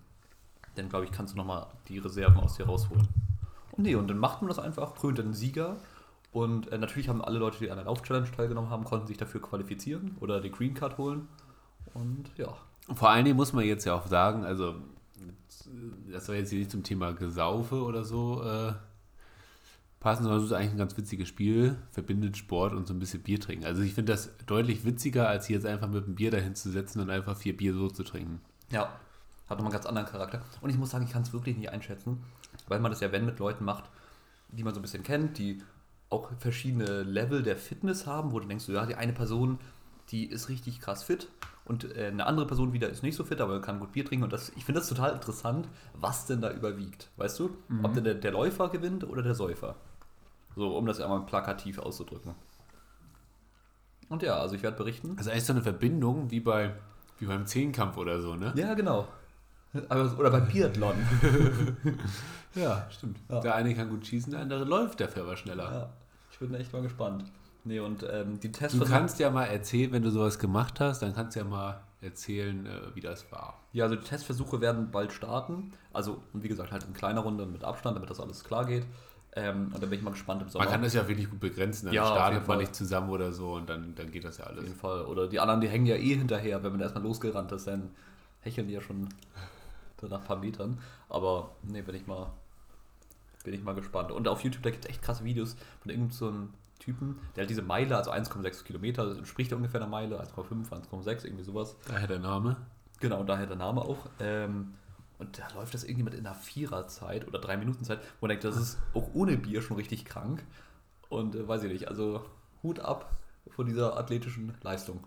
dann 0.75 0.89
glaube 0.89 1.05
ich, 1.05 1.11
kannst 1.11 1.33
du 1.33 1.37
nochmal 1.37 1.67
die 1.87 1.99
Reserven 1.99 2.39
aus 2.39 2.55
dir 2.55 2.65
rausholen. 2.65 3.07
Und 3.71 3.83
nee, 3.83 3.95
und 3.95 4.07
dann 4.07 4.17
macht 4.17 4.41
man 4.41 4.49
das 4.49 4.59
einfach, 4.59 4.95
krönt 4.95 5.17
den 5.17 5.33
Sieger. 5.33 5.77
Und 6.31 6.71
äh, 6.71 6.77
natürlich 6.77 7.09
haben 7.09 7.23
alle 7.23 7.37
Leute, 7.37 7.59
die 7.59 7.69
an 7.69 7.77
der 7.77 7.85
Lauf-Challenge 7.85 8.31
teilgenommen 8.31 8.71
haben, 8.71 8.83
konnten 8.83 9.07
sich 9.07 9.17
dafür 9.17 9.41
qualifizieren 9.41 10.17
oder 10.19 10.41
die 10.41 10.51
Green 10.51 10.73
Card 10.73 10.97
holen. 10.97 11.27
Und 11.93 12.31
ja. 12.37 12.55
Vor 12.93 13.09
allen 13.09 13.25
Dingen 13.25 13.37
muss 13.37 13.53
man 13.53 13.65
jetzt 13.65 13.85
ja 13.85 13.93
auch 13.93 14.07
sagen, 14.07 14.43
also 14.43 14.75
das 16.11 16.25
soll 16.25 16.35
jetzt 16.35 16.49
hier 16.49 16.59
nicht 16.59 16.71
zum 16.71 16.83
Thema 16.83 17.13
Gesaufe 17.13 17.83
oder 17.83 18.03
so 18.03 18.43
äh, 18.43 18.73
passen, 19.99 20.23
sondern 20.23 20.39
es 20.39 20.47
ist 20.47 20.53
eigentlich 20.53 20.71
ein 20.71 20.77
ganz 20.77 20.97
witziges 20.97 21.27
Spiel, 21.27 21.77
verbindet 21.91 22.37
Sport 22.37 22.73
und 22.73 22.87
so 22.87 22.93
ein 22.93 22.99
bisschen 22.99 23.21
Bier 23.21 23.39
trinken. 23.39 23.65
Also 23.65 23.81
ich 23.81 23.93
finde 23.93 24.11
das 24.11 24.29
deutlich 24.45 24.85
witziger, 24.85 25.27
als 25.27 25.47
hier 25.47 25.55
jetzt 25.55 25.65
einfach 25.65 25.87
mit 25.87 26.03
einem 26.03 26.15
Bier 26.15 26.31
dahin 26.31 26.55
zu 26.55 26.69
setzen 26.69 26.99
und 26.99 27.09
einfach 27.09 27.37
vier 27.37 27.55
Bier 27.55 27.73
so 27.73 27.89
zu 27.89 28.03
trinken. 28.03 28.41
Ja, 28.69 28.83
hat 29.49 29.57
nochmal 29.57 29.65
einen 29.65 29.71
ganz 29.73 29.85
anderen 29.85 30.07
Charakter. 30.07 30.41
Und 30.61 30.69
ich 30.69 30.77
muss 30.77 30.91
sagen, 30.91 31.05
ich 31.05 31.11
kann 31.11 31.23
es 31.23 31.33
wirklich 31.33 31.57
nicht 31.57 31.69
einschätzen, 31.69 32.23
weil 32.67 32.79
man 32.79 32.91
das 32.91 32.99
ja, 32.99 33.11
wenn 33.11 33.25
mit 33.25 33.39
Leuten 33.39 33.63
macht, 33.65 33.85
die 34.49 34.63
man 34.63 34.73
so 34.73 34.79
ein 34.79 34.83
bisschen 34.83 35.03
kennt, 35.03 35.37
die 35.37 35.61
auch 36.09 36.29
verschiedene 36.37 37.03
Level 37.03 37.41
der 37.41 37.57
Fitness 37.57 38.05
haben, 38.05 38.31
wo 38.31 38.39
du 38.39 38.47
denkst, 38.47 38.67
ja, 38.67 38.85
die 38.85 38.95
eine 38.95 39.13
Person, 39.13 39.59
die 40.09 40.25
ist 40.25 40.49
richtig 40.49 40.79
krass 40.79 41.03
fit 41.03 41.27
und 41.65 41.95
äh, 41.95 42.07
eine 42.07 42.25
andere 42.25 42.45
Person 42.47 42.73
wieder 42.73 42.89
ist 42.89 43.03
nicht 43.03 43.15
so 43.15 43.23
fit, 43.23 43.39
aber 43.41 43.61
kann 43.61 43.79
gut 43.79 43.91
Bier 43.93 44.03
trinken. 44.05 44.23
Und 44.25 44.33
das, 44.33 44.49
ich 44.55 44.65
finde 44.65 44.81
das 44.81 44.89
total 44.89 45.13
interessant, 45.13 45.67
was 45.93 46.25
denn 46.25 46.41
da 46.41 46.51
überwiegt. 46.51 47.09
Weißt 47.17 47.39
du? 47.39 47.51
Mhm. 47.69 47.85
Ob 47.85 47.93
denn 47.93 48.03
der, 48.03 48.15
der 48.15 48.31
Läufer 48.31 48.69
gewinnt 48.69 49.03
oder 49.05 49.21
der 49.23 49.33
Säufer. 49.35 49.75
So, 50.55 50.75
um 50.77 50.85
das 50.85 50.99
einmal 50.99 51.21
plakativ 51.25 51.79
auszudrücken. 51.79 52.35
Und 54.09 54.21
ja, 54.21 54.37
also 54.37 54.55
ich 54.55 54.61
werde 54.63 54.77
berichten. 54.77 55.15
Also 55.17 55.31
eigentlich 55.31 55.45
so 55.45 55.53
eine 55.53 55.61
Verbindung 55.63 56.29
wie 56.31 56.39
bei 56.41 56.73
wie 57.19 57.25
beim 57.25 57.45
Zehnkampf 57.45 57.95
oder 57.97 58.21
so, 58.21 58.35
ne? 58.35 58.51
Ja, 58.55 58.73
genau. 58.73 59.07
Aber- 59.89 60.17
Oder 60.19 60.29
beim 60.31 60.47
Biathlon. 60.47 60.95
Ja, 62.55 62.85
stimmt. 62.91 63.17
Ja. 63.29 63.39
Der 63.39 63.55
eine 63.55 63.73
kann 63.73 63.89
gut 63.89 64.05
schießen, 64.05 64.31
der 64.31 64.41
andere 64.41 64.63
läuft 64.63 64.99
dafür 64.99 65.23
aber 65.23 65.35
schneller. 65.37 65.63
ja, 65.73 65.89
ich 66.31 66.37
bin 66.37 66.53
echt 66.53 66.71
mal 66.71 66.83
gespannt. 66.83 67.23
Nee, 67.65 67.79
und 67.79 68.05
ähm, 68.09 68.39
die 68.39 68.51
Tests 68.51 68.77
Du 68.77 68.85
kannst 68.85 69.19
ja 69.19 69.29
mal 69.29 69.45
erzählen, 69.45 69.91
wenn 69.93 70.03
du 70.03 70.09
sowas 70.11 70.37
gemacht 70.37 70.79
hast, 70.79 71.01
dann 71.01 71.13
kannst 71.15 71.35
du 71.35 71.39
ja 71.39 71.45
mal 71.45 71.81
erzählen, 72.01 72.65
äh, 72.65 72.93
wie 72.93 72.99
das 73.01 73.31
war. 73.31 73.59
Ja, 73.71 73.85
also 73.85 73.95
die 73.95 74.03
Testversuche 74.03 74.59
werden 74.59 74.91
bald 74.91 75.13
starten. 75.13 75.71
Also, 75.93 76.21
und 76.33 76.43
wie 76.43 76.49
gesagt, 76.49 76.71
halt 76.71 76.83
in 76.83 76.93
kleiner 76.93 77.21
Runde 77.21 77.43
und 77.43 77.53
mit 77.53 77.63
Abstand, 77.63 77.95
damit 77.95 78.09
das 78.09 78.19
alles 78.19 78.43
klar 78.43 78.65
geht. 78.65 78.85
Ähm, 79.35 79.71
und 79.73 79.81
dann 79.81 79.89
bin 79.89 79.97
ich 79.97 80.03
mal 80.03 80.11
gespannt 80.11 80.41
im 80.41 80.49
Sommer. 80.49 80.65
Man 80.65 80.73
kann 80.73 80.83
das 80.83 80.93
ja 80.93 81.07
wirklich 81.07 81.29
gut 81.29 81.39
begrenzen, 81.39 81.85
dann 81.87 81.95
Ja, 81.95 82.03
auf 82.03 82.09
startet 82.09 82.47
man 82.47 82.59
nicht 82.59 82.75
zusammen 82.75 83.09
oder 83.09 83.31
so 83.31 83.53
und 83.53 83.67
dann, 83.69 83.95
dann 83.95 84.11
geht 84.11 84.25
das 84.25 84.37
ja 84.37 84.43
Auf 84.43 84.51
alles. 84.51 84.63
jeden 84.63 84.75
Fall. 84.75 85.05
Oder 85.05 85.27
die 85.27 85.39
anderen, 85.39 85.61
die 85.61 85.69
hängen 85.69 85.85
ja 85.87 85.95
eh 85.95 86.15
hinterher. 86.15 86.61
Wenn 86.63 86.73
man 86.73 86.81
erstmal 86.81 87.03
losgerannt 87.03 87.51
ist, 87.51 87.65
dann 87.65 87.89
hecheln 88.41 88.67
die 88.67 88.73
ja 88.73 88.81
schon 88.81 89.07
nach 90.01 90.19
ein 90.19 90.23
paar 90.25 90.37
Metern. 90.37 90.77
Aber 91.07 91.51
nee, 91.63 91.81
bin 91.81 91.95
ich 91.95 92.05
mal, 92.05 92.29
bin 93.45 93.53
ich 93.53 93.63
mal 93.63 93.73
gespannt. 93.73 94.11
Und 94.11 94.27
auf 94.27 94.43
YouTube, 94.43 94.61
da 94.63 94.69
gibt 94.69 94.83
es 94.83 94.89
echt 94.91 95.01
krasse 95.01 95.23
Videos 95.23 95.55
von 95.81 95.89
irgendeinem 95.89 96.11
so 96.11 96.27
einem 96.27 96.49
Typen, 96.79 97.19
der 97.35 97.43
hat 97.43 97.49
diese 97.49 97.61
Meile, 97.61 97.95
also 97.95 98.11
1,6 98.11 98.63
Kilometer, 98.63 99.05
das 99.05 99.17
entspricht 99.17 99.53
ungefähr 99.53 99.81
einer 99.81 99.89
Meile, 99.89 100.21
1,5, 100.21 100.69
1,6, 100.69 101.25
irgendwie 101.25 101.43
sowas. 101.43 101.75
Daher 101.87 102.07
der 102.07 102.19
Name. 102.19 102.57
Genau, 102.99 103.19
und 103.19 103.27
daher 103.27 103.47
der 103.47 103.55
Name 103.55 103.81
auch. 103.81 104.07
Ähm, 104.19 104.73
und 105.17 105.39
da 105.39 105.47
läuft 105.55 105.73
das 105.73 105.83
irgendjemand 105.83 106.15
in 106.15 106.25
einer 106.25 106.35
Viererzeit 106.35 107.27
oder 107.27 107.39
drei 107.39 107.57
Minuten 107.57 107.83
Zeit, 107.83 107.99
wo 108.19 108.25
man 108.25 108.29
denkt, 108.29 108.43
das 108.43 108.57
ist 108.57 108.77
auch 108.93 109.09
ohne 109.13 109.37
Bier 109.37 109.61
schon 109.61 109.77
richtig 109.77 110.05
krank. 110.05 110.43
Und 111.09 111.35
äh, 111.35 111.47
weiß 111.47 111.63
ich 111.63 111.71
nicht, 111.71 111.87
also 111.87 112.25
Hut 112.61 112.79
ab 112.79 113.15
vor 113.49 113.65
dieser 113.65 113.97
athletischen 113.97 114.53
Leistung. 114.61 115.05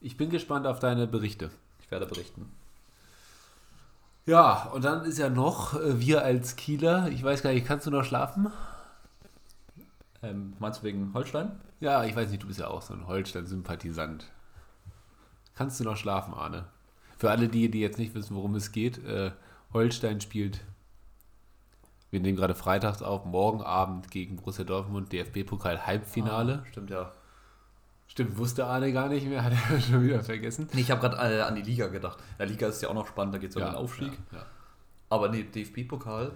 Ich 0.00 0.16
bin 0.16 0.30
gespannt 0.30 0.66
auf 0.66 0.80
deine 0.80 1.06
Berichte. 1.06 1.50
Ich 1.80 1.90
werde 1.90 2.06
berichten. 2.06 2.50
Ja, 4.26 4.70
und 4.72 4.84
dann 4.84 5.04
ist 5.04 5.18
ja 5.18 5.28
noch 5.28 5.74
äh, 5.74 6.00
wir 6.00 6.22
als 6.22 6.56
Kieler, 6.56 7.08
ich 7.08 7.22
weiß 7.22 7.42
gar 7.42 7.52
nicht, 7.52 7.66
kannst 7.66 7.86
du 7.86 7.90
noch 7.90 8.04
schlafen? 8.04 8.50
Ähm, 10.24 10.54
meinst 10.58 10.80
du 10.80 10.84
wegen 10.84 11.12
Holstein? 11.14 11.52
Ja, 11.80 12.04
ich 12.04 12.16
weiß 12.16 12.30
nicht, 12.30 12.42
du 12.42 12.46
bist 12.46 12.60
ja 12.60 12.68
auch 12.68 12.82
so 12.82 12.94
ein 12.94 13.06
Holstein-Sympathisant. 13.06 14.26
Kannst 15.54 15.78
du 15.78 15.84
noch 15.84 15.96
schlafen, 15.96 16.34
Arne? 16.34 16.66
Für 17.18 17.30
alle 17.30 17.48
die, 17.48 17.70
die 17.70 17.80
jetzt 17.80 17.98
nicht 17.98 18.14
wissen, 18.14 18.34
worum 18.34 18.54
es 18.54 18.72
geht, 18.72 19.04
äh, 19.04 19.30
Holstein 19.72 20.20
spielt, 20.20 20.64
wir 22.14 22.20
nehmen 22.20 22.36
gerade 22.36 22.54
freitags 22.54 23.02
auf, 23.02 23.24
morgen 23.24 23.60
Abend 23.60 24.08
gegen 24.12 24.36
Borussia 24.36 24.64
Dortmund, 24.64 25.12
DFB-Pokal-Halbfinale. 25.12 26.62
Ah, 26.62 26.66
stimmt 26.68 26.90
ja. 26.90 27.10
Stimmt, 28.06 28.38
wusste 28.38 28.66
Arne 28.66 28.92
gar 28.92 29.08
nicht 29.08 29.26
mehr, 29.26 29.42
hat 29.44 29.52
er 29.52 29.80
schon 29.80 30.04
wieder 30.04 30.22
vergessen. 30.22 30.68
Nee, 30.72 30.82
ich 30.82 30.90
habe 30.92 31.00
gerade 31.00 31.16
äh, 31.16 31.40
an 31.40 31.56
die 31.56 31.62
Liga 31.62 31.88
gedacht. 31.88 32.18
Ja, 32.38 32.44
Liga 32.44 32.68
ist 32.68 32.80
ja 32.82 32.88
auch 32.88 32.94
noch 32.94 33.08
spannend, 33.08 33.34
da 33.34 33.38
geht 33.38 33.50
es 33.50 33.56
um 33.56 33.64
den 33.64 33.74
Aufstieg. 33.74 34.12
Ja, 34.30 34.38
ja. 34.38 34.46
Aber 35.10 35.28
nee, 35.28 35.42
DFB-Pokal. 35.42 36.30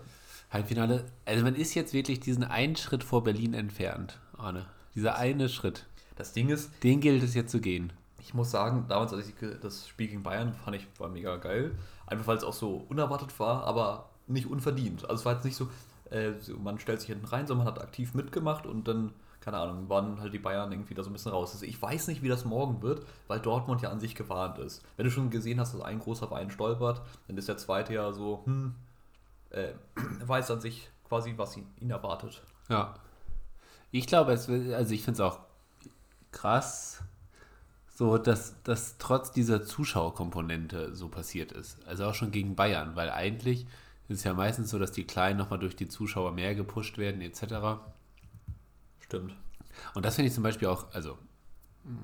Halbfinale, 0.50 1.04
also 1.26 1.44
man 1.44 1.54
ist 1.54 1.74
jetzt 1.74 1.92
wirklich 1.92 2.20
diesen 2.20 2.44
einen 2.44 2.76
Schritt 2.76 3.04
vor 3.04 3.22
Berlin 3.22 3.54
entfernt, 3.54 4.18
Arne. 4.36 4.66
Dieser 4.94 5.16
eine 5.16 5.48
Schritt, 5.48 5.86
Das 6.16 6.32
Ding 6.32 6.48
ist, 6.48 6.70
den 6.82 7.00
gilt 7.00 7.22
es 7.22 7.34
jetzt 7.34 7.50
zu 7.52 7.60
gehen. 7.60 7.92
ich 8.20 8.34
muss 8.34 8.50
sagen, 8.50 8.86
damals, 8.88 9.12
als 9.12 9.28
ich 9.28 9.34
das 9.62 9.86
Spiel 9.88 10.08
gegen 10.08 10.22
Bayern 10.22 10.52
fand 10.64 10.76
ich 10.76 10.86
war 10.98 11.08
mega 11.08 11.36
geil. 11.36 11.72
Einfach 12.06 12.26
weil 12.26 12.36
es 12.38 12.44
auch 12.44 12.52
so 12.54 12.84
unerwartet 12.88 13.38
war, 13.38 13.64
aber 13.64 14.08
nicht 14.26 14.46
unverdient. 14.46 15.04
Also 15.04 15.20
es 15.20 15.24
war 15.26 15.34
jetzt 15.34 15.44
nicht 15.44 15.56
so, 15.56 15.68
äh, 16.10 16.32
man 16.62 16.78
stellt 16.78 17.00
sich 17.00 17.08
hinten 17.10 17.26
rein, 17.26 17.46
sondern 17.46 17.66
man 17.66 17.74
hat 17.74 17.82
aktiv 17.82 18.14
mitgemacht 18.14 18.66
und 18.66 18.88
dann, 18.88 19.12
keine 19.40 19.58
Ahnung, 19.58 19.88
waren 19.88 20.20
halt 20.20 20.32
die 20.32 20.38
Bayern 20.38 20.72
irgendwie 20.72 20.94
da 20.94 21.02
so 21.02 21.10
ein 21.10 21.12
bisschen 21.12 21.32
raus. 21.32 21.52
Also 21.52 21.66
ich 21.66 21.80
weiß 21.80 22.08
nicht, 22.08 22.22
wie 22.22 22.28
das 22.28 22.44
morgen 22.46 22.82
wird, 22.82 23.06
weil 23.28 23.40
Dortmund 23.40 23.82
ja 23.82 23.90
an 23.90 24.00
sich 24.00 24.14
gewarnt 24.14 24.58
ist. 24.58 24.82
Wenn 24.96 25.04
du 25.04 25.10
schon 25.10 25.30
gesehen 25.30 25.60
hast, 25.60 25.74
dass 25.74 25.80
ein 25.82 25.98
großer 26.00 26.28
Verein 26.28 26.50
stolpert, 26.50 27.02
dann 27.28 27.36
ist 27.36 27.48
der 27.48 27.58
zweite 27.58 27.92
ja 27.94 28.12
so, 28.12 28.42
hm, 28.44 28.74
äh, 29.50 29.72
weiß 30.26 30.50
an 30.50 30.60
sich 30.60 30.90
quasi, 31.08 31.34
was 31.36 31.56
ihn, 31.56 31.66
ihn 31.80 31.90
erwartet. 31.90 32.42
Ja. 32.68 32.94
Ich 33.90 34.06
glaube, 34.06 34.32
es 34.32 34.48
also 34.48 34.92
ich 34.92 35.02
finde 35.02 35.12
es 35.12 35.20
auch 35.20 35.40
krass, 36.30 37.02
so 37.94 38.18
dass 38.18 38.62
das 38.62 38.96
trotz 38.98 39.32
dieser 39.32 39.64
Zuschauerkomponente 39.64 40.94
so 40.94 41.08
passiert 41.08 41.52
ist. 41.52 41.78
Also 41.86 42.04
auch 42.04 42.14
schon 42.14 42.30
gegen 42.30 42.54
Bayern, 42.54 42.96
weil 42.96 43.10
eigentlich 43.10 43.66
ist 44.08 44.18
es 44.18 44.24
ja 44.24 44.34
meistens 44.34 44.70
so, 44.70 44.78
dass 44.78 44.92
die 44.92 45.04
Kleinen 45.04 45.38
nochmal 45.38 45.58
durch 45.58 45.76
die 45.76 45.88
Zuschauer 45.88 46.32
mehr 46.32 46.54
gepusht 46.54 46.98
werden, 46.98 47.20
etc. 47.20 47.80
Stimmt. 49.00 49.34
Und 49.94 50.04
das 50.04 50.16
finde 50.16 50.28
ich 50.28 50.34
zum 50.34 50.42
Beispiel 50.42 50.68
auch, 50.68 50.92
also 50.92 51.18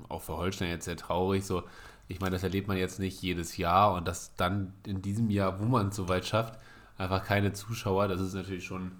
auch 0.08 0.22
für 0.22 0.36
Holstein 0.36 0.68
jetzt 0.68 0.84
sehr 0.84 0.96
traurig, 0.96 1.44
so, 1.44 1.64
ich 2.08 2.20
meine, 2.20 2.32
das 2.32 2.42
erlebt 2.42 2.68
man 2.68 2.76
jetzt 2.76 2.98
nicht 2.98 3.22
jedes 3.22 3.56
Jahr 3.56 3.94
und 3.94 4.06
dass 4.06 4.34
dann 4.36 4.74
in 4.86 5.00
diesem 5.00 5.30
Jahr, 5.30 5.60
wo 5.60 5.64
man 5.64 5.88
es 5.88 5.96
so 5.96 6.08
weit 6.08 6.26
schafft, 6.26 6.58
einfach 6.98 7.24
keine 7.24 7.52
Zuschauer, 7.52 8.08
das 8.08 8.20
ist 8.20 8.34
natürlich 8.34 8.64
schon 8.64 8.92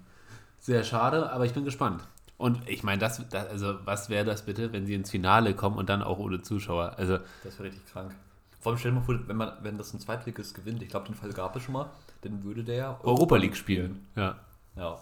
sehr 0.59 0.83
schade, 0.83 1.31
aber 1.31 1.45
ich 1.45 1.53
bin 1.53 1.65
gespannt. 1.65 2.03
Und 2.37 2.67
ich 2.67 2.83
meine, 2.83 2.99
das, 2.99 3.21
das 3.29 3.47
also 3.47 3.75
was 3.85 4.09
wäre 4.09 4.25
das 4.25 4.43
bitte, 4.43 4.73
wenn 4.73 4.85
sie 4.85 4.93
ins 4.93 5.09
Finale 5.09 5.53
kommen 5.53 5.77
und 5.77 5.89
dann 5.89 6.01
auch 6.01 6.19
ohne 6.19 6.41
Zuschauer? 6.41 6.95
Also, 6.97 7.19
Das 7.43 7.57
wäre 7.57 7.69
richtig 7.69 7.85
krank. 7.91 8.13
Vor 8.59 8.71
allem 8.71 8.79
stell 8.79 8.91
dir 8.91 8.99
mal 8.99 9.05
vor, 9.05 9.19
wenn, 9.27 9.37
man, 9.37 9.53
wenn 9.61 9.77
das 9.77 9.93
ein 9.93 9.99
Zweitligist 9.99 10.55
gewinnt, 10.55 10.81
ich 10.81 10.89
glaube, 10.89 11.05
den 11.05 11.15
Fall 11.15 11.31
gab 11.31 11.55
es 11.55 11.63
schon 11.63 11.73
mal, 11.73 11.89
dann 12.23 12.43
würde 12.43 12.63
der 12.63 12.75
ja 12.75 12.99
Europa 13.03 13.37
League 13.37 13.55
spielen. 13.55 14.07
Ja. 14.15 14.35
Ja. 14.75 14.97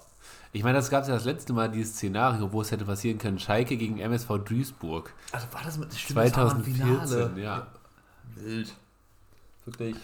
Ich 0.52 0.64
meine, 0.64 0.78
das 0.78 0.90
gab 0.90 1.02
es 1.02 1.08
ja 1.08 1.16
das 1.16 1.26
letzte 1.26 1.54
Mal, 1.54 1.72
dieses 1.72 1.96
Szenario, 1.96 2.52
wo 2.52 2.62
es 2.62 2.72
hätte 2.72 2.86
passieren 2.86 3.18
können, 3.18 3.40
Schalke 3.40 3.78
gegen 3.78 4.00
MSV 4.00 4.40
Duisburg. 4.46 5.14
Also 5.32 5.48
war 5.52 5.64
das 5.64 5.78
mit 5.78 5.94
stimmt, 5.94 6.20
das 6.20 6.38
war 6.38 6.50
2014, 6.50 7.38
ja. 7.38 7.68
Wild. 8.36 8.74
Wirklich. 9.66 9.96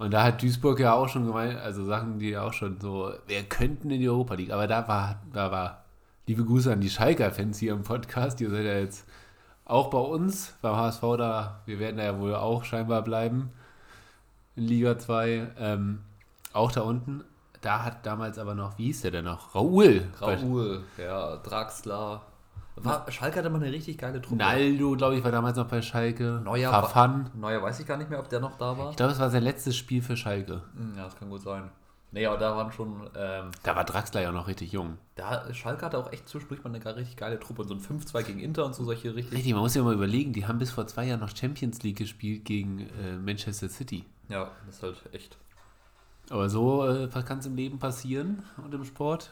Und 0.00 0.12
da 0.12 0.22
hat 0.22 0.40
Duisburg 0.40 0.80
ja 0.80 0.94
auch 0.94 1.10
schon 1.10 1.26
gemeint, 1.26 1.58
also 1.58 1.84
sagen 1.84 2.18
die 2.18 2.30
ja 2.30 2.42
auch 2.42 2.54
schon 2.54 2.80
so, 2.80 3.12
wir 3.26 3.42
könnten 3.42 3.90
in 3.90 4.00
die 4.00 4.08
Europa 4.08 4.32
League. 4.32 4.50
Aber 4.50 4.66
da 4.66 4.88
war, 4.88 5.20
da 5.30 5.50
war, 5.50 5.84
liebe 6.26 6.42
Grüße 6.42 6.72
an 6.72 6.80
die 6.80 6.88
Schalker-Fans 6.88 7.58
hier 7.58 7.74
im 7.74 7.82
Podcast, 7.82 8.40
ihr 8.40 8.48
seid 8.48 8.64
ja 8.64 8.78
jetzt 8.78 9.06
auch 9.66 9.90
bei 9.90 9.98
uns, 9.98 10.54
beim 10.62 10.74
HSV 10.74 11.02
da, 11.18 11.60
wir 11.66 11.78
werden 11.78 11.98
da 11.98 12.04
ja 12.04 12.18
wohl 12.18 12.34
auch 12.34 12.64
scheinbar 12.64 13.02
bleiben 13.02 13.50
in 14.56 14.64
Liga 14.64 14.98
2. 14.98 15.48
Ähm, 15.58 16.00
auch 16.54 16.72
da 16.72 16.80
unten. 16.80 17.22
Da 17.60 17.84
hat 17.84 18.06
damals 18.06 18.38
aber 18.38 18.54
noch, 18.54 18.78
wie 18.78 18.86
hieß 18.86 19.02
der 19.02 19.10
denn 19.10 19.26
noch? 19.26 19.54
Raoul. 19.54 20.08
Raoul, 20.18 20.82
ja, 20.96 21.36
Draxler. 21.36 22.22
War, 22.76 23.10
Schalke 23.10 23.38
hatte 23.40 23.50
mal 23.50 23.62
eine 23.62 23.72
richtig 23.72 23.98
geile 23.98 24.20
Truppe. 24.22 24.36
Naldo, 24.36 24.96
glaube 24.96 25.16
ich, 25.16 25.24
war 25.24 25.30
damals 25.32 25.56
noch 25.56 25.66
bei 25.66 25.82
Schalke. 25.82 26.40
Neuer 26.44 26.70
Verfan. 26.70 27.30
Neuer 27.34 27.62
weiß 27.62 27.80
ich 27.80 27.86
gar 27.86 27.96
nicht 27.98 28.08
mehr, 28.08 28.18
ob 28.20 28.28
der 28.28 28.40
noch 28.40 28.56
da 28.56 28.76
war. 28.78 28.90
Ich 28.90 28.96
glaube, 28.96 29.12
es 29.12 29.18
war 29.18 29.28
sein 29.30 29.42
letztes 29.42 29.76
Spiel 29.76 30.00
für 30.02 30.16
Schalke. 30.16 30.62
Hm, 30.74 30.94
Ja, 30.96 31.04
das 31.04 31.16
kann 31.16 31.28
gut 31.28 31.42
sein. 31.42 31.70
Nee, 32.12 32.26
aber 32.26 32.38
da 32.38 32.56
waren 32.56 32.72
schon, 32.72 33.08
ähm, 33.16 33.50
Da 33.62 33.76
war 33.76 33.84
Draxler 33.84 34.20
ja 34.22 34.32
noch 34.32 34.48
richtig 34.48 34.72
jung. 34.72 34.96
da, 35.14 35.52
Schalke 35.54 35.86
hatte 35.86 35.98
auch 35.98 36.10
echt 36.12 36.28
zwischendurch 36.28 36.64
mal 36.64 36.70
eine 36.70 36.80
gar 36.80 36.96
richtig 36.96 37.16
geile 37.16 37.38
Truppe 37.38 37.62
und 37.62 37.68
so 37.68 37.74
ein 37.74 37.80
5-2 37.80 38.22
gegen 38.24 38.40
Inter 38.40 38.64
und 38.64 38.74
so 38.74 38.82
solche 38.82 39.14
richtig. 39.14 39.32
Richtig, 39.36 39.52
man 39.52 39.62
muss 39.62 39.74
ja 39.74 39.82
mal 39.82 39.94
überlegen, 39.94 40.32
die 40.32 40.46
haben 40.46 40.58
bis 40.58 40.70
vor 40.72 40.86
zwei 40.88 41.04
Jahren 41.06 41.20
noch 41.20 41.34
Champions 41.36 41.82
League 41.82 41.98
gespielt 41.98 42.44
gegen 42.44 42.80
äh, 43.00 43.16
Manchester 43.16 43.68
City. 43.68 44.04
Ja, 44.28 44.50
das 44.66 44.76
ist 44.76 44.82
halt 44.82 44.96
echt. 45.12 45.36
Aber 46.30 46.48
so 46.48 46.84
äh, 46.88 47.08
kann 47.08 47.38
es 47.38 47.46
im 47.46 47.54
Leben 47.56 47.78
passieren 47.78 48.42
und 48.56 48.72
im 48.74 48.84
Sport. 48.84 49.30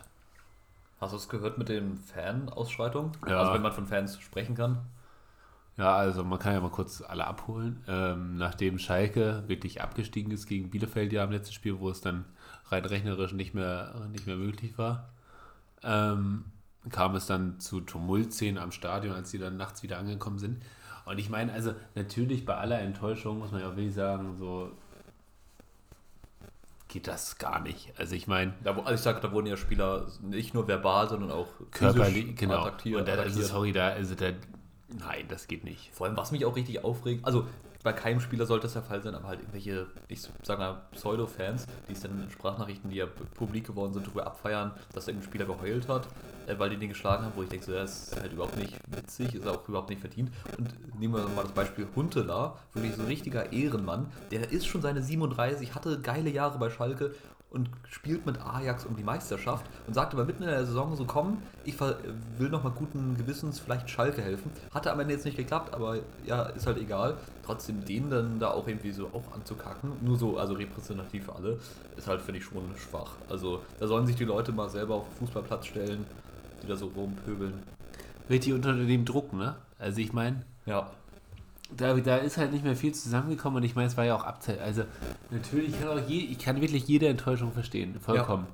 Hast 1.01 1.13
du 1.13 1.17
es 1.17 1.29
gehört 1.29 1.59
mit 1.59 1.69
den 1.69 1.97
Fan-Ausschreitungen? 1.97 3.13
Ja. 3.27 3.41
Also 3.41 3.55
wenn 3.55 3.63
man 3.63 3.73
von 3.73 3.87
Fans 3.87 4.21
sprechen 4.21 4.55
kann. 4.55 4.79
Ja, 5.77 5.95
also 5.95 6.25
man 6.25 6.41
kann 6.41 6.55
ja 6.55 6.61
mal 6.61 6.71
kurz 6.71 7.03
alle 7.03 7.25
abholen. 7.25 7.85
Ähm, 7.87 8.37
nachdem 8.37 8.81
Schalke 8.81 9.45
wirklich 9.47 9.81
abgestiegen 9.81 10.33
ist 10.33 10.47
gegen 10.47 10.71
Bielefeld 10.71 11.13
ja 11.13 11.23
im 11.23 11.31
letzten 11.31 11.55
Spiel, 11.55 11.79
wo 11.79 11.89
es 11.89 12.01
dann 12.01 12.25
rein 12.67 12.85
rechnerisch 12.85 13.33
nicht 13.33 13.55
mehr, 13.55 13.95
nicht 14.11 14.27
mehr 14.27 14.37
möglich 14.37 14.77
war, 14.77 15.11
ähm, 15.85 16.47
kam 16.91 17.15
es 17.15 17.27
dann 17.27 17.61
zu 17.61 17.81
Tumultszenen 17.81 18.61
am 18.61 18.73
Stadion, 18.73 19.15
als 19.15 19.31
sie 19.31 19.39
dann 19.39 19.57
nachts 19.57 19.85
wieder 19.85 19.99
angekommen 19.99 20.41
sind. 20.41 20.63
Und 21.05 21.19
ich 21.19 21.31
meine, 21.31 21.53
also 21.53 21.75
natürlich 21.95 22.45
bei 22.45 22.57
aller 22.57 22.81
Enttäuschung 22.81 23.39
muss 23.39 23.53
man 23.53 23.61
ja 23.61 23.69
auch 23.69 23.77
wirklich 23.77 23.95
sagen, 23.95 24.37
so 24.37 24.73
geht 26.89 27.07
das 27.07 27.39
gar 27.39 27.61
nicht. 27.61 27.93
Also 27.99 28.15
ich 28.15 28.27
meine, 28.27 28.55
also 28.65 28.91
ich 28.93 29.01
sage, 29.01 29.21
da 29.21 29.31
wurden 29.33 29.47
ja 29.47 29.57
Spieler 29.57 30.07
nicht 30.23 30.55
nur 30.55 30.67
verbal, 30.67 31.09
sondern 31.09 31.31
auch 31.31 31.49
körperlich, 31.71 32.35
genau. 32.37 32.65
attackiert. 32.65 33.01
Und 33.01 33.09
da, 33.09 33.15
also 33.15 33.43
sorry, 33.43 33.73
da, 33.73 33.89
also 33.89 34.15
da, 34.15 34.31
nein, 34.89 35.27
das 35.29 35.47
geht 35.47 35.65
nicht. 35.65 35.91
Vor 35.93 36.07
allem, 36.07 36.17
was 36.17 36.33
mich 36.33 36.45
auch 36.45 36.57
richtig 36.57 36.83
aufregt, 36.85 37.25
also 37.25 37.47
bei 37.89 37.95
keinem 37.95 38.21
Spieler 38.21 38.45
sollte 38.45 38.65
das 38.65 38.75
der 38.75 38.83
Fall 38.83 39.03
sein, 39.03 39.15
aber 39.15 39.29
halt 39.29 39.41
irgendwelche, 39.41 39.87
ich 40.09 40.21
sag 40.43 40.59
mal, 40.59 40.83
Pseudo-Fans, 40.93 41.65
die 41.89 41.93
es 41.93 42.01
dann 42.01 42.23
in 42.23 42.31
Sprachnachrichten, 42.31 42.91
die 42.91 42.97
ja 42.97 43.07
publik 43.35 43.67
geworden 43.67 43.95
sind, 43.95 44.07
darüber 44.07 44.27
abfeiern, 44.27 44.73
dass 44.93 45.09
irgendein 45.09 45.27
Spieler 45.27 45.47
geheult 45.47 45.89
hat, 45.89 46.07
äh, 46.47 46.59
weil 46.59 46.69
die 46.69 46.77
den 46.77 46.91
geschlagen 46.91 47.25
haben, 47.25 47.33
wo 47.35 47.43
ich 47.43 47.49
denke, 47.49 47.65
so, 47.65 47.73
das 47.73 48.09
ist 48.13 48.21
halt 48.21 48.35
überhaupt 48.35 48.59
nicht 48.59 48.77
witzig, 48.89 49.35
ist 49.35 49.49
auch 49.49 49.67
überhaupt 49.67 49.89
nicht 49.89 50.01
verdient. 50.01 50.31
Und 50.59 51.01
nehmen 51.01 51.15
wir 51.15 51.27
mal 51.31 51.45
das 51.45 51.53
Beispiel 51.53 51.89
Huntela, 51.97 52.59
wirklich 52.75 52.95
so 52.95 53.01
ein 53.01 53.09
richtiger 53.09 53.55
Ehrenmann, 53.55 54.13
der 54.33 54.53
ist 54.53 54.67
schon 54.67 54.83
seine 54.83 55.03
37, 55.03 55.75
hatte 55.75 55.99
geile 55.99 56.29
Jahre 56.29 56.59
bei 56.59 56.69
Schalke 56.69 57.15
und 57.51 57.71
spielt 57.89 58.27
mit 58.27 58.41
Ajax 58.41 58.85
um 58.85 58.97
die 58.97 59.03
Meisterschaft 59.03 59.65
und 59.87 59.95
sagte 59.95 60.17
aber 60.17 60.27
mitten 60.27 60.43
in 60.43 60.51
der 60.51 60.67
Saison 60.67 60.95
so, 60.97 61.05
komm, 61.05 61.39
ich 61.65 61.75
will 61.81 62.51
nochmal 62.51 62.73
guten 62.73 63.17
Gewissens 63.17 63.59
vielleicht 63.59 63.89
Schalke 63.89 64.21
helfen. 64.21 64.51
Hatte 64.73 64.93
am 64.93 65.01
Ende 65.01 65.15
jetzt 65.15 65.25
nicht 65.25 65.37
geklappt, 65.37 65.73
aber 65.75 65.99
ja, 66.27 66.43
ist 66.43 66.67
halt 66.67 66.79
egal. 66.79 67.17
Trotzdem 67.45 67.85
den 67.85 68.11
dann 68.11 68.39
da 68.39 68.51
auch 68.51 68.69
irgendwie 68.69 68.93
so 68.93 69.07
auch 69.07 69.35
anzukacken, 69.35 69.93
nur 70.03 70.19
so, 70.19 70.37
also 70.37 70.55
repräsentativ 70.55 71.25
für 71.25 71.35
alle, 71.35 71.59
ist 71.97 72.07
halt, 72.07 72.21
finde 72.21 72.41
ich, 72.41 72.45
schon 72.45 72.63
schwach. 72.77 73.13
Also 73.31 73.63
da 73.81 73.87
sollen 73.87 74.07
sich 74.07 74.17
die 74.17 74.25
Leute 74.25 74.53
mal 74.53 74.69
selber 74.69 74.97
auf 74.97 75.09
den 75.09 75.27
Fußballplatz 75.27 75.67
stellen, 75.67 76.05
die 76.63 76.67
da 76.67 76.77
so 76.77 76.87
rumpöbeln. 76.89 77.55
Richtig 78.29 78.53
unter 78.53 78.75
dem 78.75 79.07
Druck, 79.07 79.33
ne? 79.33 79.57
Also 79.79 80.01
ich 80.01 80.13
meine, 80.13 80.45
Ja, 80.67 80.91
da, 81.77 81.95
da 81.95 82.17
ist 82.17 82.39
halt 82.39 82.53
nicht 82.53 82.65
mehr 82.65 82.77
viel 82.77 82.95
zusammengekommen 82.95 83.59
und 83.59 83.63
ich 83.63 83.75
meine, 83.75 83.89
es 83.89 83.97
war 83.97 84.05
ja 84.05 84.17
auch 84.17 84.25
Abzeit. 84.25 84.61
Also 84.61 84.85
natürlich 85.31 85.79
kann 85.79 85.89
auch 85.89 86.09
je, 86.09 86.21
ich 86.21 86.39
kann 86.39 86.61
wirklich 86.61 86.87
jede 86.89 87.09
Enttäuschung 87.09 87.53
verstehen, 87.53 87.99
vollkommen. 88.01 88.47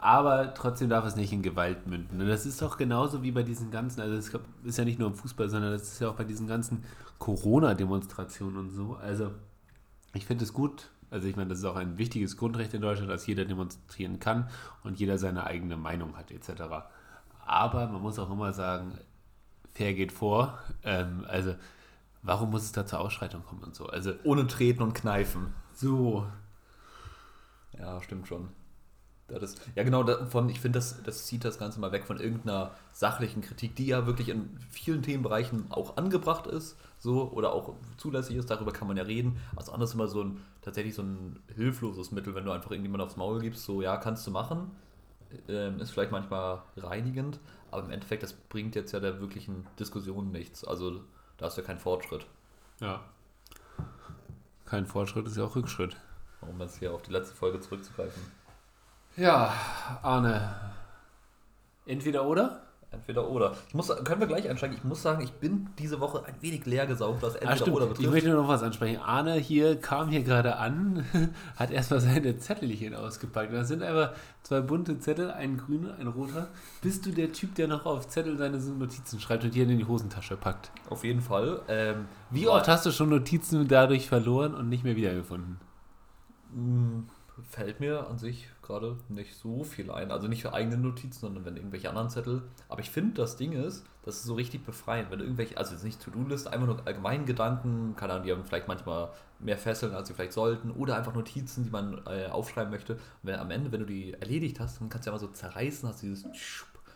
Aber 0.00 0.54
trotzdem 0.54 0.88
darf 0.88 1.04
es 1.04 1.14
nicht 1.14 1.32
in 1.32 1.42
Gewalt 1.42 1.86
münden. 1.86 2.22
Und 2.22 2.28
das 2.28 2.46
ist 2.46 2.62
doch 2.62 2.78
genauso 2.78 3.22
wie 3.22 3.32
bei 3.32 3.42
diesen 3.42 3.70
ganzen, 3.70 4.00
also 4.00 4.16
es 4.16 4.32
ist 4.64 4.78
ja 4.78 4.84
nicht 4.84 4.98
nur 4.98 5.08
im 5.08 5.14
Fußball, 5.14 5.50
sondern 5.50 5.72
das 5.72 5.82
ist 5.82 6.00
ja 6.00 6.08
auch 6.08 6.14
bei 6.14 6.24
diesen 6.24 6.46
ganzen 6.46 6.84
Corona-Demonstrationen 7.18 8.56
und 8.56 8.70
so. 8.70 8.94
Also 8.94 9.32
ich 10.14 10.24
finde 10.24 10.44
es 10.44 10.54
gut, 10.54 10.90
also 11.10 11.28
ich 11.28 11.36
meine, 11.36 11.50
das 11.50 11.58
ist 11.58 11.64
auch 11.66 11.76
ein 11.76 11.98
wichtiges 11.98 12.38
Grundrecht 12.38 12.72
in 12.72 12.80
Deutschland, 12.80 13.10
dass 13.10 13.26
jeder 13.26 13.44
demonstrieren 13.44 14.20
kann 14.20 14.48
und 14.84 14.98
jeder 14.98 15.18
seine 15.18 15.44
eigene 15.44 15.76
Meinung 15.76 16.16
hat 16.16 16.30
etc. 16.30 16.62
Aber 17.44 17.86
man 17.88 18.00
muss 18.00 18.18
auch 18.18 18.30
immer 18.30 18.54
sagen, 18.54 18.98
fair 19.72 19.92
geht 19.92 20.12
vor. 20.12 20.58
Ähm, 20.82 21.26
also 21.28 21.54
warum 22.22 22.50
muss 22.50 22.62
es 22.62 22.72
da 22.72 22.86
zur 22.86 23.00
Ausschreitung 23.00 23.44
kommen 23.44 23.62
und 23.64 23.74
so? 23.74 23.86
Also 23.86 24.12
ohne 24.24 24.46
Treten 24.46 24.82
und 24.82 24.94
Kneifen. 24.94 25.54
so, 25.72 26.26
Ja, 27.78 28.00
stimmt 28.02 28.28
schon. 28.28 28.48
Das 29.28 29.42
ist, 29.42 29.60
ja, 29.76 29.84
genau, 29.84 30.02
davon, 30.04 30.48
ich 30.50 30.60
finde, 30.60 30.78
das, 30.78 31.02
das 31.04 31.26
zieht 31.26 31.44
das 31.44 31.58
Ganze 31.58 31.80
mal 31.80 31.92
weg 31.92 32.04
von 32.06 32.20
irgendeiner 32.20 32.72
sachlichen 32.92 33.42
Kritik, 33.42 33.76
die 33.76 33.86
ja 33.86 34.06
wirklich 34.06 34.28
in 34.28 34.58
vielen 34.70 35.02
Themenbereichen 35.02 35.70
auch 35.70 35.96
angebracht 35.96 36.46
ist, 36.48 36.76
so, 36.98 37.30
oder 37.32 37.52
auch 37.52 37.74
zulässig 37.96 38.36
ist, 38.36 38.50
darüber 38.50 38.72
kann 38.72 38.88
man 38.88 38.96
ja 38.96 39.04
reden. 39.04 39.38
Also 39.56 39.72
anders 39.72 39.94
immer 39.94 40.08
so 40.08 40.24
ein, 40.24 40.42
tatsächlich 40.62 40.94
so 40.96 41.02
ein 41.02 41.40
hilfloses 41.54 42.12
Mittel, 42.12 42.34
wenn 42.34 42.44
du 42.44 42.52
einfach 42.52 42.72
irgendjemand 42.72 43.02
aufs 43.04 43.16
Maul 43.16 43.40
gibst, 43.40 43.64
so, 43.64 43.82
ja, 43.82 43.96
kannst 43.98 44.26
du 44.26 44.32
machen, 44.32 44.72
ähm, 45.48 45.80
ist 45.80 45.90
vielleicht 45.92 46.12
manchmal 46.12 46.62
reinigend, 46.76 47.40
aber 47.70 47.84
im 47.84 47.90
Endeffekt, 47.90 48.22
das 48.22 48.32
bringt 48.32 48.74
jetzt 48.74 48.92
ja 48.92 49.00
der 49.00 49.20
wirklichen 49.20 49.66
Diskussion 49.78 50.32
nichts. 50.32 50.64
Also, 50.64 51.00
da 51.40 51.46
ist 51.46 51.56
ja 51.56 51.62
kein 51.62 51.78
Fortschritt. 51.78 52.26
ja. 52.80 53.00
Kein 54.66 54.86
Fortschritt 54.86 55.26
ist 55.26 55.36
ja 55.36 55.42
auch 55.42 55.56
Rückschritt. 55.56 55.96
Um 56.42 56.60
jetzt 56.60 56.78
hier 56.78 56.94
auf 56.94 57.02
die 57.02 57.10
letzte 57.10 57.34
Folge 57.34 57.58
zurückzugreifen. 57.58 58.22
Ja, 59.16 59.52
Arne. 60.00 60.54
Entweder 61.86 62.24
oder? 62.24 62.62
Entweder 62.92 63.30
oder. 63.30 63.54
Ich 63.68 63.74
muss, 63.74 63.86
können 64.04 64.20
wir 64.20 64.26
gleich 64.26 64.48
einsteigen? 64.50 64.76
Ich 64.76 64.82
muss 64.82 65.00
sagen, 65.00 65.22
ich 65.22 65.30
bin 65.34 65.68
diese 65.78 66.00
Woche 66.00 66.24
ein 66.24 66.34
wenig 66.40 66.66
leer 66.66 66.88
gesaugt, 66.88 67.22
was 67.22 67.34
entweder 67.34 67.52
Ah, 67.52 67.56
stimmt. 67.56 67.76
oder 67.76 67.84
Ich 67.86 67.90
betrifft. 67.92 68.10
möchte 68.12 68.30
noch 68.30 68.48
was 68.48 68.64
ansprechen. 68.64 69.00
Arne 69.00 69.34
hier 69.34 69.76
kam 69.80 70.08
hier 70.08 70.24
gerade 70.24 70.56
an, 70.56 71.04
hat 71.56 71.70
erstmal 71.70 72.00
seine 72.00 72.36
Zettelchen 72.38 72.94
ausgepackt. 72.96 73.52
Da 73.52 73.62
sind 73.64 73.84
einfach 73.84 74.12
zwei 74.42 74.60
bunte 74.60 74.98
Zettel, 74.98 75.30
ein 75.30 75.56
grüner, 75.56 75.94
ein 76.00 76.08
roter. 76.08 76.48
Bist 76.82 77.06
du 77.06 77.12
der 77.12 77.30
Typ, 77.32 77.54
der 77.54 77.68
noch 77.68 77.86
auf 77.86 78.08
Zettel 78.08 78.36
seine 78.36 78.58
Notizen 78.58 79.20
schreibt 79.20 79.44
und 79.44 79.54
die 79.54 79.60
in 79.62 79.68
die 79.78 79.84
Hosentasche 79.86 80.36
packt? 80.36 80.72
Auf 80.88 81.04
jeden 81.04 81.20
Fall. 81.20 81.62
Ähm, 81.68 82.06
Wie 82.30 82.48
oft 82.48 82.66
hast 82.66 82.86
du 82.86 82.90
schon 82.90 83.10
Notizen 83.10 83.68
dadurch 83.68 84.08
verloren 84.08 84.52
und 84.54 84.68
nicht 84.68 84.82
mehr 84.82 84.96
wiedergefunden? 84.96 85.60
Mh, 86.52 87.04
Fällt 87.48 87.78
mir 87.80 88.06
an 88.08 88.18
sich 88.18 88.48
gerade 88.70 88.96
nicht 89.08 89.34
so 89.34 89.64
viel 89.64 89.90
ein. 89.90 90.10
Also 90.10 90.28
nicht 90.28 90.42
für 90.42 90.52
eigene 90.52 90.78
Notizen, 90.78 91.20
sondern 91.20 91.44
wenn 91.44 91.56
irgendwelche 91.56 91.88
anderen 91.88 92.08
Zettel. 92.08 92.42
Aber 92.68 92.80
ich 92.80 92.90
finde, 92.90 93.14
das 93.14 93.36
Ding 93.36 93.52
ist, 93.52 93.84
das 94.02 94.16
ist 94.16 94.24
so 94.24 94.34
richtig 94.34 94.64
befreiend. 94.64 95.10
Wenn 95.10 95.20
irgendwelche, 95.20 95.56
also 95.56 95.72
jetzt 95.72 95.84
nicht 95.84 96.02
To-Do-List, 96.02 96.48
einfach 96.48 96.66
nur 96.66 96.86
allgemeinen 96.86 97.26
Gedanken, 97.26 97.94
keine 97.96 98.14
Ahnung, 98.14 98.24
die 98.24 98.32
haben 98.32 98.44
vielleicht 98.44 98.68
manchmal 98.68 99.10
mehr 99.38 99.58
Fesseln, 99.58 99.94
als 99.94 100.08
sie 100.08 100.14
vielleicht 100.14 100.32
sollten, 100.32 100.70
oder 100.70 100.96
einfach 100.96 101.14
Notizen, 101.14 101.64
die 101.64 101.70
man 101.70 102.00
äh, 102.06 102.26
aufschreiben 102.26 102.70
möchte. 102.70 102.94
Und 102.94 103.00
wenn, 103.22 103.38
am 103.38 103.50
Ende, 103.50 103.72
wenn 103.72 103.80
du 103.80 103.86
die 103.86 104.14
erledigt 104.14 104.60
hast, 104.60 104.80
dann 104.80 104.88
kannst 104.88 105.06
du 105.06 105.10
ja 105.10 105.12
mal 105.12 105.20
so 105.20 105.28
zerreißen, 105.28 105.88
hast 105.88 106.02
dieses 106.02 106.24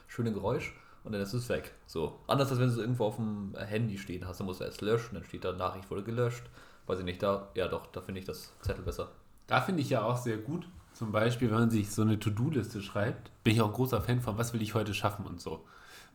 schöne 0.07 0.33
Geräusch 0.33 0.75
und 1.05 1.13
dann 1.13 1.21
ist 1.21 1.35
es 1.35 1.49
weg. 1.49 1.73
So. 1.87 2.19
Anders 2.27 2.51
als 2.51 2.59
wenn 2.59 2.69
du 2.69 2.73
es 2.73 2.79
irgendwo 2.79 3.05
auf 3.05 3.17
dem 3.17 3.55
Handy 3.57 3.99
stehen 3.99 4.27
hast, 4.27 4.41
dann 4.41 4.47
musst 4.47 4.61
du 4.61 4.65
erst 4.65 4.81
löschen, 4.81 5.15
dann 5.15 5.25
steht 5.25 5.45
da 5.45 5.53
Nachricht 5.53 5.91
wurde 5.91 6.03
gelöscht. 6.03 6.45
Weiß 6.87 6.99
ich 6.99 7.05
nicht, 7.05 7.23
da, 7.23 7.49
ja 7.55 7.69
doch, 7.69 7.87
da 7.87 8.01
finde 8.01 8.21
ich 8.21 8.27
das 8.27 8.53
Zettel 8.61 8.85
besser. 8.85 9.11
Da 9.47 9.61
finde 9.61 9.83
ich 9.83 9.91
ja 9.91 10.03
auch 10.03 10.17
sehr 10.17 10.39
gut, 10.39 10.67
zum 10.95 11.11
Beispiel, 11.11 11.51
wenn 11.51 11.59
man 11.59 11.71
sich 11.71 11.91
so 11.91 12.03
eine 12.03 12.19
To-Do-Liste 12.19 12.81
schreibt, 12.81 13.31
bin 13.43 13.55
ich 13.55 13.61
auch 13.61 13.67
ein 13.67 13.75
großer 13.75 14.01
Fan 14.01 14.21
von, 14.21 14.39
was 14.39 14.55
will 14.55 14.63
ich 14.63 14.75
heute 14.75 14.95
schaffen 14.95 15.27
und 15.27 15.41
so. 15.41 15.65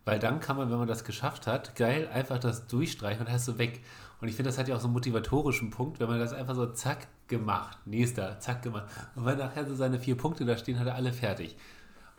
Weil 0.05 0.19
dann 0.19 0.39
kann 0.39 0.55
man, 0.55 0.71
wenn 0.71 0.77
man 0.77 0.87
das 0.87 1.03
geschafft 1.03 1.47
hat, 1.47 1.75
geil 1.75 2.09
einfach 2.11 2.39
das 2.39 2.67
durchstreichen 2.67 3.25
und 3.25 3.31
hast 3.31 3.47
du 3.47 3.57
weg. 3.57 3.83
Und 4.21 4.29
ich 4.29 4.35
finde, 4.35 4.49
das 4.49 4.57
hat 4.57 4.69
ja 4.69 4.75
auch 4.75 4.79
so 4.79 4.87
einen 4.87 4.93
motivatorischen 4.93 5.69
Punkt, 5.69 5.99
wenn 5.99 6.07
man 6.07 6.19
das 6.19 6.33
einfach 6.33 6.55
so 6.55 6.65
zack 6.67 7.07
gemacht, 7.27 7.77
nächster, 7.85 8.39
zack 8.39 8.63
gemacht. 8.63 8.85
Und 9.15 9.25
wenn 9.25 9.37
nachher 9.37 9.67
so 9.67 9.75
seine 9.75 9.99
vier 9.99 10.15
Punkte 10.15 10.45
da 10.45 10.57
stehen, 10.57 10.79
hat 10.79 10.87
er 10.87 10.95
alle 10.95 11.11
fertig. 11.11 11.57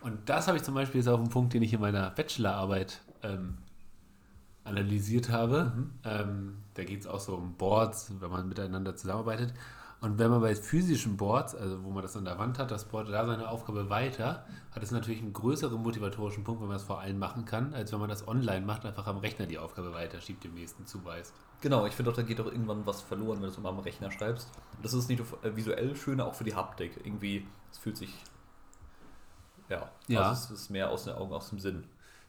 Und 0.02 0.28
das 0.28 0.46
habe 0.46 0.58
ich 0.58 0.62
zum 0.62 0.74
Beispiel 0.74 1.00
jetzt 1.00 1.08
auf 1.08 1.18
einen 1.18 1.30
Punkt, 1.30 1.54
den 1.54 1.62
ich 1.62 1.72
in 1.72 1.80
meiner 1.80 2.10
Bachelorarbeit 2.10 3.00
ähm, 3.22 3.58
analysiert 4.64 5.30
habe. 5.30 5.72
Ähm, 6.04 6.58
da 6.74 6.84
geht 6.84 7.00
es 7.00 7.06
auch 7.06 7.20
so 7.20 7.34
um 7.36 7.54
Boards, 7.54 8.12
wenn 8.20 8.30
man 8.30 8.48
miteinander 8.48 8.96
zusammenarbeitet. 8.96 9.54
Und 10.00 10.18
wenn 10.18 10.30
man 10.30 10.40
bei 10.40 10.54
physischen 10.54 11.18
Boards, 11.18 11.54
also 11.54 11.84
wo 11.84 11.90
man 11.90 12.02
das 12.02 12.16
an 12.16 12.24
der 12.24 12.38
Wand 12.38 12.58
hat, 12.58 12.70
das 12.70 12.86
Board 12.86 13.10
da 13.10 13.26
seine 13.26 13.48
Aufgabe 13.48 13.90
weiter, 13.90 14.46
hat 14.70 14.82
es 14.82 14.90
natürlich 14.92 15.20
einen 15.20 15.34
größeren 15.34 15.80
motivatorischen 15.82 16.42
Punkt, 16.42 16.62
wenn 16.62 16.68
man 16.68 16.78
es 16.78 16.84
vor 16.84 17.00
allem 17.00 17.18
machen 17.18 17.44
kann, 17.44 17.74
als 17.74 17.92
wenn 17.92 18.00
man 18.00 18.08
das 18.08 18.26
online 18.26 18.64
macht, 18.64 18.86
einfach 18.86 19.06
am 19.06 19.18
Rechner 19.18 19.44
die 19.44 19.58
Aufgabe 19.58 19.92
weiterschiebt, 19.92 20.42
dem 20.42 20.54
nächsten 20.54 20.86
zuweist. 20.86 21.34
Genau, 21.60 21.84
ich 21.84 21.92
finde 21.92 22.10
auch, 22.10 22.16
da 22.16 22.22
geht 22.22 22.40
auch 22.40 22.46
irgendwann 22.46 22.86
was 22.86 23.02
verloren, 23.02 23.36
wenn 23.36 23.42
du 23.42 23.48
es 23.48 23.58
immer 23.58 23.68
am 23.68 23.80
Rechner 23.80 24.10
schreibst. 24.10 24.50
Das 24.82 24.94
ist 24.94 25.10
nicht 25.10 25.18
nur 25.18 25.44
äh, 25.44 25.54
visuell 25.54 25.94
schöner, 25.94 26.26
auch 26.26 26.34
für 26.34 26.44
die 26.44 26.54
Haptik. 26.54 26.98
Irgendwie, 27.04 27.46
es 27.70 27.76
fühlt 27.76 27.98
sich. 27.98 28.14
Ja, 29.68 29.90
Ja. 30.08 30.30
Also 30.30 30.54
es 30.54 30.62
ist 30.62 30.70
mehr 30.70 30.90
aus 30.90 31.04
den 31.04 31.14
Augen, 31.14 31.32
aus 31.34 31.50
dem 31.50 31.58
Sinn. 31.58 31.84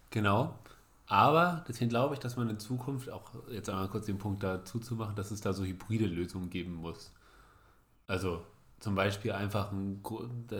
Genau. 0.10 0.60
Aber 1.08 1.64
deswegen 1.68 1.90
glaube 1.90 2.16
ich, 2.16 2.20
dass 2.20 2.36
man 2.36 2.50
in 2.50 2.60
Zukunft 2.60 3.10
auch 3.10 3.32
jetzt 3.50 3.70
einmal 3.70 3.88
kurz 3.88 4.06
den 4.06 4.18
Punkt 4.18 4.44
dazu 4.44 4.80
zu 4.80 4.96
machen, 4.96 5.16
dass 5.16 5.32
es 5.32 5.42
da 5.42 5.54
so 5.54 5.64
hybride 5.64 6.06
Lösungen 6.06 6.50
geben 6.50 6.76
muss. 6.76 7.12
Also 8.12 8.42
zum 8.82 8.94
Beispiel 8.94 9.32
einfach 9.32 9.72
ein, 9.72 10.04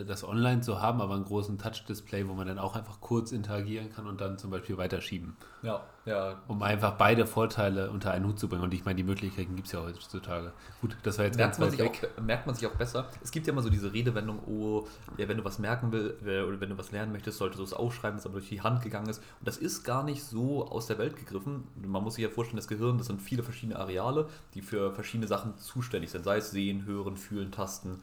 das 0.08 0.24
online 0.24 0.62
zu 0.62 0.82
haben, 0.82 1.02
aber 1.02 1.16
einen 1.16 1.26
großen 1.26 1.58
Touch-Display, 1.58 2.30
wo 2.30 2.34
man 2.34 2.48
dann 2.48 2.60
auch 2.60 2.78
einfach 2.78 3.02
kurz 3.02 3.34
interagieren 3.34 3.92
kann 3.92 4.08
und 4.08 4.22
dann 4.22 4.38
zum 4.38 4.52
Beispiel 4.52 4.78
weiterschieben, 4.78 5.36
Ja, 5.62 5.84
ja. 6.06 6.42
um 6.48 6.62
einfach 6.64 6.94
beide 6.94 7.26
Vorteile 7.26 7.92
unter 7.92 8.12
einen 8.12 8.26
Hut 8.26 8.40
zu 8.40 8.48
bringen. 8.48 8.64
Und 8.64 8.74
ich 8.74 8.86
meine, 8.86 8.96
die 8.96 9.04
Möglichkeiten 9.04 9.56
gibt 9.56 9.68
es 9.68 9.74
ja 9.74 9.82
heutzutage. 9.82 10.52
Gut, 10.82 10.98
das 11.04 11.18
war 11.18 11.26
jetzt 11.26 11.38
Merkt 11.38 11.60
ganz 11.60 11.72
man, 11.72 11.80
weg. 11.80 12.12
auch, 12.18 12.22
merkt 12.22 12.46
man 12.46 12.56
sich 12.56 12.68
auch 12.68 12.76
besser. 12.76 13.08
Es 13.24 13.32
gibt 13.32 13.48
ja 13.48 13.54
immer 13.54 13.62
so 13.62 13.70
diese 13.70 13.94
Redewendung, 13.94 14.40
oh, 14.48 14.88
ja, 15.18 15.28
wenn 15.28 15.38
du 15.38 15.44
was 15.44 15.60
merken 15.60 15.92
willst 15.92 16.22
oder 16.22 16.60
wenn 16.60 16.70
du 16.70 16.78
was 16.78 16.92
lernen 16.92 17.12
möchtest, 17.12 17.38
solltest 17.38 17.60
du 17.60 17.64
es 17.64 17.74
aufschreiben, 17.74 18.18
das 18.18 18.26
aber 18.26 18.36
durch 18.36 18.50
die 18.50 18.62
Hand 18.62 18.82
gegangen 18.82 19.10
ist. 19.10 19.20
Und 19.40 19.48
das 19.48 19.58
ist 19.58 19.84
gar 19.84 20.04
nicht 20.04 20.24
so 20.24 20.68
aus 20.68 20.88
der 20.88 20.98
Welt 20.98 21.16
gegriffen. 21.16 21.68
Man 21.76 22.04
muss 22.04 22.16
sich 22.16 22.24
ja 22.24 22.30
vorstellen, 22.30 22.58
das 22.58 22.68
Gehirn, 22.68 22.98
das 22.98 23.08
sind 23.08 23.22
viele 23.22 23.44
verschiedene 23.44 23.80
Areale, 23.80 24.28
die 24.54 24.62
für 24.62 24.94
verschiedene 24.94 25.28
Sachen 25.28 25.58
zuständig 25.58 26.12
sind. 26.12 26.24
Sei 26.24 26.38
es 26.38 26.52
sehen, 26.52 26.86
hören, 26.86 27.18
fühlen, 27.18 27.52
tasten, 27.52 28.02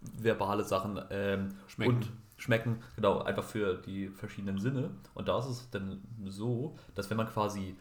verbale 0.00 0.64
Sachen 0.64 1.00
ähm, 1.10 1.54
Schmecken. 1.68 1.94
und 1.96 2.12
schmecken, 2.36 2.82
genau, 2.96 3.22
einfach 3.22 3.44
für 3.44 3.76
die 3.76 4.08
verschiedenen 4.08 4.58
Sinne. 4.58 4.90
Und 5.14 5.28
da 5.28 5.38
ist 5.38 5.46
es 5.46 5.70
dann 5.70 6.02
so, 6.26 6.76
dass 6.94 7.10
wenn 7.10 7.16
man 7.16 7.28
quasi, 7.28 7.76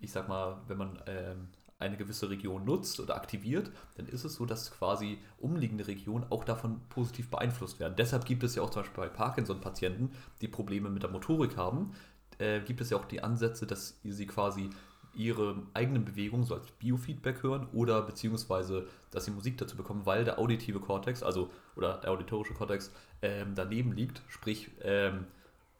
ich 0.00 0.10
sag 0.10 0.28
mal, 0.28 0.60
wenn 0.66 0.78
man 0.78 1.02
ähm, 1.06 1.48
eine 1.78 1.96
gewisse 1.96 2.30
Region 2.30 2.64
nutzt 2.64 3.00
oder 3.00 3.16
aktiviert, 3.16 3.70
dann 3.96 4.06
ist 4.06 4.24
es 4.24 4.34
so, 4.34 4.46
dass 4.46 4.70
quasi 4.70 5.18
umliegende 5.38 5.86
Regionen 5.86 6.24
auch 6.30 6.44
davon 6.44 6.80
positiv 6.88 7.28
beeinflusst 7.30 7.80
werden. 7.80 7.94
Deshalb 7.96 8.24
gibt 8.24 8.42
es 8.44 8.54
ja 8.54 8.62
auch 8.62 8.70
zum 8.70 8.82
Beispiel 8.82 9.04
bei 9.04 9.08
Parkinson-Patienten, 9.08 10.12
die 10.40 10.48
Probleme 10.48 10.90
mit 10.90 11.02
der 11.02 11.10
Motorik 11.10 11.56
haben, 11.56 11.92
äh, 12.38 12.60
gibt 12.60 12.80
es 12.80 12.90
ja 12.90 12.96
auch 12.96 13.04
die 13.04 13.22
Ansätze, 13.22 13.66
dass 13.66 14.00
sie 14.02 14.26
quasi 14.26 14.70
ihre 15.14 15.56
eigenen 15.74 16.04
Bewegungen 16.04 16.44
so 16.44 16.54
als 16.54 16.70
Biofeedback 16.72 17.42
hören 17.42 17.66
oder 17.72 18.02
beziehungsweise, 18.02 18.86
dass 19.10 19.24
sie 19.24 19.30
Musik 19.30 19.58
dazu 19.58 19.76
bekommen, 19.76 20.02
weil 20.04 20.24
der 20.24 20.38
auditive 20.38 20.80
Kortex, 20.80 21.22
also 21.22 21.50
oder 21.76 21.98
der 21.98 22.10
auditorische 22.10 22.54
Kortex 22.54 22.90
ähm, 23.20 23.54
daneben 23.54 23.92
liegt. 23.92 24.22
Sprich, 24.28 24.70
ähm, 24.82 25.26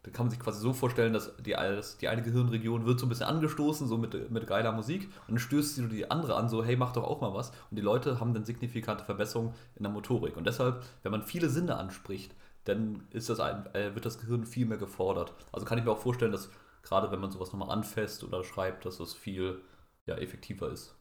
da 0.03 0.11
kann 0.11 0.25
man 0.25 0.31
sich 0.31 0.39
quasi 0.39 0.59
so 0.59 0.73
vorstellen, 0.73 1.13
dass 1.13 1.33
die, 1.37 1.51
dass 1.51 1.97
die 1.97 2.09
eine 2.09 2.21
Gehirnregion 2.21 2.85
wird 2.85 2.99
so 2.99 3.05
ein 3.05 3.09
bisschen 3.09 3.25
angestoßen, 3.25 3.87
so 3.87 3.97
mit, 3.97 4.29
mit 4.31 4.47
geiler 4.47 4.73
Musik, 4.73 5.03
und 5.27 5.35
dann 5.35 5.39
stößt 5.39 5.75
sie 5.75 5.87
die 5.87 6.11
andere 6.11 6.35
an, 6.35 6.49
so, 6.49 6.63
hey, 6.63 6.75
mach 6.75 6.91
doch 6.91 7.05
auch 7.05 7.21
mal 7.21 7.33
was. 7.33 7.51
Und 7.71 7.77
die 7.77 7.81
Leute 7.81 8.19
haben 8.19 8.33
dann 8.33 8.43
signifikante 8.43 9.05
Verbesserungen 9.05 9.53
in 9.75 9.83
der 9.83 9.91
Motorik. 9.91 10.35
Und 10.35 10.45
deshalb, 10.45 10.83
wenn 11.03 11.11
man 11.11 11.23
viele 11.23 11.49
Sinne 11.49 11.77
anspricht, 11.77 12.35
dann 12.65 13.03
ist 13.11 13.29
das 13.29 13.39
ein, 13.39 13.65
äh, 13.73 13.95
wird 13.95 14.05
das 14.05 14.19
Gehirn 14.19 14.45
viel 14.45 14.65
mehr 14.65 14.77
gefordert. 14.77 15.33
Also 15.53 15.65
kann 15.65 15.77
ich 15.77 15.85
mir 15.85 15.91
auch 15.91 15.99
vorstellen, 15.99 16.33
dass 16.33 16.49
gerade 16.83 17.11
wenn 17.11 17.19
man 17.19 17.31
sowas 17.31 17.51
nochmal 17.51 17.71
anfasst 17.71 18.23
oder 18.23 18.43
schreibt, 18.43 18.85
dass 18.85 18.97
das 18.97 19.13
viel 19.13 19.61
ja, 20.05 20.15
effektiver 20.15 20.69
ist. 20.69 20.95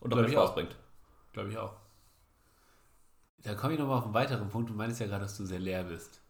Und 0.00 0.12
auch 0.12 0.18
mehr 0.18 0.28
Spaß 0.28 0.50
auch. 0.50 0.54
bringt. 0.54 0.76
Glaube 1.32 1.50
ich 1.50 1.58
auch. 1.58 1.76
Da 3.42 3.54
komme 3.54 3.72
ich 3.74 3.78
nochmal 3.78 3.98
auf 3.98 4.04
einen 4.04 4.14
weiteren 4.14 4.48
Punkt. 4.50 4.70
Du 4.70 4.74
meinst 4.74 5.00
ja 5.00 5.06
gerade, 5.06 5.22
dass 5.22 5.36
du 5.36 5.46
sehr 5.46 5.58
leer 5.60 5.84
bist. 5.84 6.20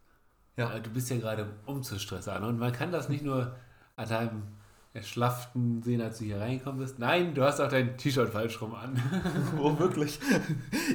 Ja. 0.55 0.73
Äh, 0.73 0.81
Du 0.81 0.89
bist 0.91 1.09
ja 1.09 1.17
gerade 1.17 1.41
im 1.43 1.53
Umzugsstress 1.65 2.27
an. 2.27 2.43
Und 2.43 2.59
man 2.59 2.71
kann 2.71 2.91
das 2.91 3.09
nicht 3.09 3.23
nur 3.23 3.55
an 3.95 4.09
deinem 4.09 4.43
Erschlafften 4.93 5.81
sehen, 5.81 6.01
als 6.01 6.17
du 6.17 6.25
hier 6.25 6.39
reingekommen 6.39 6.79
bist. 6.79 6.99
Nein, 6.99 7.33
du 7.33 7.43
hast 7.43 7.61
auch 7.61 7.69
dein 7.69 7.97
T-Shirt 7.97 8.29
falsch 8.29 8.61
rum 8.61 8.75
an. 8.75 9.01
Oh, 9.59 9.77
wirklich? 9.79 10.19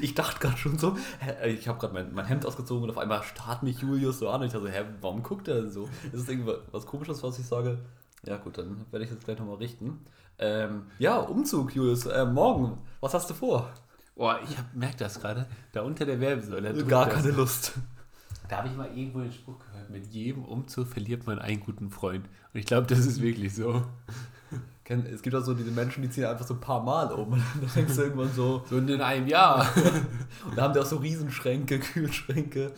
Ich 0.03 0.15
dachte 0.15 0.39
gerade 0.39 0.57
schon 0.57 0.79
so, 0.79 0.97
hä, 1.21 1.49
ich 1.49 1.69
habe 1.69 1.79
gerade 1.79 1.95
mein, 1.95 2.13
mein 2.13 2.27
Hemd 2.27 2.45
ausgezogen 2.45 2.85
und 2.85 2.91
auf 2.91 2.99
einmal 2.99 3.23
starrt 3.23 3.63
mich 3.63 3.79
Julius 3.81 4.19
so 4.19 4.29
an 4.29 4.41
und 4.41 4.49
ich 4.49 4.53
dachte, 4.53 4.71
hä, 4.71 4.85
warum 5.01 5.23
guckt 5.23 5.49
er 5.49 5.63
denn 5.63 5.71
so? 5.71 5.89
Ist 6.13 6.15
das 6.15 6.29
irgendwas 6.29 6.85
komisches, 6.85 7.23
was 7.23 7.39
ich 7.39 7.47
sage? 7.47 7.79
Ja 8.25 8.37
gut, 8.37 8.59
dann 8.59 8.85
werde 8.91 9.05
ich 9.05 9.11
das 9.11 9.21
gleich 9.21 9.39
nochmal 9.39 9.57
richten. 9.57 10.01
Ähm, 10.39 10.87
ja, 10.99 11.17
Umzug, 11.19 11.75
Julius, 11.75 12.05
äh, 12.07 12.27
morgen, 12.27 12.79
was 13.01 13.15
hast 13.15 13.31
du 13.31 13.35
vor? 13.35 13.71
Boah, 14.15 14.41
ich 14.43 14.57
merke 14.75 14.97
das 14.97 15.21
gerade. 15.21 15.47
Da 15.73 15.83
unter 15.83 16.05
der 16.05 16.21
Werbesäule. 16.21 16.85
Gar 16.85 17.07
das. 17.07 17.15
keine 17.15 17.31
Lust. 17.31 17.75
Da 18.49 18.59
habe 18.59 18.69
ich 18.69 18.77
mal 18.77 18.89
irgendwo 18.95 19.21
den 19.21 19.33
Spruch 19.33 19.59
gehört, 19.59 19.91
mit 19.91 20.07
jedem 20.07 20.45
Umzug 20.45 20.87
verliert 20.89 21.27
man 21.27 21.39
einen 21.39 21.61
guten 21.61 21.91
Freund. 21.91 22.27
Und 22.53 22.61
ich 22.61 22.67
glaube, 22.67 22.87
das 22.87 23.01
ist 23.01 23.21
wirklich 23.21 23.55
so. 23.55 23.85
Es 24.89 25.23
gibt 25.23 25.35
auch 25.35 25.43
so 25.43 25.53
diese 25.53 25.73
Menschen, 25.73 26.03
die 26.03 26.11
ziehen 26.11 26.27
einfach 26.27 26.47
so 26.47 26.55
ein 26.55 26.61
paar 26.61 26.83
Mal 26.83 27.13
um 27.13 27.33
und 27.33 27.43
dann 27.61 27.71
denkst 27.75 27.97
du 27.97 28.03
irgendwann 28.03 28.33
so, 28.33 28.65
So 28.71 28.79
in 28.79 29.01
einem 29.01 29.27
Jahr. 29.27 29.69
und 30.49 30.57
da 30.57 30.63
haben 30.63 30.75
die 30.75 30.79
auch 30.79 30.87
so 30.87 30.97
Riesenschränke, 30.97 31.79
Kühlschränke 31.81 32.73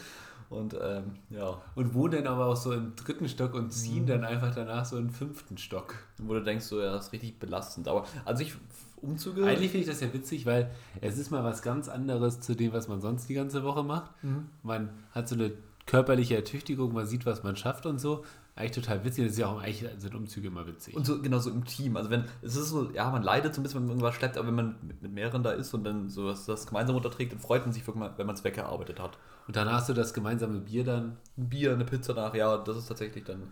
und 0.50 0.74
ähm, 0.80 1.16
ja, 1.30 1.60
Und 1.74 1.94
wohnen 1.94 2.24
dann 2.24 2.26
aber 2.26 2.46
auch 2.46 2.56
so 2.56 2.72
im 2.72 2.96
dritten 2.96 3.28
Stock 3.28 3.54
und 3.54 3.70
ziehen 3.70 4.06
dann 4.06 4.24
einfach 4.24 4.54
danach 4.54 4.84
so 4.84 4.96
in 4.96 5.08
den 5.08 5.10
fünften 5.10 5.58
Stock. 5.58 5.94
wo 6.18 6.34
du 6.34 6.42
denkst 6.42 6.64
so, 6.64 6.80
ja, 6.80 6.92
das 6.92 7.06
ist 7.06 7.12
richtig 7.12 7.38
belastend. 7.38 7.88
Aber 7.88 8.06
an 8.24 8.36
sich 8.36 8.54
Umzüge... 9.02 9.44
Eigentlich 9.44 9.70
finde 9.70 9.84
ich 9.84 9.90
das 9.90 10.00
ja 10.00 10.12
witzig, 10.12 10.46
weil 10.46 10.70
es 11.00 11.18
ist 11.18 11.30
mal 11.30 11.44
was 11.44 11.62
ganz 11.62 11.88
anderes 11.88 12.40
zu 12.40 12.54
dem, 12.56 12.72
was 12.72 12.88
man 12.88 13.00
sonst 13.00 13.28
die 13.28 13.34
ganze 13.34 13.62
Woche 13.62 13.82
macht. 13.82 14.10
Mhm. 14.22 14.48
Man 14.62 14.90
hat 15.12 15.28
so 15.28 15.34
eine 15.34 15.52
körperliche 15.86 16.36
Ertüchtigung, 16.36 16.92
man 16.92 17.06
sieht, 17.06 17.26
was 17.26 17.42
man 17.42 17.56
schafft 17.56 17.86
und 17.86 17.98
so. 17.98 18.24
Eigentlich 18.56 18.72
total 18.72 19.04
witzig. 19.04 19.24
Das 19.24 19.32
ist 19.32 19.38
ja 19.38 19.46
auch 19.46 19.62
eigentlich 19.62 19.88
sind 19.98 20.14
Umzüge 20.14 20.48
immer 20.48 20.66
witzig. 20.66 20.96
Und 20.96 21.06
so 21.06 21.22
genau 21.22 21.38
so 21.38 21.50
im 21.50 21.64
Team. 21.64 21.96
Also 21.96 22.10
wenn, 22.10 22.24
es 22.42 22.56
ist 22.56 22.70
so, 22.70 22.90
ja, 22.90 23.08
man 23.10 23.22
leidet 23.22 23.54
so 23.54 23.60
ein 23.60 23.62
bisschen, 23.62 23.80
wenn 23.80 23.86
man 23.86 23.96
irgendwas 23.96 24.16
schleppt, 24.16 24.36
aber 24.36 24.48
wenn 24.48 24.54
man 24.54 24.76
mit, 24.82 25.00
mit 25.00 25.12
mehreren 25.12 25.42
da 25.42 25.52
ist 25.52 25.72
und 25.74 25.84
dann 25.84 26.08
so 26.08 26.26
was 26.26 26.46
das 26.46 26.66
gemeinsam 26.66 26.96
unterträgt, 26.96 27.32
dann 27.32 27.38
freut 27.38 27.64
man 27.64 27.72
sich 27.72 27.86
wirklich 27.86 28.00
mal, 28.00 28.14
wenn 28.16 28.26
man 28.26 28.34
es 28.34 28.42
weggearbeitet 28.42 28.98
hat. 28.98 29.16
Und 29.48 29.56
dann 29.56 29.72
hast 29.72 29.88
du 29.88 29.94
das 29.94 30.14
gemeinsame 30.14 30.60
Bier 30.60 30.84
dann. 30.84 31.16
Ein 31.36 31.48
Bier, 31.48 31.72
eine 31.72 31.84
Pizza 31.84 32.14
nach, 32.14 32.34
ja, 32.34 32.56
das 32.58 32.76
ist 32.76 32.86
tatsächlich 32.86 33.24
dann 33.24 33.50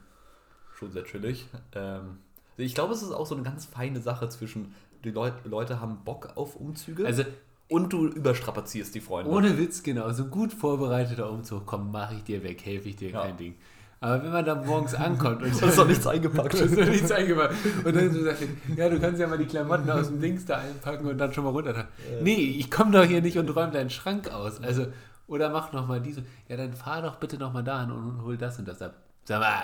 schon 0.78 0.92
sehr 0.92 1.04
chillig. 1.04 1.48
Ähm, 1.74 2.18
ich 2.58 2.74
glaube, 2.74 2.92
es 2.94 3.02
ist 3.02 3.10
auch 3.12 3.26
so 3.26 3.34
eine 3.34 3.42
ganz 3.44 3.64
feine 3.66 4.00
Sache 4.00 4.28
zwischen, 4.28 4.74
die 5.04 5.10
Leut, 5.10 5.32
Leute 5.44 5.80
haben 5.80 5.98
Bock 6.04 6.28
auf 6.36 6.54
Umzüge 6.56 7.04
Also 7.06 7.24
und 7.68 7.92
du 7.92 8.06
überstrapazierst 8.06 8.94
die 8.94 9.00
Freunde. 9.00 9.30
ohne 9.30 9.58
Witz, 9.58 9.82
genau. 9.82 10.10
So 10.12 10.26
gut 10.26 10.52
vorbereiteter 10.52 11.30
Umzug. 11.30 11.66
Komm, 11.66 11.90
mache 11.90 12.14
ich 12.16 12.24
dir 12.24 12.42
weg, 12.44 12.64
helfe 12.64 12.90
ich 12.90 12.96
dir, 12.96 13.10
Ja. 13.10 13.22
kein 13.22 13.36
Ding. 13.36 13.54
Aber 13.98 14.22
wenn 14.22 14.30
man 14.32 14.44
dann 14.44 14.66
morgens 14.66 14.94
ankommt 14.94 15.42
und 15.42 15.48
Es 15.50 15.62
ist 15.62 15.78
doch 15.78 15.88
nichts 15.88 16.06
eingepackt. 16.06 16.52
Das 16.52 16.60
ist 16.60 16.78
doch 16.78 16.84
nichts 16.86 17.10
eingemacht. 17.10 17.54
Und 17.84 17.96
dann 17.96 18.12
so 18.12 18.22
sagt 18.22 18.42
ja, 18.76 18.88
du 18.90 19.00
kannst 19.00 19.18
ja 19.18 19.26
mal 19.26 19.38
die 19.38 19.46
Klamotten 19.46 19.88
aus 19.90 20.08
dem 20.08 20.20
Dings 20.20 20.44
da 20.44 20.58
einpacken 20.58 21.06
und 21.06 21.16
dann 21.16 21.32
schon 21.32 21.44
mal 21.44 21.50
runter. 21.50 21.88
Nee, 22.22 22.34
ich 22.58 22.70
komme 22.70 22.90
doch 22.92 23.04
hier 23.04 23.22
nicht 23.22 23.38
und 23.38 23.48
räume 23.56 23.72
deinen 23.72 23.88
Schrank 23.90 24.30
aus. 24.30 24.60
Also, 24.62 24.86
oder 25.26 25.50
mach 25.50 25.72
noch 25.72 25.86
mal 25.86 26.00
diese. 26.00 26.24
Ja, 26.48 26.56
dann 26.56 26.74
fahr 26.74 27.02
doch 27.02 27.16
bitte 27.16 27.38
noch 27.38 27.52
mal 27.52 27.62
dahin 27.62 27.90
und 27.90 28.22
hol 28.22 28.36
das 28.36 28.58
und 28.58 28.66
das 28.68 28.80
ab. 28.82 28.94
Sag 29.24 29.40
mal, 29.40 29.62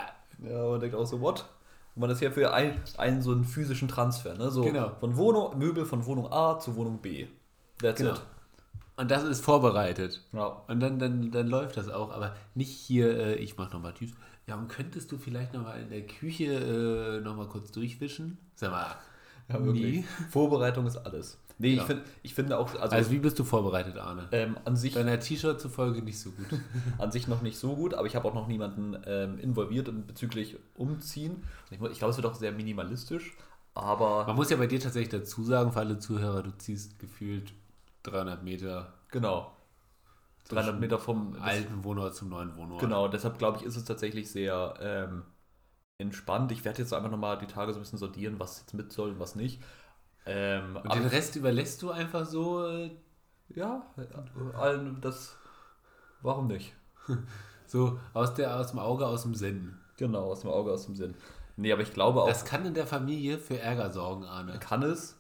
Ja, 0.51 0.69
man 0.71 0.81
denkt 0.81 0.97
auch 0.97 1.05
so, 1.07 1.21
what? 1.21 1.45
Und 1.95 2.01
man 2.01 2.11
ist 2.11 2.21
ja 2.21 2.31
für 2.31 2.53
ein, 2.55 2.81
einen 2.97 3.23
so 3.23 3.33
einen 3.33 3.45
physischen 3.45 3.87
Transfer, 3.89 4.35
ne? 4.35 4.51
So 4.51 4.63
Genau. 4.65 4.93
von 4.99 5.17
Wohnung, 5.17 5.59
Möbel 5.59 5.85
von 5.85 6.05
Wohnung 6.07 6.33
A 6.33 6.59
zu 6.59 6.75
Wohnung 6.77 6.99
B. 6.99 7.27
That's 7.81 7.99
Genau. 8.01 8.15
it. 8.15 8.23
Und 8.97 9.11
das 9.11 9.25
ist 9.25 9.45
vorbereitet. 9.45 10.21
Ja. 10.33 10.63
Und 10.69 10.81
dann, 10.81 10.99
dann, 10.99 11.31
dann 11.31 11.49
läuft 11.49 11.77
das 11.77 11.89
auch. 11.89 12.13
Aber 12.13 12.35
nicht 12.55 12.71
hier, 12.71 13.17
äh, 13.17 13.35
ich 13.35 13.57
mach 13.57 13.73
noch 13.73 13.81
mal 13.81 13.93
Tschüss. 13.95 14.13
Ja, 14.47 14.57
und 14.57 14.69
könntest 14.69 15.11
du 15.13 15.19
vielleicht 15.19 15.55
noch 15.55 15.63
mal 15.63 15.81
in 15.81 15.89
der 15.91 16.03
Küche 16.07 16.45
äh, 16.45 17.21
noch 17.21 17.37
mal 17.37 17.47
kurz 17.47 17.71
durchwischen? 17.73 18.39
Sag 18.55 18.71
mal, 18.73 18.95
Ja, 19.49 19.65
wirklich. 19.65 19.97
nie. 19.99 20.05
Vorbereitung 20.31 20.87
ist 20.87 20.97
alles. 20.97 21.39
Nee, 21.63 21.71
Genau. 21.77 21.83
ich, 21.83 21.87
find, 21.87 22.03
ich 22.25 22.35
finde 22.35 22.59
auch, 22.59 22.75
also, 22.75 22.97
Also, 22.97 23.11
wie 23.13 23.19
bist 23.21 23.39
du 23.39 23.45
vorbereitet, 23.45 23.97
Arne? 23.97 24.29
ähm, 24.33 24.59
an, 24.65 24.75
sich, 24.77 24.95
Deiner 24.95 25.21
T-Shirt 25.21 25.61
zufolge 25.61 26.03
nicht 26.03 26.19
so 26.19 26.33
gut. 26.33 26.47
an 26.99 27.13
sich 27.13 27.29
noch 27.29 27.41
nicht 27.41 27.57
so 27.57 27.77
gut, 27.77 27.95
aber 27.95 28.07
ich 28.09 28.17
habe 28.17 28.27
auch 28.29 28.35
noch 28.35 28.49
niemanden 28.49 28.97
ähm, 29.07 29.39
involviert 29.39 29.87
in- 29.89 30.05
bezüglich 30.07 30.57
Umziehen. 30.75 31.45
Ich, 31.71 31.81
ich 31.81 31.99
glaube, 31.99 32.11
es 32.11 32.17
wird 32.17 32.27
auch 32.27 32.35
sehr 32.35 32.51
minimalistisch, 32.51 33.33
aber 33.75 34.27
Man 34.27 34.35
muss 34.37 34.51
ja 34.51 34.57
bei 34.57 34.67
dir 34.67 34.81
tatsächlich 34.81 35.11
dazu 35.21 35.45
sagen, 35.45 35.71
für 35.73 35.79
alle 35.79 35.99
Zuhörer, 36.01 36.43
du 36.43 36.51
ziehst 36.59 36.99
gefühlt 36.99 37.53
300 38.03 38.43
Meter 38.43 38.93
genau. 39.13 39.53
300 40.49 40.81
Meter 40.81 40.99
vom 40.99 41.37
alten 41.41 41.85
Wohnort 41.85 42.15
zum 42.17 42.29
neuen 42.29 42.57
Wohnort. 42.57 42.81
Genau, 42.81 43.07
deshalb 43.09 43.39
glaube 43.39 43.59
ich, 43.59 43.65
ist 43.65 43.77
es 43.77 43.85
tatsächlich 43.85 44.31
sehr 44.31 44.75
ähm, 44.81 45.23
entspannt. 45.99 46.51
Ich 46.53 46.65
werde 46.65 46.83
jetzt 46.83 46.93
einfach 46.93 47.11
nochmal 47.11 47.39
die 47.39 47.47
Tage 47.47 47.73
so 47.73 47.79
ein 47.79 47.83
bisschen 47.83 47.99
sortieren, 47.99 48.39
was 48.41 48.61
jetzt 48.61 48.75
mit 48.75 48.93
soll 48.93 49.11
und 49.11 49.21
was 49.21 49.37
nicht. 49.37 49.63
Ähm, 50.27 50.77
Und 50.77 50.95
den 50.95 51.07
Rest 51.07 51.37
überlässt 51.37 51.83
du 51.83 51.91
einfach 51.91 52.27
so. 52.27 52.65
äh, 52.67 52.91
ja, 53.55 53.87
allen 54.55 55.01
das. 55.01 55.37
Warum 56.23 56.47
nicht? 56.47 56.75
So 57.67 57.99
aus, 58.13 58.35
der, 58.35 58.59
aus 58.61 58.71
dem 58.71 58.81
Auge, 58.81 59.07
aus 59.07 59.23
dem 59.23 59.35
Sinn. 59.35 59.79
Genau, 59.97 60.31
aus 60.31 60.41
dem 60.41 60.51
Auge, 60.51 60.73
aus 60.73 60.87
dem 60.87 60.95
Sinn. 60.95 61.15
Nee, 61.57 61.73
aber 61.73 61.83
ich 61.83 61.93
glaube 61.95 62.23
auch, 62.23 62.29
Das 62.29 62.45
kann 62.45 62.65
in 62.67 62.75
der 62.75 62.87
Familie 62.87 63.39
für 63.39 63.59
Ärger 63.59 63.91
sorgen, 63.91 64.25
Arne. 64.25 64.59
kann 64.59 64.83
es, 64.83 65.17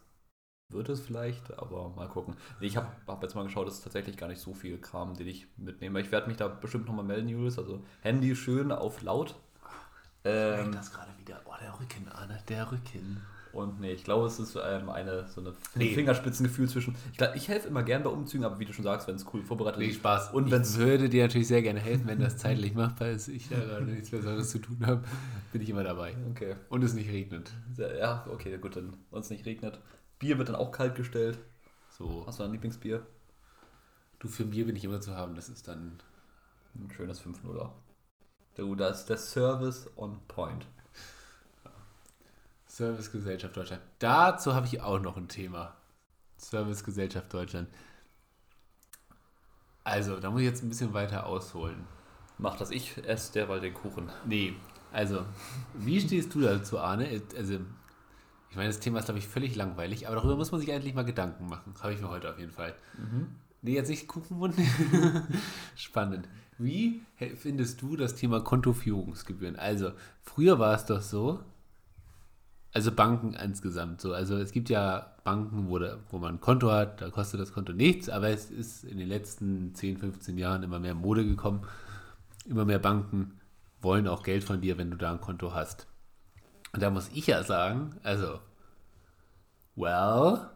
wird 0.70 0.88
es 0.88 1.00
vielleicht, 1.00 1.56
aber 1.58 1.90
mal 1.90 2.08
gucken. 2.08 2.36
Nee, 2.60 2.66
ich 2.66 2.76
habe 2.76 2.88
hab 3.06 3.22
jetzt 3.22 3.34
mal 3.34 3.44
geschaut, 3.44 3.66
das 3.66 3.74
ist 3.74 3.84
tatsächlich 3.84 4.16
gar 4.16 4.28
nicht 4.28 4.40
so 4.40 4.54
viel 4.54 4.78
Kram, 4.80 5.14
den 5.14 5.28
ich 5.28 5.46
mitnehme. 5.56 6.00
Ich 6.00 6.10
werde 6.12 6.28
mich 6.28 6.36
da 6.36 6.48
bestimmt 6.48 6.86
nochmal 6.86 7.04
melden, 7.04 7.28
Julius. 7.28 7.58
Also 7.58 7.82
Handy 8.02 8.34
schön 8.36 8.72
auf 8.72 9.02
laut. 9.02 9.34
Ich 10.24 10.30
Ähm, 10.30 10.56
merk 10.60 10.72
das 10.72 10.92
gerade 10.92 11.16
wieder. 11.18 11.40
Oh, 11.44 11.54
der 11.60 11.78
Rücken, 11.78 12.08
Arne, 12.08 12.42
der 12.48 12.70
Rücken. 12.70 13.22
Und 13.52 13.80
nee, 13.80 13.92
ich 13.92 14.02
glaube, 14.04 14.26
es 14.26 14.38
ist 14.38 14.56
ähm, 14.56 14.88
eine 14.88 15.28
so 15.28 15.40
eine 15.42 15.52
Nee. 15.74 15.94
Fingerspitzengefühl 15.94 16.68
zwischen. 16.68 16.94
Ich, 17.12 17.18
glaub, 17.18 17.34
ich 17.36 17.48
helfe 17.48 17.68
immer 17.68 17.82
gern 17.82 18.02
bei 18.02 18.08
Umzügen, 18.10 18.44
aber 18.46 18.58
wie 18.58 18.64
du 18.64 18.72
schon 18.72 18.84
sagst, 18.84 19.06
wenn 19.08 19.16
es 19.16 19.26
cool 19.34 19.42
vorbereitet 19.42 19.78
Nee, 19.80 19.88
ist. 19.88 19.96
Spaß. 19.96 20.30
Und 20.32 20.46
ich 20.46 20.52
wenn's- 20.52 20.78
würde 20.78 21.08
dir 21.08 21.24
natürlich 21.24 21.48
sehr 21.48 21.60
gerne 21.62 21.80
helfen, 21.80 22.06
wenn 22.06 22.18
das 22.20 22.38
zeitlich 22.38 22.74
machbar 22.74 23.08
ist. 23.10 23.28
Ich 23.28 23.48
da 23.48 23.56
gerade 23.58 23.84
nichts 23.84 24.10
Besseres 24.10 24.50
zu 24.50 24.58
tun 24.58 24.78
habe, 24.86 25.04
bin 25.52 25.60
ich 25.60 25.68
immer 25.68 25.84
dabei. 25.84 26.16
Okay. 26.30 26.56
Und 26.70 26.82
es 26.82 26.94
nicht 26.94 27.10
regnet. 27.10 27.52
Ja, 27.76 28.26
okay, 28.32 28.56
gut, 28.58 28.76
dann 28.76 28.96
uns 29.10 29.28
nicht 29.30 29.44
regnet. 29.44 29.78
Bier 30.18 30.38
wird 30.38 30.48
dann 30.48 30.56
auch 30.56 30.72
kalt 30.72 30.94
gestellt. 30.94 31.38
So. 31.90 32.24
Hast 32.26 32.40
du 32.40 32.44
ein 32.44 32.52
Lieblingsbier? 32.52 33.04
Du, 34.18 34.28
für 34.28 34.44
Bier 34.44 34.64
bin 34.66 34.76
ich 34.76 34.84
immer 34.84 35.00
zu 35.00 35.14
haben. 35.16 35.34
Das 35.34 35.48
ist 35.48 35.68
dann 35.68 35.98
Ein 36.74 36.90
schönes 36.90 37.20
5-0er. 37.20 37.70
Du, 38.54 38.74
da 38.76 38.88
ist 38.88 39.06
der 39.06 39.18
Service 39.18 39.90
on 39.96 40.18
point. 40.28 40.66
Servicegesellschaft 42.72 43.54
Deutschland. 43.54 43.82
Dazu 43.98 44.54
habe 44.54 44.66
ich 44.66 44.80
auch 44.80 44.98
noch 44.98 45.18
ein 45.18 45.28
Thema. 45.28 45.74
Servicegesellschaft 46.38 47.32
Deutschland. 47.32 47.68
Also, 49.84 50.18
da 50.18 50.30
muss 50.30 50.40
ich 50.40 50.46
jetzt 50.46 50.62
ein 50.62 50.70
bisschen 50.70 50.94
weiter 50.94 51.26
ausholen. 51.26 51.84
Mach 52.38 52.56
das, 52.56 52.70
ich 52.70 52.96
esse 53.06 53.34
derweil 53.34 53.60
den 53.60 53.74
Kuchen. 53.74 54.10
Nee, 54.24 54.54
also, 54.90 55.26
wie 55.74 56.00
stehst 56.00 56.34
du 56.34 56.40
dazu, 56.40 56.78
Arne? 56.78 57.20
Also, 57.36 57.58
ich 58.48 58.56
meine, 58.56 58.68
das 58.68 58.80
Thema 58.80 59.00
ist, 59.00 59.04
glaube 59.04 59.18
ich, 59.18 59.28
völlig 59.28 59.54
langweilig, 59.54 60.06
aber 60.06 60.16
darüber 60.16 60.36
muss 60.36 60.50
man 60.50 60.60
sich 60.60 60.72
eigentlich 60.72 60.94
mal 60.94 61.04
Gedanken 61.04 61.48
machen. 61.48 61.74
Habe 61.82 61.92
ich 61.92 62.00
mir 62.00 62.08
heute 62.08 62.30
auf 62.30 62.38
jeden 62.38 62.52
Fall. 62.52 62.74
Nee, 63.60 63.74
jetzt 63.74 63.90
nicht 63.90 64.08
Kuchenmund. 64.08 64.54
Spannend. 65.76 66.26
Wie 66.56 67.02
findest 67.36 67.82
du 67.82 67.96
das 67.96 68.14
Thema 68.14 68.40
Kontoführungsgebühren? 68.40 69.56
Also, 69.56 69.92
früher 70.22 70.58
war 70.58 70.74
es 70.74 70.86
doch 70.86 71.02
so, 71.02 71.44
also 72.72 72.90
Banken 72.90 73.34
insgesamt 73.34 74.00
so. 74.00 74.14
Also 74.14 74.36
es 74.38 74.52
gibt 74.52 74.70
ja 74.70 75.14
Banken, 75.24 75.68
wo, 75.68 75.78
da, 75.78 75.98
wo 76.10 76.18
man 76.18 76.36
ein 76.36 76.40
Konto 76.40 76.70
hat, 76.70 77.00
da 77.00 77.10
kostet 77.10 77.40
das 77.40 77.52
Konto 77.52 77.72
nichts, 77.72 78.08
aber 78.08 78.28
es 78.28 78.50
ist 78.50 78.84
in 78.84 78.98
den 78.98 79.08
letzten 79.08 79.74
10, 79.74 79.98
15 79.98 80.38
Jahren 80.38 80.62
immer 80.62 80.78
mehr 80.78 80.94
Mode 80.94 81.24
gekommen. 81.24 81.66
Immer 82.46 82.64
mehr 82.64 82.78
Banken 82.78 83.38
wollen 83.80 84.08
auch 84.08 84.22
Geld 84.22 84.42
von 84.42 84.60
dir, 84.60 84.78
wenn 84.78 84.90
du 84.90 84.96
da 84.96 85.12
ein 85.12 85.20
Konto 85.20 85.54
hast. 85.54 85.86
Und 86.72 86.82
da 86.82 86.90
muss 86.90 87.10
ich 87.12 87.26
ja 87.26 87.42
sagen, 87.44 87.96
also 88.02 88.40
well, 89.76 90.48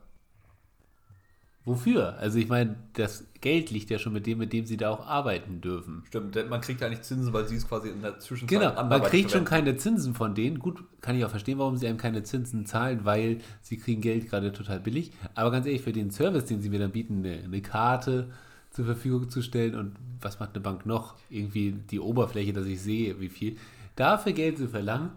wofür? 1.66 2.16
Also 2.18 2.38
ich 2.38 2.48
meine, 2.48 2.76
das 2.94 3.26
Geld 3.42 3.70
liegt 3.70 3.90
ja 3.90 3.98
schon 3.98 4.14
mit 4.14 4.26
dem, 4.26 4.38
mit 4.38 4.54
dem 4.54 4.64
sie 4.64 4.78
da 4.78 4.88
auch 4.90 5.06
arbeiten 5.06 5.60
dürfen. 5.60 6.02
Stimmt, 6.06 6.34
man 6.48 6.60
kriegt 6.62 6.80
ja 6.80 6.88
nicht 6.88 7.04
Zinsen, 7.04 7.32
weil 7.34 7.46
sie 7.46 7.56
es 7.56 7.68
quasi 7.68 7.90
in 7.90 8.00
der 8.00 8.18
Zwischenzeit 8.18 8.58
Genau, 8.60 8.74
man 8.84 9.02
kriegt 9.02 9.30
schon 9.30 9.44
verwenden. 9.46 9.66
keine 9.66 9.76
Zinsen 9.76 10.14
von 10.14 10.34
denen. 10.34 10.58
Gut, 10.58 10.82
kann 11.02 11.16
ich 11.16 11.24
auch 11.24 11.30
verstehen, 11.30 11.58
warum 11.58 11.76
sie 11.76 11.86
einem 11.86 11.98
keine 11.98 12.22
Zinsen 12.22 12.64
zahlen, 12.64 13.00
weil 13.04 13.40
sie 13.60 13.76
kriegen 13.76 14.00
Geld 14.00 14.30
gerade 14.30 14.52
total 14.52 14.80
billig. 14.80 15.12
Aber 15.34 15.50
ganz 15.50 15.66
ehrlich, 15.66 15.82
für 15.82 15.92
den 15.92 16.10
Service, 16.10 16.46
den 16.46 16.62
sie 16.62 16.70
mir 16.70 16.78
dann 16.78 16.92
bieten, 16.92 17.18
eine, 17.24 17.42
eine 17.44 17.60
Karte 17.60 18.30
zur 18.70 18.84
Verfügung 18.86 19.28
zu 19.28 19.42
stellen 19.42 19.74
und 19.74 19.96
was 20.20 20.38
macht 20.40 20.54
eine 20.54 20.62
Bank 20.62 20.86
noch? 20.86 21.14
Irgendwie 21.30 21.72
die 21.90 22.00
Oberfläche, 22.00 22.52
dass 22.52 22.66
ich 22.66 22.80
sehe, 22.80 23.20
wie 23.20 23.28
viel. 23.28 23.56
Dafür 23.96 24.32
Geld 24.32 24.58
zu 24.58 24.68
verlangen, 24.68 25.10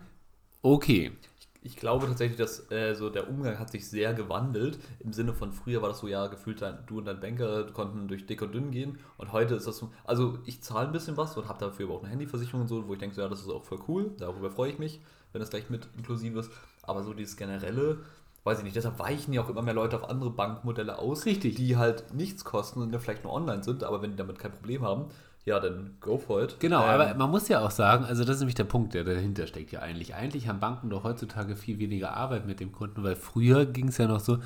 okay. 0.61 1.11
Ich 1.61 1.75
glaube 1.75 2.07
tatsächlich, 2.07 2.37
dass 2.37 2.71
äh, 2.71 2.95
so 2.95 3.09
der 3.09 3.29
Umgang 3.29 3.59
hat 3.59 3.69
sich 3.69 3.89
sehr 3.89 4.13
gewandelt. 4.13 4.79
Im 4.99 5.11
Sinne 5.11 5.33
von 5.33 5.51
früher 5.51 5.81
war 5.81 5.89
das 5.89 5.99
so, 5.99 6.07
ja, 6.07 6.27
gefühlt 6.27 6.61
dein, 6.61 6.77
du 6.87 6.99
und 6.99 7.05
dein 7.05 7.19
Banker 7.19 7.65
konnten 7.73 8.07
durch 8.07 8.25
dick 8.25 8.41
und 8.41 8.53
dünn 8.53 8.71
gehen. 8.71 8.97
Und 9.17 9.33
heute 9.33 9.55
ist 9.55 9.67
das 9.67 9.77
so, 9.77 9.91
also 10.05 10.39
ich 10.45 10.61
zahle 10.61 10.87
ein 10.87 10.93
bisschen 10.93 11.17
was 11.17 11.35
und 11.35 11.49
habe 11.49 11.59
dafür 11.59 11.87
aber 11.87 11.95
auch 11.95 12.03
eine 12.03 12.11
Handyversicherung 12.11 12.61
und 12.61 12.67
so, 12.69 12.87
wo 12.87 12.93
ich 12.93 12.99
denke, 12.99 13.15
so, 13.15 13.21
ja, 13.21 13.27
das 13.27 13.41
ist 13.41 13.49
auch 13.49 13.65
voll 13.65 13.79
cool. 13.89 14.11
Darüber 14.17 14.49
freue 14.49 14.71
ich 14.71 14.79
mich, 14.79 15.01
wenn 15.33 15.41
das 15.41 15.49
gleich 15.49 15.69
mit 15.69 15.89
inklusive 15.97 16.39
ist. 16.39 16.51
Aber 16.81 17.03
so 17.03 17.13
dieses 17.13 17.35
generelle, 17.35 17.97
weiß 18.45 18.59
ich 18.59 18.63
nicht, 18.63 18.77
deshalb 18.77 18.97
weichen 18.97 19.33
ja 19.33 19.43
auch 19.43 19.49
immer 19.49 19.61
mehr 19.61 19.73
Leute 19.73 19.97
auf 19.97 20.09
andere 20.09 20.31
Bankmodelle 20.31 20.97
aus, 20.97 21.25
Richtig. 21.25 21.55
die 21.55 21.75
halt 21.75 22.13
nichts 22.13 22.45
kosten 22.45 22.81
und 22.81 22.93
ja 22.93 22.99
vielleicht 22.99 23.25
nur 23.25 23.33
online 23.33 23.63
sind, 23.63 23.83
aber 23.83 24.01
wenn 24.01 24.11
die 24.11 24.17
damit 24.17 24.39
kein 24.39 24.53
Problem 24.53 24.83
haben, 24.83 25.07
ja, 25.45 25.59
dann 25.59 25.97
go 25.99 26.17
for 26.17 26.43
it. 26.43 26.57
Genau, 26.59 26.83
Ähm, 26.83 26.89
aber 26.89 27.13
man 27.15 27.29
muss 27.31 27.47
ja 27.47 27.61
auch 27.61 27.71
sagen, 27.71 28.05
also 28.05 28.23
das 28.23 28.35
ist 28.35 28.39
nämlich 28.41 28.55
der 28.55 28.65
Punkt, 28.65 28.93
der 28.93 29.03
dahinter 29.03 29.47
steckt 29.47 29.71
ja 29.71 29.79
eigentlich. 29.79 30.13
Eigentlich 30.15 30.47
haben 30.47 30.59
Banken 30.59 30.89
doch 30.89 31.03
heutzutage 31.03 31.55
viel 31.55 31.79
weniger 31.79 32.15
Arbeit 32.15 32.45
mit 32.45 32.59
dem 32.59 32.71
Kunden, 32.71 33.03
weil 33.03 33.15
früher 33.15 33.65
ging 33.65 33.87
es 33.87 33.97
ja 33.97 34.07
noch 34.07 34.19
so, 34.19 34.39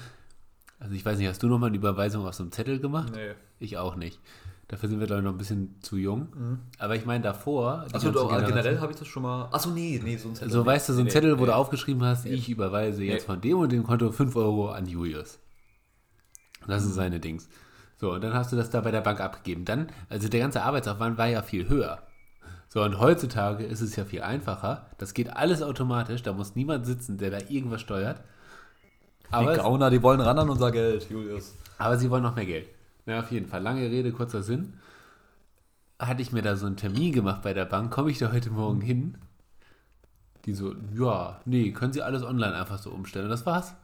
also 0.79 0.93
ich 0.95 1.05
weiß 1.05 1.17
nicht, 1.17 1.27
hast 1.27 1.41
du 1.43 1.47
nochmal 1.47 1.69
eine 1.69 1.77
Überweisung 1.77 2.25
auf 2.25 2.33
so 2.35 2.43
einem 2.43 2.51
Zettel 2.51 2.79
gemacht? 2.79 3.13
Nee. 3.15 3.33
Ich 3.59 3.77
auch 3.77 3.95
nicht. 3.95 4.19
Dafür 4.69 4.89
sind 4.89 4.99
wir, 4.99 5.07
glaube 5.07 5.21
ich, 5.21 5.25
noch 5.25 5.33
ein 5.33 5.37
bisschen 5.37 5.75
zu 5.81 5.97
jung. 5.97 6.61
Aber 6.79 6.95
ich 6.95 7.05
meine 7.05 7.23
davor. 7.23 7.85
Achso, 7.91 8.11
doch, 8.11 8.31
also 8.31 8.47
generell 8.47 8.79
habe 8.79 8.91
ich 8.93 8.97
das 8.97 9.07
schon 9.07 9.23
mal. 9.23 9.49
Achso, 9.51 9.69
nee, 9.69 9.99
nee, 10.03 10.15
so 10.17 10.29
ein 10.29 10.35
Zettel. 10.35 10.51
So, 10.51 10.61
nee. 10.61 10.65
weißt 10.65 10.89
du, 10.89 10.93
so 10.93 10.99
ein 10.99 11.05
Nee, 11.05 11.11
Zettel, 11.11 11.37
wo 11.37 11.41
nee. 11.41 11.47
du 11.47 11.55
aufgeschrieben 11.55 12.03
hast, 12.03 12.25
ich 12.25 12.49
überweise 12.49 13.03
jetzt 13.03 13.25
von 13.25 13.39
dem 13.41 13.57
und 13.59 13.71
dem 13.71 13.83
Konto 13.83 14.11
5 14.11 14.35
Euro 14.35 14.69
an 14.71 14.85
Julius. 14.87 15.39
Das 16.65 16.83
Mhm. 16.83 16.89
ist 16.89 16.95
seine 16.95 17.19
Dings. 17.19 17.49
So, 17.97 18.13
und 18.13 18.23
dann 18.23 18.33
hast 18.33 18.51
du 18.51 18.55
das 18.55 18.69
da 18.69 18.81
bei 18.81 18.91
der 18.91 19.01
Bank 19.01 19.21
abgegeben. 19.21 19.65
Dann, 19.65 19.87
also 20.09 20.27
der 20.27 20.39
ganze 20.39 20.63
Arbeitsaufwand 20.63 21.17
war 21.17 21.27
ja 21.27 21.41
viel 21.41 21.69
höher. 21.69 21.99
So, 22.69 22.83
und 22.83 22.99
heutzutage 22.99 23.63
ist 23.63 23.81
es 23.81 23.95
ja 23.95 24.03
viel 24.03 24.23
einfacher. 24.23 24.87
Das 24.97 25.13
geht 25.13 25.35
alles 25.35 25.61
automatisch. 25.61 26.23
Da 26.23 26.33
muss 26.33 26.55
niemand 26.55 26.85
sitzen, 26.85 27.17
der 27.17 27.29
da 27.29 27.37
irgendwas 27.47 27.81
steuert. 27.81 28.21
Die 29.29 29.33
Aber, 29.33 29.55
Gauner, 29.55 29.89
die 29.89 30.01
wollen 30.01 30.21
ran 30.21 30.39
an 30.39 30.49
unser 30.49 30.71
Geld, 30.71 31.09
Julius. 31.09 31.55
aber 31.77 31.97
sie 31.97 32.09
wollen 32.09 32.23
noch 32.23 32.35
mehr 32.35 32.45
Geld. 32.45 32.69
Na, 33.05 33.19
auf 33.19 33.31
jeden 33.31 33.47
Fall. 33.47 33.61
Lange 33.61 33.81
Rede, 33.81 34.11
kurzer 34.11 34.43
Sinn. 34.43 34.73
Hatte 35.99 36.21
ich 36.21 36.31
mir 36.31 36.41
da 36.41 36.55
so 36.55 36.65
einen 36.65 36.75
Termin 36.77 37.13
gemacht 37.13 37.41
bei 37.43 37.53
der 37.53 37.65
Bank, 37.65 37.91
komme 37.91 38.09
ich 38.11 38.17
da 38.17 38.31
heute 38.31 38.49
Morgen 38.49 38.81
hin. 38.81 39.17
Die 40.45 40.53
so, 40.53 40.73
ja, 40.93 41.39
nee, 41.45 41.71
können 41.71 41.93
Sie 41.93 42.01
alles 42.01 42.23
online 42.23 42.55
einfach 42.55 42.77
so 42.77 42.89
umstellen. 42.89 43.25
Und 43.25 43.31
das 43.31 43.45
war's. 43.45 43.75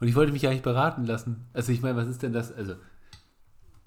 Und 0.00 0.08
ich 0.08 0.14
wollte 0.14 0.32
mich 0.32 0.42
ja 0.42 0.50
nicht 0.50 0.62
beraten 0.62 1.04
lassen. 1.04 1.46
Also 1.52 1.72
ich 1.72 1.80
meine, 1.82 1.96
was 1.96 2.08
ist 2.08 2.22
denn 2.22 2.32
das? 2.32 2.52
Also, 2.52 2.74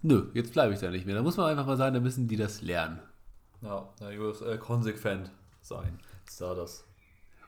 nö, 0.01 0.29
jetzt 0.33 0.53
bleibe 0.53 0.73
ich 0.73 0.79
da 0.79 0.89
nicht 0.89 1.05
mehr. 1.05 1.15
Da 1.15 1.23
muss 1.23 1.37
man 1.37 1.47
einfach 1.47 1.65
mal 1.65 1.77
sagen, 1.77 1.93
da 1.93 1.99
müssen 1.99 2.27
die 2.27 2.37
das 2.37 2.61
lernen. 2.61 2.99
Ja, 3.61 3.89
ja 3.99 4.11
Julius, 4.11 4.41
äh, 4.41 4.57
konsequent 4.57 5.31
sein. 5.61 5.99
Ist 6.27 6.41
da 6.41 6.53
das. 6.53 6.85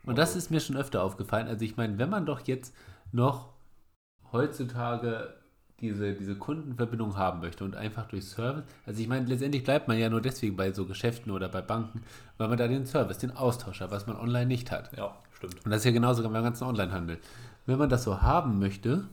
Und 0.04 0.18
das 0.18 0.36
ist 0.36 0.52
mir 0.52 0.60
schon 0.60 0.78
öfter 0.78 1.04
aufgefallen. 1.04 1.48
Also 1.48 1.64
ich 1.64 1.78
meine, 1.78 1.98
wenn 1.98 2.10
man 2.10 2.26
doch 2.26 2.42
jetzt 2.42 2.76
noch 3.12 3.50
heutzutage 4.32 5.36
diese, 5.80 6.14
diese 6.14 6.36
Kundenverbindung 6.36 7.18
haben 7.18 7.40
möchte 7.40 7.64
und 7.64 7.76
einfach 7.76 8.08
durch 8.08 8.26
Service, 8.26 8.64
also 8.86 9.02
ich 9.02 9.08
meine, 9.08 9.26
letztendlich 9.26 9.64
bleibt 9.64 9.88
man 9.88 9.98
ja 9.98 10.10
nur 10.10 10.22
deswegen 10.22 10.56
bei 10.56 10.72
so 10.72 10.86
Geschäften 10.86 11.32
oder 11.32 11.50
bei 11.50 11.62
Banken, 11.62 12.04
weil 12.38 12.48
man 12.48 12.58
da 12.58 12.68
den 12.68 12.86
Service, 12.86 13.18
den 13.18 13.32
Austausch 13.32 13.82
hat, 13.82 13.92
was 13.92 14.08
man 14.08 14.16
online 14.16 14.46
nicht 14.46 14.72
hat. 14.72 14.96
Ja, 14.98 15.16
stimmt. 15.34 15.64
Und 15.66 15.72
das 15.72 15.80
ist 15.82 15.86
ja 15.86 15.92
genauso 15.92 16.24
beim 16.24 16.44
ganzen 16.44 16.66
Onlinehandel. 16.66 17.20
Wenn 17.66 17.78
man 17.78 17.90
das 17.90 18.04
so 18.04 18.22
haben 18.22 18.60
möchte, 18.60 19.08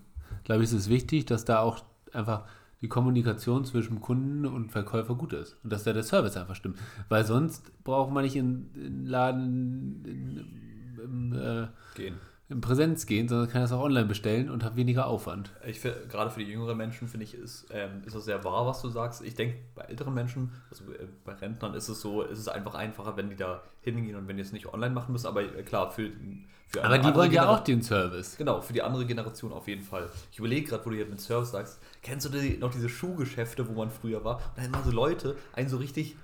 glaube 0.44 0.62
ich, 0.62 0.70
ist 0.70 0.78
es 0.78 0.88
wichtig, 0.88 1.26
dass 1.26 1.44
da 1.44 1.60
auch 1.60 1.80
einfach 2.12 2.44
die 2.80 2.88
Kommunikation 2.88 3.64
zwischen 3.64 4.00
Kunden 4.00 4.46
und 4.46 4.70
Verkäufer 4.70 5.14
gut 5.14 5.32
ist 5.32 5.56
und 5.64 5.72
dass 5.72 5.84
da 5.84 5.92
der 5.92 6.04
Service 6.04 6.36
einfach 6.36 6.54
stimmt. 6.54 6.78
Weil 7.08 7.24
sonst 7.24 7.72
braucht 7.82 8.12
man 8.12 8.24
nicht 8.24 8.36
in 8.36 8.72
den 8.72 9.06
Laden 9.06 10.04
in, 10.04 11.00
im, 11.02 11.32
äh, 11.32 11.66
Gehen. 11.96 12.16
In 12.50 12.60
Präsenz 12.62 13.04
gehen, 13.04 13.28
sondern 13.28 13.50
kann 13.50 13.60
das 13.60 13.72
auch 13.72 13.82
online 13.82 14.06
bestellen 14.06 14.48
und 14.48 14.64
hat 14.64 14.74
weniger 14.74 15.06
Aufwand. 15.06 15.50
Ich 15.66 15.80
find, 15.80 16.08
gerade 16.08 16.30
für 16.30 16.40
die 16.40 16.50
jüngeren 16.50 16.78
Menschen 16.78 17.06
finde 17.06 17.24
ich, 17.24 17.34
ist, 17.34 17.66
ähm, 17.70 18.02
ist 18.06 18.16
das 18.16 18.24
sehr 18.24 18.42
wahr, 18.42 18.66
was 18.66 18.80
du 18.80 18.88
sagst. 18.88 19.22
Ich 19.22 19.34
denke, 19.34 19.56
bei 19.74 19.82
älteren 19.82 20.14
Menschen, 20.14 20.50
also 20.70 20.84
äh, 20.92 21.06
bei 21.26 21.34
Rentnern 21.34 21.74
ist 21.74 21.88
es 21.88 22.00
so, 22.00 22.22
ist 22.22 22.38
es 22.38 22.48
einfach 22.48 22.74
einfacher, 22.74 23.16
wenn 23.18 23.28
die 23.28 23.36
da 23.36 23.62
hingehen 23.82 24.16
und 24.16 24.28
wenn 24.28 24.36
die 24.36 24.42
es 24.42 24.52
nicht 24.52 24.72
online 24.72 24.94
machen 24.94 25.12
müssen. 25.12 25.26
Aber 25.26 25.42
äh, 25.42 25.62
klar, 25.62 25.90
für, 25.90 26.10
für 26.68 26.82
Aber 26.84 26.96
die 26.98 27.14
wollen 27.14 27.32
ja 27.32 27.42
Genera- 27.42 27.48
auch 27.58 27.64
den 27.64 27.82
Service. 27.82 28.36
Genau, 28.38 28.62
für 28.62 28.72
die 28.72 28.80
andere 28.82 29.04
Generation 29.04 29.52
auf 29.52 29.68
jeden 29.68 29.82
Fall. 29.82 30.08
Ich 30.32 30.38
überlege 30.38 30.68
gerade, 30.70 30.86
wo 30.86 30.90
du 30.90 30.96
hier 30.96 31.04
mit 31.06 31.20
Service 31.20 31.50
sagst, 31.50 31.80
kennst 32.02 32.24
du 32.26 32.30
die, 32.38 32.56
noch 32.56 32.70
diese 32.72 32.88
Schuhgeschäfte, 32.88 33.68
wo 33.68 33.72
man 33.74 33.90
früher 33.90 34.24
war? 34.24 34.36
Und 34.36 34.42
da 34.56 34.62
immer 34.64 34.82
so 34.82 34.90
Leute, 34.90 35.36
einen 35.52 35.68
so 35.68 35.76
richtig 35.76 36.16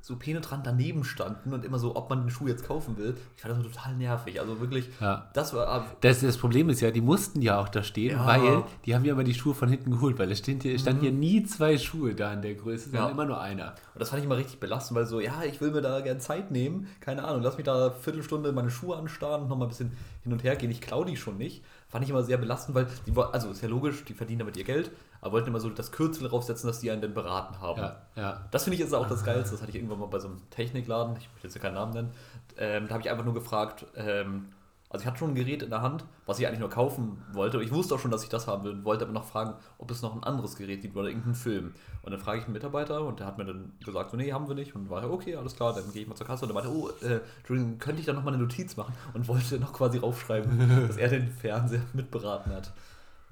so 0.00 0.16
penetrant 0.16 0.66
daneben 0.66 1.04
standen 1.04 1.52
und 1.52 1.64
immer 1.64 1.78
so, 1.78 1.94
ob 1.96 2.08
man 2.10 2.22
den 2.22 2.30
Schuh 2.30 2.48
jetzt 2.48 2.66
kaufen 2.66 2.96
will. 2.96 3.16
Ich 3.36 3.42
fand 3.42 3.54
das 3.56 3.62
total 3.72 3.94
nervig. 3.96 4.40
Also 4.40 4.60
wirklich, 4.60 4.88
Ja. 5.00 5.28
das 5.34 5.52
war. 5.54 5.86
Das, 6.00 6.20
das 6.20 6.36
Problem 6.38 6.68
ist 6.70 6.80
ja, 6.80 6.90
die 6.90 7.00
mussten 7.00 7.42
ja 7.42 7.58
auch 7.60 7.68
da 7.68 7.82
stehen, 7.82 8.12
Ja. 8.16 8.26
weil 8.26 8.62
die 8.86 8.94
haben 8.94 9.04
ja 9.04 9.12
immer 9.12 9.24
die 9.24 9.34
Schuhe 9.34 9.54
von 9.54 9.68
hinten 9.68 9.90
geholt, 9.90 10.18
weil 10.18 10.30
es 10.32 10.38
stand 10.38 10.62
hier, 10.62 10.78
stand 10.78 11.00
hier 11.02 11.12
nie 11.12 11.42
zwei 11.44 11.76
Schuhe 11.78 12.14
da 12.14 12.32
in 12.32 12.42
der 12.42 12.54
Größe, 12.54 12.90
sondern 12.90 13.06
Ja. 13.06 13.10
immer 13.12 13.24
nur 13.26 13.40
einer. 13.40 13.74
Und 13.94 14.00
das 14.00 14.10
fand 14.10 14.20
ich 14.20 14.26
immer 14.26 14.36
richtig 14.36 14.60
belastend, 14.60 14.96
weil 14.98 15.06
so, 15.06 15.20
ja, 15.20 15.42
ich 15.44 15.60
will 15.60 15.70
mir 15.72 15.82
da 15.82 16.00
gerne 16.00 16.20
Zeit 16.20 16.50
nehmen, 16.50 16.86
keine 17.00 17.24
Ahnung, 17.24 17.42
lass 17.42 17.56
mich 17.56 17.64
da 17.66 17.74
eine 17.86 17.92
Viertelstunde 17.94 18.52
meine 18.52 18.70
Schuhe 18.70 18.96
anstarren 18.96 19.42
und 19.42 19.48
nochmal 19.48 19.66
ein 19.66 19.70
bisschen 19.70 19.92
hin 20.22 20.32
und 20.32 20.42
her 20.44 20.56
gehen. 20.56 20.70
Ich 20.70 20.80
klaue 20.80 21.04
die 21.04 21.16
schon 21.16 21.36
nicht. 21.38 21.64
Fand 21.88 22.04
ich 22.04 22.10
immer 22.10 22.22
sehr 22.22 22.36
belastend, 22.36 22.74
weil 22.74 22.86
die, 23.06 23.16
also 23.16 23.50
ist 23.50 23.62
ja 23.62 23.68
logisch, 23.68 24.04
die 24.04 24.12
verdienen 24.12 24.40
damit 24.40 24.58
ihr 24.58 24.64
Geld, 24.64 24.90
aber 25.22 25.32
wollten 25.32 25.48
immer 25.48 25.60
so 25.60 25.70
das 25.70 25.90
Kürzel 25.90 26.28
draufsetzen, 26.28 26.68
dass 26.68 26.80
die 26.80 26.90
einen 26.90 27.00
denn 27.00 27.14
beraten 27.14 27.60
haben. 27.60 27.80
Ja, 27.80 28.02
ja. 28.14 28.44
Das 28.50 28.64
finde 28.64 28.76
ich 28.76 28.82
ist 28.82 28.92
auch 28.92 29.08
das 29.08 29.24
Geilste. 29.24 29.52
Das 29.52 29.62
hatte 29.62 29.70
ich 29.70 29.76
irgendwann 29.76 30.00
mal 30.00 30.06
bei 30.06 30.18
so 30.18 30.28
einem 30.28 30.50
Technikladen, 30.50 31.16
ich 31.16 31.30
möchte 31.32 31.46
jetzt 31.46 31.54
hier 31.54 31.62
keinen 31.62 31.74
Namen 31.74 31.94
nennen. 31.94 32.10
Ähm, 32.58 32.88
da 32.88 32.94
habe 32.94 33.02
ich 33.02 33.10
einfach 33.10 33.24
nur 33.24 33.32
gefragt, 33.32 33.86
ähm, 33.96 34.48
also 34.90 35.02
ich 35.02 35.06
hatte 35.06 35.18
schon 35.18 35.30
ein 35.30 35.34
Gerät 35.34 35.62
in 35.62 35.68
der 35.68 35.82
Hand, 35.82 36.04
was 36.24 36.38
ich 36.38 36.46
eigentlich 36.46 36.60
nur 36.60 36.70
kaufen 36.70 37.22
wollte. 37.32 37.62
Ich 37.62 37.70
wusste 37.72 37.94
auch 37.94 37.98
schon, 37.98 38.10
dass 38.10 38.22
ich 38.22 38.30
das 38.30 38.46
haben 38.46 38.64
will, 38.64 38.84
wollte 38.84 39.04
aber 39.04 39.12
noch 39.12 39.26
fragen, 39.26 39.54
ob 39.76 39.90
es 39.90 40.00
noch 40.00 40.14
ein 40.14 40.24
anderes 40.24 40.56
Gerät 40.56 40.80
gibt 40.80 40.96
oder 40.96 41.08
irgendeinen 41.08 41.34
Film. 41.34 41.74
Und 42.02 42.12
dann 42.12 42.20
frage 42.20 42.38
ich 42.38 42.44
einen 42.44 42.54
Mitarbeiter 42.54 43.02
und 43.02 43.20
der 43.20 43.26
hat 43.26 43.36
mir 43.36 43.44
dann 43.44 43.72
gesagt, 43.84 44.10
so 44.10 44.16
nee, 44.16 44.32
haben 44.32 44.48
wir 44.48 44.54
nicht. 44.54 44.74
Und 44.74 44.88
war 44.88 45.08
okay, 45.10 45.36
alles 45.36 45.56
klar, 45.56 45.74
dann 45.74 45.92
gehe 45.92 46.02
ich 46.02 46.08
mal 46.08 46.14
zur 46.14 46.26
Kasse 46.26 46.46
und 46.46 46.54
der 46.54 46.62
meinte, 46.62 46.74
oh, 46.74 46.88
äh, 47.04 47.20
Entschuldigung, 47.38 47.78
könnte 47.78 48.00
ich 48.00 48.06
da 48.06 48.14
nochmal 48.14 48.32
eine 48.32 48.42
Notiz 48.42 48.76
machen? 48.76 48.94
Und 49.12 49.28
wollte 49.28 49.58
noch 49.58 49.74
quasi 49.74 49.98
raufschreiben, 49.98 50.86
dass 50.88 50.96
er 50.96 51.08
den 51.08 51.30
Fernseher 51.30 51.82
mitberaten 51.92 52.52
hat. 52.52 52.72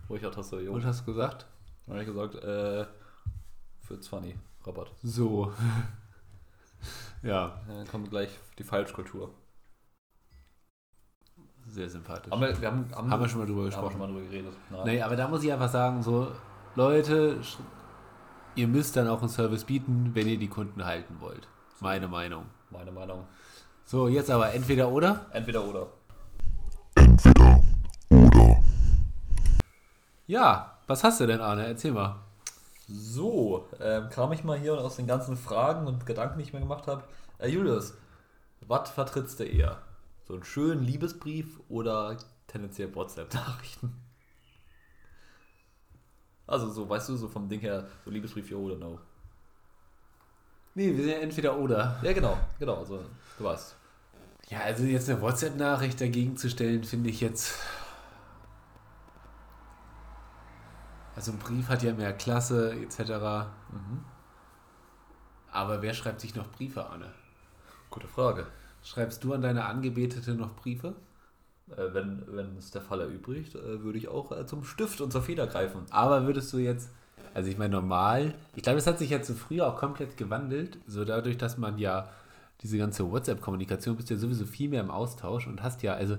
Wo 0.09 0.17
ich 0.17 0.27
auch 0.27 0.31
dachte, 0.31 0.45
so, 0.45 0.61
jo. 0.61 0.73
Und 0.73 0.85
hast 0.85 1.07
du 1.07 1.13
gesagt? 1.13 1.47
Dann 1.87 1.95
habe 1.95 2.03
ich 2.03 2.09
gesagt, 2.09 2.35
äh, 2.35 2.85
für 3.81 3.99
20 3.99 4.37
Rabatt. 4.65 4.91
So. 5.03 5.53
ja, 7.23 7.61
Dann 7.67 7.87
kommt 7.89 8.11
gleich 8.11 8.29
die 8.59 8.65
Falschkultur. 8.65 9.31
Sehr 11.69 11.89
sympathisch. 11.89 12.31
Haben 12.31 12.41
wir, 12.41 12.49
haben, 12.49 12.87
haben, 12.95 13.11
Haben 13.11 13.21
wir 13.23 13.29
schon 13.29 13.41
mal 13.41 13.47
drüber 13.47 13.61
haben 13.61 13.67
wir 13.67 13.73
schon 13.73 13.83
gesprochen. 13.83 13.99
mal 13.99 14.07
drüber 14.07 14.21
geredet. 14.21 14.53
Nein. 14.71 14.81
Nee, 14.85 15.03
aber 15.03 15.17
da 15.17 15.29
muss 15.29 15.43
ich 15.43 15.53
einfach 15.53 15.71
sagen, 15.71 16.03
so, 16.03 16.29
Leute, 16.75 17.39
ihr 18.55 18.69
müsst 18.69 18.97
dann 18.97 19.09
auch 19.09 19.21
einen 19.21 19.29
Service 19.29 19.65
bieten, 19.65 20.11
wenn 20.15 20.27
ihr 20.29 20.39
die 20.39 20.49
Kunden 20.49 20.85
halten 20.85 21.17
wollt. 21.21 21.49
Meine 21.81 22.09
Meinung. 22.09 22.45
Meine 22.71 22.93
Meinung. 22.93 23.25
So, 23.85 24.09
jetzt 24.09 24.31
aber 24.31 24.53
entweder 24.53 24.89
oder. 24.89 25.27
Entweder 25.33 25.65
oder. 25.65 25.87
Ja, 30.27 30.79
was 30.87 31.05
hast 31.05 31.21
du 31.21 31.27
denn, 31.27 31.41
Arne? 31.41 31.67
Erzähl 31.67 31.93
mal. 31.93 32.17
So, 32.89 33.69
ähm, 33.81 34.09
kam 34.11 34.33
ich 34.33 34.45
mal 34.45 34.59
hier 34.59 34.75
aus 34.75 34.97
den 34.97 35.07
ganzen 35.07 35.37
Fragen 35.37 35.87
und 35.87 36.07
Gedanken, 36.07 36.39
die 36.39 36.45
ich 36.45 36.53
mir 36.53 36.61
gemacht 36.61 36.87
habe. 36.87 37.03
Äh, 37.39 37.49
Julius, 37.49 37.95
was 38.67 38.91
vertrittst 38.91 39.41
du 39.41 39.45
eher? 39.45 39.79
So 40.27 40.35
einen 40.35 40.45
schönen 40.45 40.83
Liebesbrief 40.83 41.61
oder 41.69 42.19
tendenziell 42.49 42.93
WhatsApp-Nachrichten? 42.95 43.93
Also 46.49 46.71
so, 46.71 46.89
weißt 46.89 47.09
du, 47.09 47.17
so 47.17 47.29
vom 47.29 47.49
Ding 47.49 47.61
her, 47.61 47.89
so 48.05 48.11
Liebesbrief 48.11 48.51
ja 48.51 48.57
oder 48.57 48.77
no. 48.77 49.01
Nee, 50.75 50.97
wir 50.97 51.03
sind 51.03 51.13
ja 51.13 51.19
entweder 51.19 51.57
oder. 51.57 51.99
Ja, 52.03 52.13
genau, 52.13 52.39
genau, 52.59 52.77
also 52.77 53.05
du 53.39 53.45
weißt. 53.45 53.77
Ja, 54.49 54.61
also 54.61 54.85
jetzt 54.85 55.09
eine 55.09 55.21
WhatsApp-Nachricht 55.21 56.01
dagegen 56.01 56.37
zu 56.37 56.51
stellen, 56.51 56.85
finde 56.85 57.11
ich 57.11 57.21
jetzt. 57.21 57.59
Also 61.17 61.33
ein 61.33 61.39
Brief 61.39 61.69
hat 61.69 61.83
ja 61.83 61.95
mehr 61.95 62.13
Klasse 62.13 62.73
etc. 62.75 63.01
Mhm. 63.71 64.05
Aber 65.51 65.83
wer 65.83 65.95
schreibt 65.95 66.21
sich 66.21 66.35
noch 66.35 66.47
Briefe, 66.53 66.85
Arne? 66.85 67.13
Gute 67.91 68.07
Frage. 68.07 68.47
Schreibst 68.87 69.25
du 69.25 69.33
an 69.33 69.43
deine 69.43 69.65
Angebetete 69.65 70.35
noch 70.35 70.55
Briefe? 70.55 70.95
Äh, 71.71 71.93
wenn, 71.93 72.23
wenn 72.29 72.57
es 72.57 72.71
der 72.71 72.83
Fall 72.83 73.01
erübrigt, 73.01 73.57
äh, 73.57 73.83
würde 73.83 73.99
ich 73.99 74.07
auch 74.07 74.31
äh, 74.31 74.47
zum 74.47 74.63
Stift 74.63 75.01
und 75.01 75.11
zur 75.11 75.23
Feder 75.23 75.49
greifen. 75.49 75.81
Aber 75.91 76.25
würdest 76.25 76.53
du 76.53 76.59
jetzt, 76.59 76.91
also 77.35 77.51
ich 77.51 77.59
meine 77.59 77.75
normal, 77.75 78.35
ich 78.55 78.63
glaube, 78.63 78.79
es 78.79 78.87
hat 78.87 79.01
sich 79.01 79.11
jetzt 79.11 79.27
so 79.27 79.35
früher 79.35 79.67
auch 79.67 79.77
komplett 79.77 80.17
gewandelt, 80.17 80.79
so 80.87 81.05
dadurch, 81.05 81.37
dass 81.37 81.59
man 81.59 81.79
ja 81.79 82.09
diese 82.63 82.79
ganze 82.79 83.11
WhatsApp-Kommunikation 83.11 83.97
bist 83.97 84.09
ja 84.09 84.17
sowieso 84.17 84.47
viel 84.47 84.71
mehr 84.71 84.83
im 84.83 84.93
Austausch 84.93 85.49
und 85.49 85.65
hast 85.65 85.83
ja, 85.83 85.95
also 85.95 86.17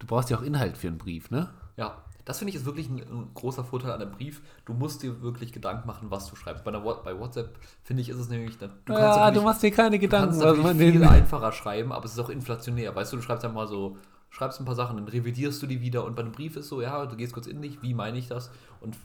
du 0.00 0.06
brauchst 0.08 0.28
ja 0.28 0.38
auch 0.38 0.42
Inhalt 0.42 0.76
für 0.76 0.88
einen 0.88 0.98
Brief, 0.98 1.30
ne? 1.30 1.50
Ja, 1.76 2.02
das 2.24 2.38
finde 2.38 2.50
ich 2.50 2.56
ist 2.56 2.64
wirklich 2.64 2.88
ein, 2.88 2.98
ein 3.00 3.30
großer 3.34 3.64
Vorteil 3.64 3.92
an 3.92 4.00
einem 4.02 4.12
Brief. 4.12 4.42
Du 4.64 4.72
musst 4.74 5.02
dir 5.02 5.22
wirklich 5.22 5.52
Gedanken 5.52 5.86
machen, 5.86 6.10
was 6.10 6.28
du 6.28 6.36
schreibst. 6.36 6.64
Bei, 6.64 6.70
einer, 6.72 6.80
bei 6.80 7.18
WhatsApp 7.18 7.58
finde 7.82 8.02
ich 8.02 8.08
ist 8.08 8.18
es 8.18 8.28
nämlich, 8.28 8.58
du 8.58 8.66
kannst 8.68 8.78
ja, 8.88 8.96
natürlich- 8.96 9.34
du 9.38 9.42
machst 9.42 9.62
dir 9.62 9.70
keine 9.70 9.96
Du 9.96 10.00
Gedanken, 10.00 10.38
kannst 10.40 10.62
was 10.64 10.76
viel 10.76 11.02
einfacher 11.04 11.52
schreiben, 11.52 11.92
aber 11.92 12.04
es 12.04 12.12
ist 12.12 12.18
auch 12.18 12.28
inflationär. 12.30 12.94
Weißt 12.94 13.12
du, 13.12 13.16
du 13.16 13.22
schreibst 13.22 13.44
einmal 13.44 13.66
so, 13.66 13.96
schreibst 14.30 14.60
ein 14.60 14.64
paar 14.64 14.74
Sachen, 14.76 14.96
dann 14.96 15.08
revidierst 15.08 15.62
du 15.62 15.66
die 15.66 15.80
wieder 15.80 16.04
und 16.04 16.14
bei 16.16 16.22
einem 16.22 16.32
Brief 16.32 16.56
ist 16.56 16.68
so, 16.68 16.80
ja, 16.80 17.04
du 17.06 17.16
gehst 17.16 17.32
kurz 17.32 17.46
in 17.46 17.60
dich, 17.60 17.82
wie 17.82 17.92
meine 17.94 18.16
ich 18.18 18.28
das 18.28 18.50
und 18.80 18.96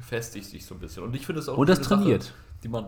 festigst 0.00 0.52
dich 0.52 0.66
so 0.66 0.74
ein 0.74 0.80
bisschen. 0.80 1.02
Und 1.04 1.14
ich 1.14 1.26
finde 1.26 1.40
es 1.40 1.48
auch 1.48 1.56
Und 1.56 1.68
das 1.68 1.78
eine 1.78 1.86
Sache, 1.88 2.00
trainiert. 2.00 2.32
die 2.62 2.68
man, 2.68 2.86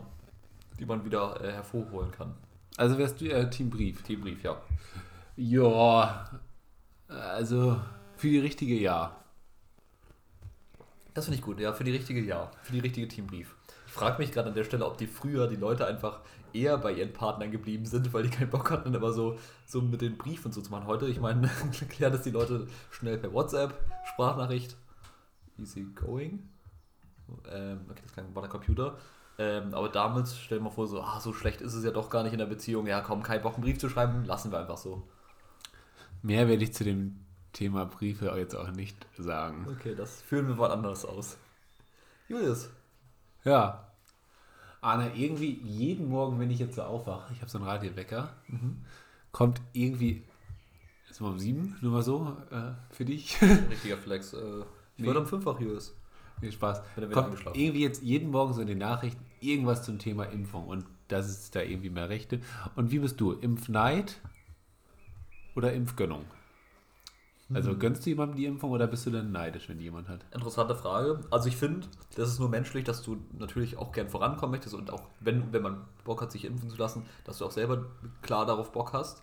die 0.78 0.86
man 0.86 1.04
wieder 1.04 1.40
äh, 1.42 1.52
hervorholen 1.52 2.10
kann. 2.10 2.34
Also 2.78 2.96
wärst 2.98 3.20
du 3.20 3.26
eher 3.26 3.48
Team 3.50 3.70
Brief. 3.70 4.02
Teambrief, 4.02 4.42
ja. 4.42 4.56
Ja, 5.36 6.28
also 7.08 7.78
für 8.16 8.28
die 8.28 8.38
richtige 8.38 8.74
Ja. 8.78 9.16
Das 11.14 11.26
finde 11.26 11.38
ich 11.38 11.44
gut, 11.44 11.60
ja, 11.60 11.72
für 11.72 11.84
die 11.84 11.90
richtige 11.90 12.20
Ja, 12.20 12.50
für 12.62 12.72
die 12.72 12.80
richtige 12.80 13.06
Teambrief. 13.08 13.54
Ich 13.86 13.92
frage 13.92 14.18
mich 14.18 14.32
gerade 14.32 14.48
an 14.48 14.54
der 14.54 14.64
Stelle, 14.64 14.86
ob 14.86 14.96
die 14.96 15.06
früher 15.06 15.46
die 15.46 15.56
Leute 15.56 15.86
einfach 15.86 16.20
eher 16.54 16.78
bei 16.78 16.92
ihren 16.92 17.12
Partnern 17.12 17.50
geblieben 17.50 17.84
sind, 17.84 18.12
weil 18.12 18.22
die 18.22 18.30
keinen 18.30 18.50
Bock 18.50 18.70
hatten, 18.70 18.94
immer 18.94 19.12
so, 19.12 19.38
so 19.66 19.82
mit 19.82 20.00
den 20.00 20.16
Briefen 20.16 20.52
so 20.52 20.62
zu 20.62 20.70
machen. 20.70 20.86
Heute, 20.86 21.06
ich 21.06 21.20
meine, 21.20 21.50
klären 21.88 22.12
das 22.12 22.22
die 22.22 22.30
Leute 22.30 22.66
schnell 22.90 23.18
per 23.18 23.32
WhatsApp, 23.32 23.74
Sprachnachricht, 24.06 24.76
easy 25.58 25.86
going. 25.94 26.48
Ähm, 27.50 27.80
okay, 27.90 28.02
das 28.14 28.24
war 28.34 28.42
der 28.42 28.50
Computer. 28.50 28.96
Ähm, 29.38 29.74
aber 29.74 29.88
damals, 29.88 30.38
stell 30.38 30.58
dir 30.58 30.64
mal 30.64 30.70
vor, 30.70 30.86
so, 30.86 31.00
ah, 31.00 31.20
so 31.20 31.32
schlecht 31.32 31.60
ist 31.60 31.74
es 31.74 31.84
ja 31.84 31.90
doch 31.90 32.10
gar 32.10 32.22
nicht 32.22 32.32
in 32.32 32.38
der 32.38 32.46
Beziehung. 32.46 32.86
Ja, 32.86 33.00
komm, 33.00 33.22
kein 33.22 33.42
Bock, 33.42 33.54
einen 33.54 33.62
Brief 33.62 33.78
zu 33.78 33.88
schreiben, 33.88 34.24
lassen 34.24 34.52
wir 34.52 34.58
einfach 34.58 34.76
so. 34.76 35.08
Mehr 36.22 36.48
werde 36.48 36.62
ich 36.62 36.74
zu 36.74 36.84
dem 36.84 37.20
Thema 37.53 37.84
Briefe 37.86 38.32
jetzt 38.36 38.55
auch 38.57 38.70
nicht 38.70 39.07
sagen. 39.18 39.66
Okay, 39.70 39.94
das 39.94 40.22
führen 40.22 40.48
wir 40.48 40.55
mal 40.55 40.70
anders 40.70 41.05
aus. 41.05 41.36
Julius, 42.28 42.70
Ja. 43.44 43.88
Arne, 44.80 45.12
irgendwie 45.14 45.61
jeden 45.62 46.09
Morgen, 46.09 46.40
wenn 46.40 46.50
ich 46.50 46.59
jetzt 46.59 46.74
so 46.74 46.82
aufwache, 46.82 47.32
ich 47.32 47.40
habe 47.40 47.48
so 47.50 47.59
einen 47.59 47.68
Radiowecker, 47.68 48.34
kommt 49.30 49.61
irgendwie, 49.72 50.24
ist 51.09 51.20
mal 51.20 51.28
um 51.28 51.38
sieben, 51.38 51.76
nur 51.82 51.92
mal 51.92 52.03
so, 52.03 52.36
äh, 52.50 52.72
für 52.90 53.05
dich. 53.05 53.40
richtiger 53.70 53.96
Flex. 53.98 54.32
Äh, 54.32 54.61
ich 54.96 55.05
Nee. 55.05 55.11
um 55.11 55.26
fünffach, 55.26 55.61
Julius. 55.61 55.94
Nee, 56.40 56.50
Spaß. 56.50 56.82
Kommt 57.12 57.38
irgendwie 57.55 57.82
jetzt 57.82 58.03
jeden 58.03 58.30
Morgen 58.32 58.53
so 58.55 58.61
in 58.61 58.66
den 58.66 58.78
Nachrichten 58.78 59.24
irgendwas 59.40 59.84
zum 59.84 59.98
Thema 60.00 60.24
Impfung 60.24 60.66
und 60.66 60.84
das 61.07 61.28
ist 61.28 61.55
da 61.55 61.61
irgendwie 61.61 61.90
mehr 61.90 62.09
Rechte. 62.09 62.40
Und 62.74 62.90
wie 62.90 62.98
bist 62.98 63.20
du? 63.20 63.32
Impfneid 63.32 64.20
oder 65.55 65.72
Impfgönnung? 65.72 66.24
Also 67.55 67.76
gönnst 67.76 68.05
du 68.05 68.11
jemandem 68.11 68.36
die 68.36 68.46
Impfung 68.46 68.70
oder 68.70 68.86
bist 68.86 69.07
du 69.07 69.11
dann 69.11 69.32
neidisch, 69.32 69.68
wenn 69.68 69.78
die 69.78 69.84
jemand 69.84 70.09
hat? 70.09 70.24
Interessante 70.32 70.74
Frage. 70.74 71.20
Also 71.30 71.48
ich 71.48 71.57
finde, 71.57 71.86
das 72.16 72.28
ist 72.28 72.38
nur 72.38 72.48
menschlich, 72.48 72.84
dass 72.84 73.03
du 73.03 73.18
natürlich 73.38 73.76
auch 73.76 73.92
gern 73.92 74.09
vorankommen 74.09 74.53
möchtest 74.53 74.74
und 74.74 74.92
auch, 74.92 75.03
wenn, 75.20 75.53
wenn 75.53 75.62
man 75.62 75.84
Bock 76.05 76.22
hat, 76.22 76.32
sich 76.32 76.44
impfen 76.44 76.68
zu 76.68 76.76
lassen, 76.76 77.05
dass 77.24 77.38
du 77.38 77.46
auch 77.46 77.50
selber 77.50 77.86
klar 78.22 78.46
darauf 78.46 78.72
Bock 78.72 78.92
hast. 78.92 79.22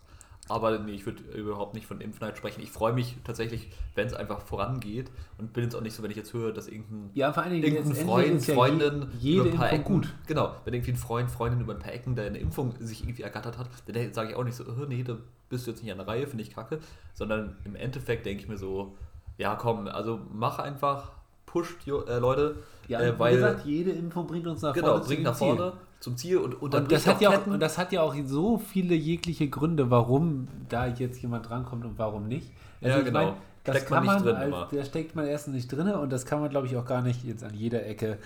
Aber 0.50 0.80
nee, 0.80 0.93
ich 0.93 1.06
würde 1.06 1.22
überhaupt 1.38 1.76
nicht 1.76 1.86
von 1.86 2.02
Impfneid 2.02 2.38
sprechen. 2.38 2.62
Ich 2.62 2.72
freue 2.72 2.91
mich 2.93 3.16
tatsächlich, 3.24 3.70
wenn 3.95 4.08
es 4.08 4.14
einfach 4.14 4.41
vorangeht 4.41 5.12
und 5.38 5.54
bin 5.54 5.64
jetzt 5.64 5.76
auch 5.76 5.82
nicht 5.82 5.93
so, 5.95 6.02
wenn 6.02 6.10
ich 6.12 6.18
jetzt 6.18 6.34
höre, 6.34 6.52
dass 6.52 6.68
irgendein, 6.68 7.12
Ja, 7.14 7.32
vor 7.32 7.43
allen 7.43 7.54
Dingen 7.54 7.76
irgendein 7.76 8.06
Freund, 8.06 8.47
ja 8.47 8.54
Freundin 8.56 9.08
je, 9.20 9.32
jede 9.34 9.41
über 9.41 9.52
ein 9.52 9.58
paar 9.58 9.70
Impfung 9.72 9.80
Ecken, 10.02 10.02
gut. 10.02 10.14
genau, 10.28 10.56
wenn 10.66 10.74
irgendwie 10.74 10.91
ein 10.91 10.97
Freund, 10.97 11.30
Freundin 11.30 11.62
über 11.62 11.74
ein 11.74 11.80
paar 11.80 11.93
Ecken 11.93 12.16
da 12.16 12.24
eine 12.24 12.39
Impfung 12.39 12.74
sich 12.80 13.04
irgendwie 13.04 13.22
ergattert 13.22 13.58
hat, 13.60 13.70
dann 13.88 14.14
sage 14.14 14.32
ich 14.32 14.36
auch 14.36 14.43
nicht 14.43 14.56
so, 14.56 14.64
oh, 14.66 14.86
nee, 14.88 15.04
da 15.04 15.18
bist 15.50 15.68
du 15.68 15.72
jetzt 15.72 15.84
nicht 15.84 15.91
an 15.91 15.97
der 16.00 16.08
Reihe, 16.08 16.26
finde 16.28 16.43
ich 16.43 16.54
kacke, 16.54 16.80
sondern 17.14 17.56
im 17.64 17.76
Endeffekt 17.76 18.26
denke 18.26 18.41
ich 18.43 18.50
mir 18.50 18.58
so, 18.58 18.95
ja 19.38 19.56
komm, 19.56 19.88
also 19.88 20.20
mach 20.34 20.60
einfach, 20.60 21.12
pusht 21.45 21.88
äh, 21.88 22.18
Leute, 22.20 22.56
Ja, 22.88 23.02
äh, 23.02 23.14
wie 23.16 23.20
weil, 23.20 23.36
gesagt, 23.36 23.66
jede 23.66 23.91
Impfung 23.91 24.28
bringt 24.28 24.47
uns 24.47 24.62
nach 24.62 24.74
genau, 24.74 24.88
vorne. 24.88 25.04
bringt 25.06 25.18
zum 25.20 25.24
nach 25.24 25.36
Ziel. 25.36 25.74
Zum 26.00 26.16
Ziel 26.18 26.38
und, 26.38 26.54
und 26.62 26.74
Und 26.74 26.91
das, 26.91 27.06
hat 27.08 27.22
ja 27.22 27.30
auch, 27.30 27.45
und 27.47 27.60
das 27.60 27.78
hat 27.78 27.91
ja 27.91 28.02
auch 28.02 28.16
so 28.26 28.58
viele 28.58 28.95
jegliche 28.95 29.50
Gründe, 29.50 29.89
warum 29.91 30.47
da 30.70 30.88
jetzt 30.88 31.22
jemand 31.22 31.50
drankommt 31.50 31.84
und 31.86 31.97
warum 32.00 32.28
nicht. 32.28 32.52
Also 32.82 32.93
Ja, 32.93 33.00
ich 33.00 33.06
genau. 33.06 33.26
mein, 33.26 33.34
das 33.66 33.78
Steckt 33.78 33.91
man 33.91 34.06
kann 34.06 34.16
nicht 34.16 34.26
man, 34.26 34.36
drin 34.36 34.54
als, 34.54 34.70
da 34.72 34.86
steckt 34.86 35.16
man 35.16 35.28
erstens 35.28 35.56
nicht 35.56 35.68
drin 35.72 35.89
und 35.91 36.10
das 36.12 36.26
kann 36.26 36.39
man, 36.39 36.50
glaube 36.50 36.68
ich, 36.68 36.78
auch 36.78 36.86
gar 36.86 37.02
nicht 37.02 37.24
jetzt 37.26 37.43
an 37.43 37.54
jeder 37.54 37.86
Ecke, 37.86 38.18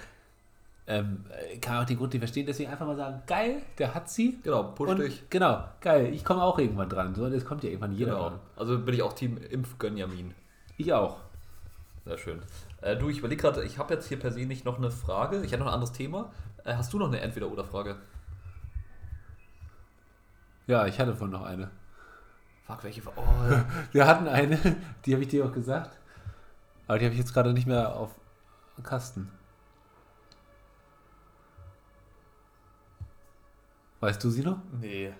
ähm, 0.86 1.24
kann 1.62 1.82
auch 1.82 1.86
den 1.86 1.98
Grund 1.98 2.14
nicht 2.14 2.22
verstehen. 2.22 2.46
Deswegen 2.46 2.70
einfach 2.70 2.86
mal 2.86 2.96
sagen, 2.98 3.22
geil, 3.26 3.62
der 3.78 3.96
hat 3.96 4.10
sie. 4.10 4.38
genau, 4.44 4.64
push 4.64 4.90
und, 4.90 5.00
dich. 5.00 5.24
Genau, 5.30 5.64
geil, 5.82 6.14
ich 6.14 6.24
komme 6.26 6.44
auch 6.44 6.60
irgendwann 6.60 6.90
dran. 6.90 7.16
So, 7.16 7.26
es 7.26 7.46
kommt 7.46 7.64
ja 7.64 7.70
irgendwann 7.70 7.94
jeder 7.94 8.12
Genau. 8.12 8.30
dran. 8.30 8.40
Also 8.56 8.78
bin 8.80 8.94
ich 8.94 9.02
auch 9.02 9.14
Team 9.14 9.38
Impfgönjamin. 9.50 10.34
Ich 10.78 10.92
auch. 10.94 11.18
Sehr 12.06 12.18
schön. 12.18 12.40
Äh, 12.82 12.98
du, 12.98 13.10
ich 13.10 13.20
überlege 13.20 13.42
gerade, 13.42 13.64
ich 13.64 13.78
habe 13.78 13.94
jetzt 13.94 14.08
hier 14.08 14.20
per 14.20 14.32
se 14.32 14.42
nicht 14.46 14.66
noch 14.66 14.78
eine 14.78 14.92
Frage. 14.92 15.38
Ich 15.46 15.52
hätte 15.54 15.60
noch 15.64 15.68
ein 15.68 15.74
anderes 15.74 15.94
Thema. 15.94 16.32
Äh, 16.66 16.76
hast 16.76 16.94
du 16.94 17.00
noch 17.00 17.08
eine 17.08 17.20
Entweder-Oder-Frage? 17.22 17.98
Ja, 20.68 20.86
ich 20.86 21.00
hatte 21.00 21.16
vorhin 21.16 21.34
noch 21.34 21.44
eine. 21.46 21.70
Fuck, 22.66 22.84
welche? 22.84 23.02
Oh, 23.16 23.22
ja. 23.50 23.66
Wir 23.92 24.08
hatten 24.08 24.28
eine, 24.28 24.58
die 25.06 25.14
habe 25.14 25.24
ich 25.24 25.30
dir 25.30 25.46
auch 25.46 25.52
gesagt. 25.52 25.98
Aber 26.88 27.00
die 27.00 27.06
habe 27.06 27.14
ich 27.14 27.20
jetzt 27.20 27.34
gerade 27.34 27.54
nicht 27.54 27.68
mehr 27.68 27.96
auf 27.96 28.12
Kasten. 28.82 29.30
Weißt 34.00 34.24
du 34.24 34.30
sie 34.30 34.44
noch? 34.44 34.58
nee, 34.82 35.14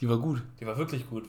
Die 0.00 0.08
war 0.08 0.18
gut. 0.18 0.42
die 0.60 0.66
war 0.66 0.76
wirklich 0.76 1.08
gut. 1.08 1.24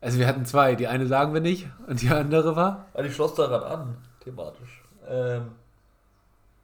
Also 0.00 0.18
wir 0.18 0.28
hatten 0.28 0.44
zwei. 0.44 0.76
Die 0.76 0.86
eine 0.86 1.08
sagen 1.08 1.34
wir 1.34 1.40
nicht 1.40 1.68
und 1.88 2.00
die 2.02 2.08
andere 2.10 2.54
war. 2.54 2.86
Ah, 2.94 3.02
die 3.02 3.10
schloss 3.10 3.34
daran 3.34 3.62
an, 3.64 3.98
thematisch. 4.20 4.84
Ähm, 5.08 5.50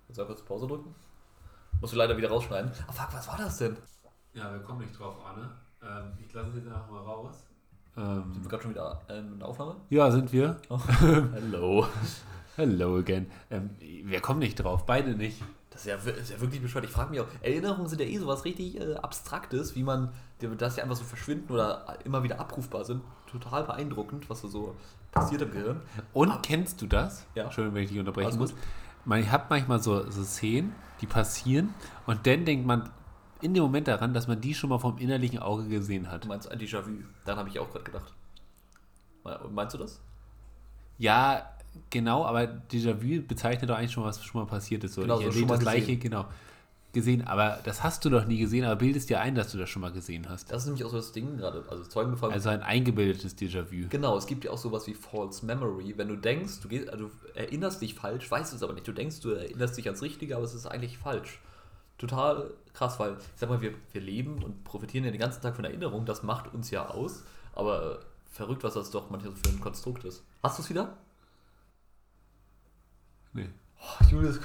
jetzt 0.08 0.20
einfach 0.20 0.34
kurz 0.34 0.44
Pause 0.46 0.68
drücken. 0.68 0.94
Musst 1.84 1.92
du 1.92 1.98
leider 1.98 2.16
wieder 2.16 2.30
rausschneiden. 2.30 2.70
Ah, 2.88 2.92
fuck, 2.92 3.12
was 3.12 3.28
war 3.28 3.36
das 3.36 3.58
denn? 3.58 3.76
Ja, 4.32 4.50
wir 4.50 4.60
kommen 4.60 4.80
nicht 4.80 4.98
drauf, 4.98 5.16
Arne. 5.22 5.50
Ähm, 5.82 6.12
ich 6.18 6.32
lasse 6.32 6.48
es 6.48 6.54
jetzt 6.56 6.68
einfach 6.68 6.88
mal 6.90 7.02
raus. 7.02 7.34
Sind 7.94 8.02
Ähm, 8.06 8.42
wir 8.42 8.48
gerade 8.48 8.62
schon 8.62 8.70
wieder 8.70 9.02
äh, 9.06 9.18
in 9.18 9.38
der 9.38 9.46
Aufnahme? 9.46 9.76
ja, 9.90 10.10
sind 10.10 10.32
wir. 10.32 10.56
Hello. 11.34 11.86
Hello 12.56 12.96
again. 12.96 13.30
Ähm, 13.50 13.68
wir 13.78 14.22
kommen 14.22 14.38
nicht 14.38 14.54
drauf, 14.54 14.86
beide 14.86 15.10
nicht. 15.14 15.42
Das 15.68 15.82
ist 15.82 15.86
ja, 15.88 15.96
ist 15.96 16.30
ja 16.30 16.40
wirklich 16.40 16.62
bescheuert. 16.62 16.86
Ich 16.86 16.90
frage 16.90 17.10
mich 17.10 17.20
auch, 17.20 17.26
Erinnerungen 17.42 17.86
sind 17.86 18.00
ja 18.00 18.06
eh 18.06 18.16
sowas 18.16 18.46
richtig 18.46 18.80
äh, 18.80 18.94
Abstraktes, 18.94 19.76
wie 19.76 19.82
man, 19.82 20.10
dass 20.56 20.76
die 20.76 20.80
einfach 20.80 20.96
so 20.96 21.04
verschwinden 21.04 21.52
oder 21.52 21.98
immer 22.06 22.22
wieder 22.22 22.40
abrufbar 22.40 22.86
sind. 22.86 23.02
Total 23.26 23.62
beeindruckend, 23.64 24.30
was 24.30 24.40
da 24.40 24.48
so 24.48 24.74
passiert 25.12 25.42
im 25.42 25.50
Gehirn. 25.50 25.82
Und 26.14 26.42
kennst 26.42 26.80
du 26.80 26.86
das? 26.86 27.26
Ja. 27.34 27.44
Entschuldigung, 27.44 27.74
wenn 27.74 27.82
ich 27.82 27.90
dich 27.90 27.98
unterbrechen 27.98 28.28
Alles 28.28 28.38
muss. 28.38 28.50
gut. 28.52 28.60
Man 29.04 29.30
hat 29.30 29.50
manchmal 29.50 29.82
so, 29.82 30.10
so 30.10 30.24
Szenen, 30.24 30.72
die 31.00 31.06
passieren 31.06 31.74
und 32.06 32.26
dann 32.26 32.44
denkt 32.44 32.66
man 32.66 32.90
in 33.40 33.52
dem 33.54 33.62
Moment 33.62 33.88
daran, 33.88 34.14
dass 34.14 34.26
man 34.28 34.40
die 34.40 34.54
schon 34.54 34.70
mal 34.70 34.78
vom 34.78 34.96
innerlichen 34.98 35.38
Auge 35.38 35.68
gesehen 35.68 36.10
hat. 36.10 36.24
Du 36.24 36.28
meinst 36.28 36.50
ein 36.50 36.58
Déjà-vu? 36.58 36.90
Daran 37.24 37.40
habe 37.40 37.48
ich 37.48 37.58
auch 37.58 37.70
gerade 37.70 37.84
gedacht. 37.84 38.14
Me- 39.24 39.40
Meinst 39.52 39.74
du 39.74 39.78
das? 39.78 40.00
Ja, 40.98 41.50
genau, 41.90 42.24
aber 42.24 42.42
Déjà-vu 42.70 43.22
bezeichnet 43.26 43.68
doch 43.68 43.76
eigentlich 43.76 43.92
schon, 43.92 44.04
was 44.04 44.22
schon 44.24 44.40
mal 44.40 44.46
passiert 44.46 44.84
ist. 44.84 44.94
So, 44.94 45.02
Genau, 45.02 45.16
ich 45.18 45.24
so 45.24 45.28
erlebe 45.30 45.48
das 45.48 45.60
Gleiche, 45.60 45.96
genau, 45.96 46.26
gesehen. 46.94 47.26
Aber 47.26 47.60
das 47.64 47.82
hast 47.82 48.04
du 48.04 48.10
doch 48.10 48.24
nie 48.24 48.38
gesehen, 48.38 48.64
aber 48.64 48.76
bildest 48.76 49.10
dir 49.10 49.20
ein, 49.20 49.34
dass 49.34 49.52
du 49.52 49.58
das 49.58 49.68
schon 49.68 49.82
mal 49.82 49.92
gesehen 49.92 50.28
hast. 50.28 50.50
Das 50.50 50.62
ist 50.62 50.66
nämlich 50.66 50.84
auch 50.84 50.90
so 50.90 50.96
das 50.96 51.12
Ding 51.12 51.36
gerade. 51.36 51.64
Also 51.68 51.84
Zeugenbefragung. 51.84 52.32
Also 52.32 52.48
ein 52.48 52.62
eingebildetes 52.62 53.36
Déjà-vu. 53.36 53.88
Genau, 53.90 54.16
es 54.16 54.26
gibt 54.26 54.44
ja 54.44 54.50
auch 54.50 54.58
sowas 54.58 54.86
wie 54.86 54.94
False 54.94 55.44
Memory. 55.44 55.94
Wenn 55.98 56.08
du 56.08 56.16
denkst, 56.16 56.60
du, 56.62 56.68
gehst, 56.68 56.88
also 56.88 57.06
du 57.06 57.10
erinnerst 57.34 57.82
dich 57.82 57.94
falsch, 57.94 58.30
weißt 58.30 58.54
es 58.54 58.62
aber 58.62 58.72
nicht. 58.72 58.88
Du 58.88 58.92
denkst, 58.92 59.20
du 59.20 59.30
erinnerst 59.30 59.76
dich 59.76 59.86
ans 59.86 60.00
Richtige, 60.00 60.36
aber 60.36 60.44
es 60.44 60.54
ist 60.54 60.66
eigentlich 60.66 60.96
falsch. 60.96 61.40
Total 61.98 62.50
krass, 62.72 62.98
weil, 62.98 63.12
ich 63.12 63.18
sag 63.36 63.50
mal, 63.50 63.60
wir, 63.60 63.74
wir 63.92 64.00
leben 64.00 64.42
und 64.42 64.64
profitieren 64.64 65.04
ja 65.04 65.10
den 65.10 65.20
ganzen 65.20 65.42
Tag 65.42 65.56
von 65.56 65.64
Erinnerung. 65.64 66.06
Das 66.06 66.22
macht 66.22 66.54
uns 66.54 66.70
ja 66.70 66.88
aus. 66.88 67.24
Aber 67.52 68.00
verrückt, 68.32 68.64
was 68.64 68.74
das 68.74 68.90
doch 68.90 69.10
manchmal 69.10 69.32
so 69.32 69.38
für 69.42 69.54
ein 69.54 69.60
Konstrukt 69.60 70.04
ist. 70.04 70.24
Hast 70.42 70.58
du 70.58 70.62
es 70.62 70.70
wieder? 70.70 70.96
Nee. 73.32 73.48
Oh, 73.80 74.04
Julius, 74.10 74.40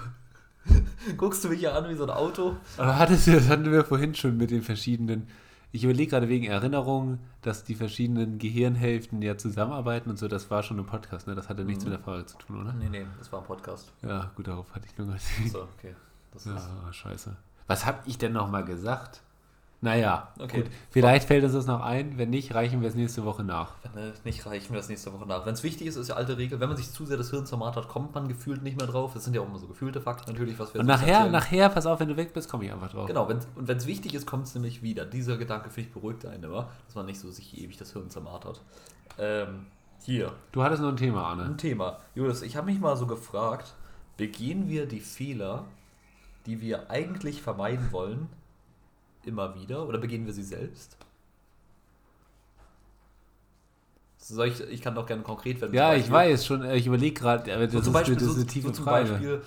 guckst 1.18 1.43
du 1.43 1.49
mich 1.49 1.62
ja 1.62 1.74
an 1.74 1.89
wie 1.89 1.95
so 1.95 2.03
ein 2.03 2.10
Auto? 2.10 2.55
Aber 2.78 2.97
hattest 2.97 3.28
du, 3.28 3.32
das 3.34 3.47
hatten 3.47 3.72
wir 3.72 3.84
vorhin 3.86 4.16
schon 4.16 4.38
mit 4.38 4.51
den 4.51 4.62
verschiedenen. 4.62 5.28
Ich 5.72 5.84
überlege 5.84 6.10
gerade 6.10 6.30
wegen 6.30 6.45
Erinnerungen, 6.45 7.20
dass 7.43 7.64
die 7.64 7.76
verschiedenen 7.76 8.39
Gehirnhälften 8.39 9.22
ja 9.22 9.38
zusammenarbeiten 9.38 10.10
und 10.10 10.18
so. 10.18 10.28
Das 10.28 10.49
war 10.49 10.64
schon 10.64 10.80
ein 10.80 10.86
Podcast, 10.88 11.28
ne? 11.28 11.36
Das 11.36 11.47
hatte 11.47 11.64
nichts 11.64 11.84
Mhm. 11.86 11.91
mit 11.91 11.99
der 11.99 12.03
Frage 12.03 12.26
zu 12.26 12.38
tun, 12.38 12.62
oder? 12.62 12.74
Nee, 12.74 12.89
nee, 12.89 13.05
das 13.20 13.32
war 13.32 13.39
ein 13.39 13.45
Podcast. 13.45 13.91
Ja, 14.01 14.32
gut, 14.36 14.47
darauf 14.47 14.66
hatte 14.74 14.88
ich 14.91 14.97
nur 14.97 15.07
gesehen. 15.14 15.49
So, 15.51 15.62
okay. 15.78 15.95
Das 16.34 16.45
ist, 16.47 16.55
Ja, 16.55 16.91
scheiße. 16.93 17.36
Was 17.68 17.86
habe 17.86 17.99
ich 18.07 18.18
denn 18.18 18.34
nochmal 18.34 18.66
gesagt? 18.66 19.22
Naja, 19.82 20.34
Okay. 20.40 20.64
gut. 20.64 20.72
Vielleicht 20.90 21.26
fällt 21.28 21.42
uns 21.46 21.54
das 21.54 21.66
noch 21.66 21.80
ein. 21.82 22.18
Wenn 22.18 22.30
nicht, 22.30 22.54
reichen 22.54 22.82
wir 22.82 22.90
es 22.90 22.96
nächste 22.96 23.24
Woche 23.24 23.46
nach. 23.46 23.76
Wenn 23.94 24.12
nicht, 24.26 24.46
reichen 24.46 24.72
wir 24.72 24.78
das 24.78 24.90
nächste 24.90 25.14
Woche 25.14 25.26
nach. 25.26 25.46
Wenn 25.46 25.54
es 25.54 25.64
wichtig 25.64 25.88
ist, 25.88 25.96
ist 25.96 26.10
ja 26.10 26.16
alte 26.16 26.38
Regel. 26.38 26.60
Wenn 26.60 26.68
man 26.68 26.76
sich 26.78 26.92
zu 26.92 27.06
sehr 27.06 27.16
das 27.16 27.30
Hirn 27.30 27.46
zermarrt 27.46 27.78
hat, 27.78 27.88
kommt 27.88 28.14
man 28.14 28.28
gefühlt 28.28 28.62
nicht 28.62 28.78
mehr 28.78 28.88
drauf. 28.88 29.14
Das 29.14 29.24
sind 29.24 29.36
ja 29.36 29.42
auch 29.42 29.46
immer 29.48 29.58
so 29.58 29.68
gefühlte 29.68 30.02
Fakten 30.02 30.32
natürlich, 30.34 30.60
was 30.60 30.74
wir 30.74 30.82
Und 30.82 30.88
nicht 30.88 30.96
nachher, 31.00 31.14
erzählen. 31.14 31.32
nachher, 31.32 31.70
pass 31.70 31.86
auf, 31.86 32.02
wenn 32.02 32.10
du 32.10 32.18
weg 32.18 32.34
bist, 32.34 32.50
komme 32.50 32.66
ich 32.66 32.74
einfach 32.74 32.92
drauf. 32.92 33.08
Genau, 33.08 33.30
wenn's, 33.30 33.48
und 33.56 33.70
wenn 33.70 33.78
es 33.78 33.86
wichtig 33.88 34.14
ist, 34.14 34.26
kommt 34.28 34.48
es 34.48 34.54
nämlich 34.54 34.84
wieder. 34.84 35.06
Dieser 35.06 35.38
Gedanke, 35.38 35.70
finde 35.70 35.88
ich, 35.88 35.94
beruhigt 35.94 36.26
einen 36.26 36.44
immer, 36.44 36.68
dass 36.88 36.96
man 36.96 37.06
nicht 37.06 37.20
so 37.22 37.32
sich 37.32 37.58
ewig 37.58 37.78
das 37.78 37.94
Hirn 37.94 38.10
zermarrt 38.10 38.44
hat. 38.44 38.60
Ähm, 39.18 39.68
hier, 40.04 40.34
Du 40.52 40.62
hattest 40.62 40.82
noch 40.82 40.90
ein 40.90 40.98
Thema, 40.98 41.24
Arne. 41.24 41.44
ein 41.44 41.58
Thema. 41.58 42.00
Julius, 42.16 42.42
ich 42.42 42.58
habe 42.58 42.66
mich 42.66 42.80
mal 42.82 42.98
so 42.98 43.08
gefragt, 43.08 43.74
begehen 44.18 44.68
wir 44.68 44.86
die 44.88 45.00
Fehler, 45.00 45.64
die 46.46 46.60
wir 46.60 46.90
eigentlich 46.90 47.42
vermeiden 47.42 47.94
wollen, 47.94 48.28
immer 49.26 49.55
wieder 49.55 49.88
oder 49.88 49.97
begehen 49.97 50.26
wir 50.26 50.34
sie 50.34 50.43
selbst? 50.43 50.97
Soll 54.17 54.49
ich, 54.49 54.59
ich 54.61 54.82
kann 54.82 54.93
doch 54.95 55.07
gerne 55.07 55.24
konkret 55.24 55.59
werden. 55.61 55.74
Ja, 55.74 55.95
ich 55.95 56.09
weiß 56.11 56.45
schon. 56.45 56.63
äh, 56.63 56.76
Ich 56.76 56.86
überlege 56.86 57.20
gerade, 57.20 57.53
aber 57.53 57.65
das, 57.65 57.74
so 57.74 57.80
zum 57.80 57.88
ist, 57.88 57.93
Beispiel, 57.93 58.15
das 58.15 58.24
ist 58.26 58.36
eine 58.36 58.45
tiefe 58.45 58.67
so 58.67 58.74
zum 58.74 58.84
Frage. 58.86 59.09
Beispiel 59.09 59.41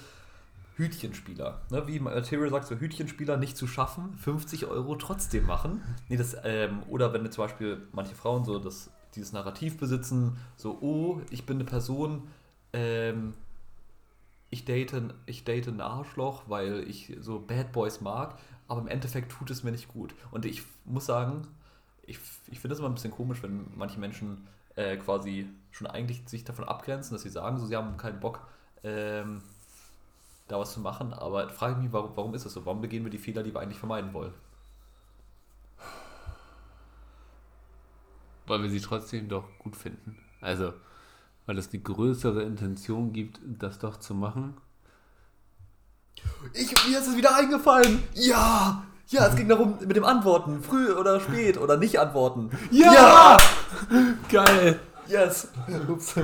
Hütchenspieler. 0.77 1.61
Ne? 1.71 1.87
Wie 1.87 2.01
Material 2.01 2.51
sagt, 2.51 2.67
so 2.67 2.75
Hütchenspieler 2.77 3.37
nicht 3.37 3.57
zu 3.57 3.67
schaffen, 3.67 4.15
50 4.19 4.67
Euro 4.67 4.97
trotzdem 4.97 5.47
machen. 5.47 5.83
Nee, 6.09 6.17
das, 6.17 6.37
ähm, 6.43 6.83
oder 6.89 7.13
wenn 7.13 7.31
zum 7.31 7.45
Beispiel 7.45 7.83
manche 7.93 8.15
Frauen 8.15 8.45
so 8.45 8.59
das, 8.59 8.91
dieses 9.15 9.33
Narrativ 9.33 9.77
besitzen, 9.79 10.37
so, 10.57 10.79
oh, 10.81 11.21
ich 11.31 11.45
bin 11.47 11.59
eine 11.59 11.65
Person, 11.65 12.29
ähm, 12.73 13.35
ich 14.51 14.65
date, 14.65 14.95
ich 15.27 15.45
date 15.45 15.69
ein 15.69 15.81
Arschloch, 15.81 16.45
weil 16.49 16.85
ich 16.89 17.17
so 17.21 17.39
Bad 17.41 17.73
Boys 17.73 18.01
mag, 18.01 18.39
aber 18.69 18.81
im 18.81 18.89
Endeffekt 18.89 19.33
tut 19.33 19.51
es 19.51 19.63
mir 19.63 19.73
nicht 19.73 19.89
gut. 19.89 20.15
Und 20.31 20.45
ich 20.45 20.63
muss 20.85 21.07
sagen, 21.07 21.47
ich, 22.05 22.19
ich 22.51 22.61
finde 22.61 22.75
es 22.75 22.79
immer 22.79 22.89
ein 22.89 22.95
bisschen 22.95 23.11
komisch, 23.11 23.43
wenn 23.43 23.67
manche 23.77 23.99
Menschen 24.01 24.47
äh, 24.77 24.97
quasi 24.97 25.49
schon 25.71 25.87
eigentlich 25.87 26.23
sich 26.27 26.45
davon 26.45 26.65
abgrenzen, 26.65 27.15
dass 27.15 27.23
sie 27.23 27.31
sagen, 27.31 27.59
so, 27.59 27.67
sie 27.67 27.77
haben 27.77 27.97
keinen 27.97 28.21
Bock, 28.21 28.47
ähm, 28.83 29.43
da 30.49 30.59
was 30.59 30.73
zu 30.73 30.81
machen. 30.81 31.13
Aber 31.13 31.49
frage 31.51 31.75
ich 31.75 31.83
mich, 31.83 31.93
warum, 31.93 32.17
warum 32.17 32.35
ist 32.35 32.45
das 32.45 32.53
so? 32.53 32.65
Warum 32.67 32.81
begehen 32.81 33.05
wir 33.05 33.11
die 33.11 33.19
Fehler, 33.19 33.43
die 33.43 33.55
wir 33.55 33.61
eigentlich 33.61 33.79
vermeiden 33.79 34.13
wollen? 34.13 34.35
Weil 38.47 38.63
wir 38.63 38.71
sie 38.71 38.81
trotzdem 38.81 39.29
doch 39.29 39.45
gut 39.59 39.77
finden. 39.77 40.19
Also, 40.41 40.73
weil 41.47 41.59
es 41.59 41.71
die 41.71 41.83
größere 41.83 42.43
Intention 42.43 43.13
gibt, 43.13 43.41
das 43.45 43.79
doch 43.79 43.99
zu 43.99 44.15
machen. 44.15 44.57
Ich, 46.55 46.71
mir 46.89 46.99
ist 46.99 47.09
es 47.09 47.17
wieder 47.17 47.35
eingefallen. 47.37 48.03
Ja! 48.15 48.83
Ja, 49.09 49.27
es 49.27 49.37
ging 49.37 49.49
darum 49.49 49.75
mit 49.87 49.95
dem 49.97 50.05
Antworten. 50.05 50.63
Früh 50.63 50.91
oder 50.93 51.21
spät 51.21 51.59
oder 51.59 51.77
nicht 51.77 51.99
antworten. 52.01 52.51
Geil! 54.31 54.79
Yes! 55.09 55.49
Ups. 55.89 56.15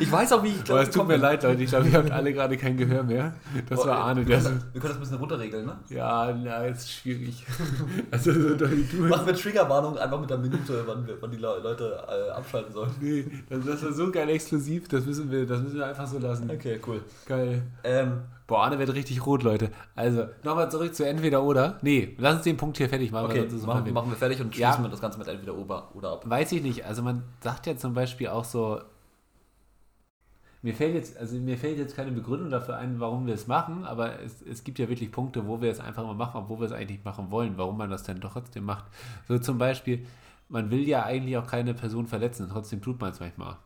Ich 0.00 0.10
weiß 0.10 0.32
auch, 0.32 0.42
wie 0.42 0.48
ich 0.48 0.70
Aber 0.70 0.82
es 0.82 0.90
tut 0.90 1.06
mir 1.06 1.16
leid, 1.16 1.42
Leute. 1.44 1.62
Ich 1.62 1.70
glaube, 1.70 1.88
ihr 1.88 1.96
habt 1.96 2.10
alle 2.10 2.32
gerade 2.32 2.56
kein 2.58 2.76
Gehör 2.76 3.02
mehr. 3.04 3.34
Das 3.68 3.86
war 3.86 3.98
Arne, 3.98 4.26
Wir 4.26 4.38
können, 4.38 4.62
wir 4.72 4.80
können 4.80 4.90
das 4.90 4.96
ein 4.98 5.00
bisschen 5.00 5.16
runterregeln, 5.18 5.64
ne? 5.64 5.76
Ja, 5.88 6.32
na, 6.34 6.66
ist 6.66 6.92
schwierig. 6.92 7.46
Also, 8.10 8.32
so, 8.32 8.66
Machen 8.98 9.26
wir 9.26 9.34
Triggerwarnung 9.34 9.96
einfach 9.96 10.20
mit 10.20 10.28
der 10.28 10.38
Minute, 10.38 10.82
wann, 10.86 11.08
wann 11.20 11.30
die 11.30 11.36
Le- 11.38 11.60
Leute 11.62 11.98
äh, 12.08 12.30
abschalten 12.32 12.72
sollen. 12.74 12.90
Nee, 13.00 13.24
das, 13.48 13.64
das 13.64 13.82
war 13.84 13.92
so 13.92 14.10
geil 14.10 14.28
exklusiv. 14.28 14.88
Das 14.88 15.06
müssen 15.06 15.30
wir, 15.30 15.46
das 15.46 15.60
müssen 15.60 15.76
wir 15.78 15.86
einfach 15.86 16.06
so 16.06 16.18
lassen. 16.18 16.50
Okay, 16.50 16.78
cool. 16.86 17.00
Geil. 17.26 17.62
Ähm, 17.84 18.18
Boah, 18.46 18.64
Arne 18.64 18.78
wird 18.78 18.94
richtig 18.94 19.26
rot, 19.26 19.42
Leute. 19.42 19.70
Also, 19.96 20.26
nochmal 20.44 20.70
zurück 20.70 20.94
zu 20.94 21.04
entweder 21.04 21.42
oder. 21.42 21.78
Nee, 21.82 22.14
lass 22.18 22.36
uns 22.36 22.44
den 22.44 22.56
Punkt 22.56 22.76
hier 22.76 22.88
fertig 22.88 23.10
machen. 23.10 23.26
okay, 23.26 23.48
machen, 23.66 23.92
machen 23.92 24.10
wir 24.10 24.16
fertig 24.16 24.40
und 24.40 24.56
Ja. 24.56 24.68
schließen 24.68 24.84
wir 24.84 24.90
das 24.90 25.00
Ganze 25.00 25.18
mit 25.18 25.26
entweder 25.26 25.56
oder, 25.56 25.94
oder 25.96 26.12
ab. 26.12 26.22
Weiß 26.28 26.52
ich 26.52 26.62
nicht. 26.62 26.84
Also 26.84 27.02
man 27.02 27.24
sagt 27.40 27.66
ja 27.66 27.76
zum 27.76 27.94
Beispiel 27.94 28.28
auch 28.28 28.44
so, 28.44 28.80
mir 30.62 30.74
fällt 30.74 30.94
jetzt, 30.94 31.16
also 31.16 31.36
mir 31.36 31.58
fällt 31.58 31.78
jetzt 31.78 31.96
keine 31.96 32.12
Begründung 32.12 32.50
dafür 32.50 32.76
ein, 32.76 32.98
warum 33.00 33.26
wir 33.26 33.34
es 33.34 33.46
machen, 33.46 33.84
aber 33.84 34.20
es, 34.20 34.42
es 34.42 34.64
gibt 34.64 34.78
ja 34.78 34.88
wirklich 34.88 35.12
Punkte, 35.12 35.46
wo 35.46 35.60
wir 35.60 35.70
es 35.70 35.80
einfach 35.80 36.04
mal 36.04 36.14
machen, 36.14 36.38
obwohl 36.42 36.60
wir 36.60 36.66
es 36.66 36.72
eigentlich 36.72 37.04
machen 37.04 37.30
wollen, 37.30 37.54
warum 37.56 37.76
man 37.76 37.90
das 37.90 38.02
denn 38.04 38.20
doch 38.20 38.32
trotzdem 38.32 38.64
macht. 38.64 38.84
So 39.28 39.38
zum 39.38 39.58
Beispiel, 39.58 40.06
man 40.48 40.70
will 40.70 40.86
ja 40.88 41.04
eigentlich 41.04 41.36
auch 41.36 41.46
keine 41.46 41.74
Person 41.74 42.06
verletzen, 42.06 42.48
trotzdem 42.50 42.80
tut 42.80 43.00
man 43.00 43.10
es 43.10 43.20
manchmal. 43.20 43.56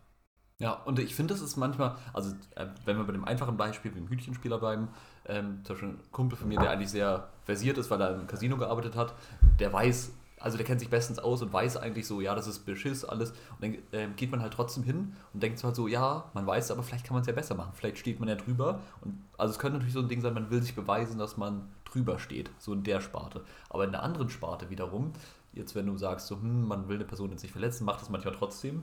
Ja, 0.61 0.75
und 0.75 0.99
ich 0.99 1.15
finde, 1.15 1.33
das 1.33 1.43
ist 1.43 1.57
manchmal, 1.57 1.97
also 2.13 2.35
äh, 2.55 2.67
wenn 2.85 2.99
wir 2.99 3.05
bei 3.05 3.13
dem 3.13 3.25
einfachen 3.25 3.57
Beispiel 3.57 3.93
wie 3.95 3.99
dem 3.99 4.11
Hütchenspieler 4.11 4.59
bleiben, 4.59 4.89
ähm, 5.27 5.61
zum 5.65 5.75
Beispiel 5.75 5.89
ein 5.89 5.99
Kumpel 6.13 6.39
von 6.39 6.49
mir, 6.49 6.61
der 6.61 6.71
eigentlich 6.71 6.91
sehr 6.91 7.29
versiert 7.45 7.79
ist, 7.79 7.91
weil 7.91 7.99
er 8.03 8.15
im 8.15 8.27
Casino 8.27 8.59
gearbeitet 8.59 8.95
hat, 8.95 9.15
der 9.59 9.73
weiß, 9.73 10.13
also 10.39 10.59
der 10.59 10.67
kennt 10.67 10.81
sich 10.81 10.91
bestens 10.91 11.19
aus 11.19 11.41
und 11.41 11.51
weiß 11.51 11.79
eigentlich 11.79 12.07
so, 12.07 12.21
ja, 12.21 12.35
das 12.35 12.47
ist 12.47 12.67
Beschiss, 12.67 13.07
alles. 13.07 13.31
Und 13.31 13.63
dann 13.63 13.79
ähm, 13.93 14.17
geht 14.17 14.31
man 14.31 14.43
halt 14.43 14.53
trotzdem 14.53 14.85
hin 14.85 15.15
und 15.33 15.43
denkt 15.43 15.59
zwar 15.59 15.75
so, 15.75 15.89
ja, 15.89 16.31
man 16.35 16.47
weiß, 16.47 16.71
aber 16.73 16.83
vielleicht 16.83 17.07
kann 17.07 17.15
man 17.15 17.23
es 17.23 17.27
ja 17.27 17.33
besser 17.33 17.55
machen. 17.55 17.73
Vielleicht 17.73 17.97
steht 17.97 18.21
man 18.21 18.29
ja 18.29 18.35
drüber. 18.35 18.81
Und 19.01 19.19
also 19.39 19.53
es 19.53 19.59
könnte 19.59 19.79
natürlich 19.79 19.95
so 19.95 20.01
ein 20.01 20.09
Ding 20.09 20.21
sein, 20.21 20.35
man 20.35 20.51
will 20.51 20.61
sich 20.61 20.75
beweisen, 20.75 21.19
dass 21.19 21.39
man 21.39 21.71
drüber 21.87 22.19
steht, 22.19 22.51
so 22.59 22.75
in 22.75 22.83
der 22.83 23.01
Sparte. 23.01 23.45
Aber 23.71 23.85
in 23.85 23.93
der 23.93 24.03
anderen 24.03 24.29
Sparte 24.29 24.69
wiederum, 24.69 25.15
jetzt 25.55 25.75
wenn 25.75 25.87
du 25.87 25.97
sagst, 25.97 26.27
so, 26.27 26.37
hm, 26.37 26.69
man 26.69 26.87
will 26.87 26.97
eine 26.97 27.07
Person 27.07 27.31
jetzt 27.31 27.43
nicht 27.43 27.53
verletzen, 27.53 27.87
macht 27.87 28.03
das 28.03 28.11
manchmal 28.11 28.35
trotzdem 28.35 28.83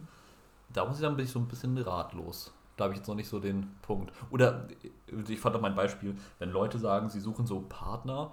da 0.74 0.86
muss 0.86 0.98
ich 0.98 1.02
dann 1.02 1.16
bin 1.16 1.26
ich 1.26 1.32
so 1.32 1.40
ein 1.40 1.48
bisschen 1.48 1.78
ratlos. 1.78 2.54
Da 2.76 2.84
habe 2.84 2.94
ich 2.94 3.00
jetzt 3.00 3.08
noch 3.08 3.16
nicht 3.16 3.28
so 3.28 3.40
den 3.40 3.76
Punkt. 3.82 4.14
Oder 4.30 4.68
äh, 4.84 5.32
ich 5.34 5.40
fand 5.40 5.56
auch 5.56 5.62
mein 5.62 5.76
Beispiel, 5.76 6.16
wenn 6.40 6.52
Leute 6.52 6.78
sagen, 6.78 7.10
sie 7.10 7.20
suchen 7.20 7.48
so 7.48 7.62
Partner, 7.62 8.32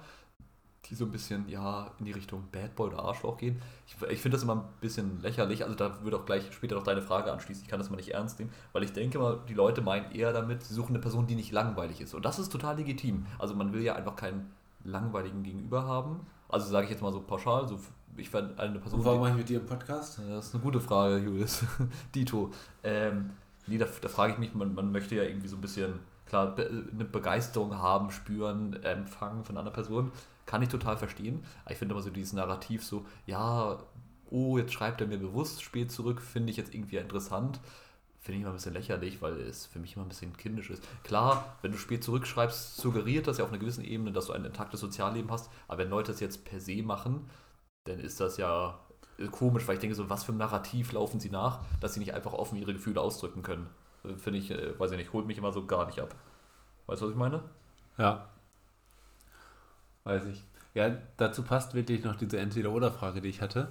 die 0.86 0.94
so 0.94 1.06
ein 1.06 1.10
bisschen 1.10 1.48
ja 1.48 1.90
in 1.98 2.04
die 2.04 2.12
Richtung 2.12 2.44
Bad 2.52 2.76
Boy 2.76 2.88
oder 2.88 3.02
Arschloch 3.02 3.38
gehen. 3.38 3.60
Ich, 3.86 3.94
ich 4.10 4.20
finde 4.20 4.36
das 4.36 4.42
immer 4.42 4.56
ein 4.56 4.64
bisschen 4.80 5.20
lächerlich. 5.22 5.64
Also 5.64 5.74
da 5.74 6.02
würde 6.02 6.18
auch 6.18 6.26
gleich 6.26 6.52
später 6.52 6.74
noch 6.74 6.82
deine 6.82 7.00
Frage 7.00 7.32
anschließen. 7.32 7.64
Ich 7.64 7.70
kann 7.70 7.78
das 7.78 7.88
mal 7.88 7.96
nicht 7.96 8.12
ernst 8.12 8.38
nehmen, 8.38 8.52
weil 8.72 8.82
ich 8.82 8.92
denke 8.92 9.18
mal, 9.18 9.40
die 9.48 9.54
Leute 9.54 9.80
meinen 9.80 10.12
eher 10.12 10.32
damit, 10.32 10.62
sie 10.62 10.74
suchen 10.74 10.90
eine 10.90 10.98
Person, 10.98 11.26
die 11.26 11.36
nicht 11.36 11.52
langweilig 11.52 12.02
ist. 12.02 12.14
Und 12.14 12.24
das 12.24 12.38
ist 12.38 12.52
total 12.52 12.76
legitim. 12.76 13.26
Also 13.38 13.54
man 13.54 13.72
will 13.72 13.82
ja 13.82 13.94
einfach 13.94 14.16
keinen 14.16 14.52
langweiligen 14.84 15.42
Gegenüber 15.42 15.84
haben. 15.84 16.26
Also 16.48 16.70
sage 16.70 16.84
ich 16.84 16.90
jetzt 16.90 17.02
mal 17.02 17.12
so 17.12 17.20
pauschal, 17.20 17.66
so 17.66 17.78
ich 18.16 18.30
fand 18.30 18.58
eine 18.58 18.78
Person. 18.78 19.02
die- 19.02 19.08
mache 19.18 19.30
ich 19.30 19.36
mit 19.36 19.48
dir 19.48 19.58
einen 19.58 19.68
Podcast? 19.68 20.18
das 20.28 20.46
ist 20.48 20.54
eine 20.54 20.62
gute 20.62 20.80
Frage, 20.80 21.18
Julius. 21.18 21.64
Dito. 22.14 22.50
Ähm, 22.82 23.30
nee, 23.66 23.78
da, 23.78 23.86
da 24.00 24.08
frage 24.08 24.34
ich 24.34 24.38
mich, 24.38 24.54
man, 24.54 24.74
man 24.74 24.92
möchte 24.92 25.14
ja 25.14 25.22
irgendwie 25.24 25.48
so 25.48 25.56
ein 25.56 25.60
bisschen, 25.60 25.94
klar, 26.26 26.54
eine 26.56 27.04
Begeisterung 27.04 27.76
haben, 27.78 28.10
spüren, 28.10 28.82
empfangen 28.82 29.44
von 29.44 29.56
einer 29.58 29.70
Person. 29.70 30.12
Kann 30.46 30.62
ich 30.62 30.68
total 30.68 30.96
verstehen. 30.96 31.42
Aber 31.64 31.72
ich 31.72 31.78
finde 31.78 31.94
immer 31.94 32.02
so 32.02 32.10
dieses 32.10 32.32
Narrativ 32.34 32.84
so, 32.84 33.04
ja, 33.26 33.78
oh, 34.30 34.58
jetzt 34.58 34.72
schreibt 34.72 35.00
er 35.00 35.06
mir 35.06 35.18
bewusst 35.18 35.62
spät 35.62 35.90
zurück, 35.90 36.20
finde 36.20 36.50
ich 36.50 36.56
jetzt 36.56 36.74
irgendwie 36.74 36.96
interessant. 36.96 37.60
Finde 38.20 38.36
ich 38.38 38.42
immer 38.42 38.52
ein 38.52 38.56
bisschen 38.56 38.72
lächerlich, 38.72 39.20
weil 39.20 39.34
es 39.40 39.66
für 39.66 39.78
mich 39.78 39.96
immer 39.96 40.04
ein 40.06 40.08
bisschen 40.08 40.34
kindisch 40.36 40.70
ist. 40.70 40.82
Klar, 41.02 41.56
wenn 41.60 41.72
du 41.72 41.78
spät 41.78 42.02
zurückschreibst, 42.02 42.76
suggeriert 42.76 43.26
das 43.26 43.36
ja 43.38 43.44
auf 43.44 43.50
einer 43.50 43.58
gewissen 43.58 43.84
Ebene, 43.84 44.12
dass 44.12 44.26
du 44.26 44.32
ein 44.32 44.44
intaktes 44.46 44.80
Sozialleben 44.80 45.30
hast. 45.30 45.50
Aber 45.68 45.78
wenn 45.78 45.90
Leute 45.90 46.12
das 46.12 46.20
jetzt 46.20 46.44
per 46.46 46.58
se 46.58 46.82
machen, 46.82 47.28
dann 47.84 48.00
ist 48.00 48.20
das 48.20 48.36
ja 48.36 48.78
komisch, 49.30 49.66
weil 49.68 49.74
ich 49.74 49.80
denke, 49.80 49.94
so 49.94 50.10
was 50.10 50.24
für 50.24 50.32
ein 50.32 50.38
Narrativ 50.38 50.92
laufen 50.92 51.20
sie 51.20 51.30
nach, 51.30 51.60
dass 51.80 51.94
sie 51.94 52.00
nicht 52.00 52.14
einfach 52.14 52.32
offen 52.32 52.56
ihre 52.56 52.72
Gefühle 52.72 53.00
ausdrücken 53.00 53.42
können. 53.42 53.68
Äh, 54.04 54.14
Finde 54.16 54.38
ich, 54.38 54.50
äh, 54.50 54.78
weiß 54.78 54.90
ich 54.92 54.98
nicht, 54.98 55.12
holt 55.12 55.26
mich 55.26 55.38
immer 55.38 55.52
so 55.52 55.66
gar 55.66 55.86
nicht 55.86 56.00
ab. 56.00 56.14
Weißt 56.86 57.00
du, 57.00 57.06
was 57.06 57.12
ich 57.12 57.18
meine? 57.18 57.42
Ja. 57.96 58.28
Weiß 60.04 60.24
ich. 60.26 60.44
Ja, 60.74 60.96
dazu 61.16 61.44
passt 61.44 61.74
wirklich 61.74 62.02
noch 62.02 62.16
diese 62.16 62.38
Entweder-Oder-Frage, 62.38 63.20
die 63.20 63.28
ich 63.28 63.40
hatte. 63.40 63.68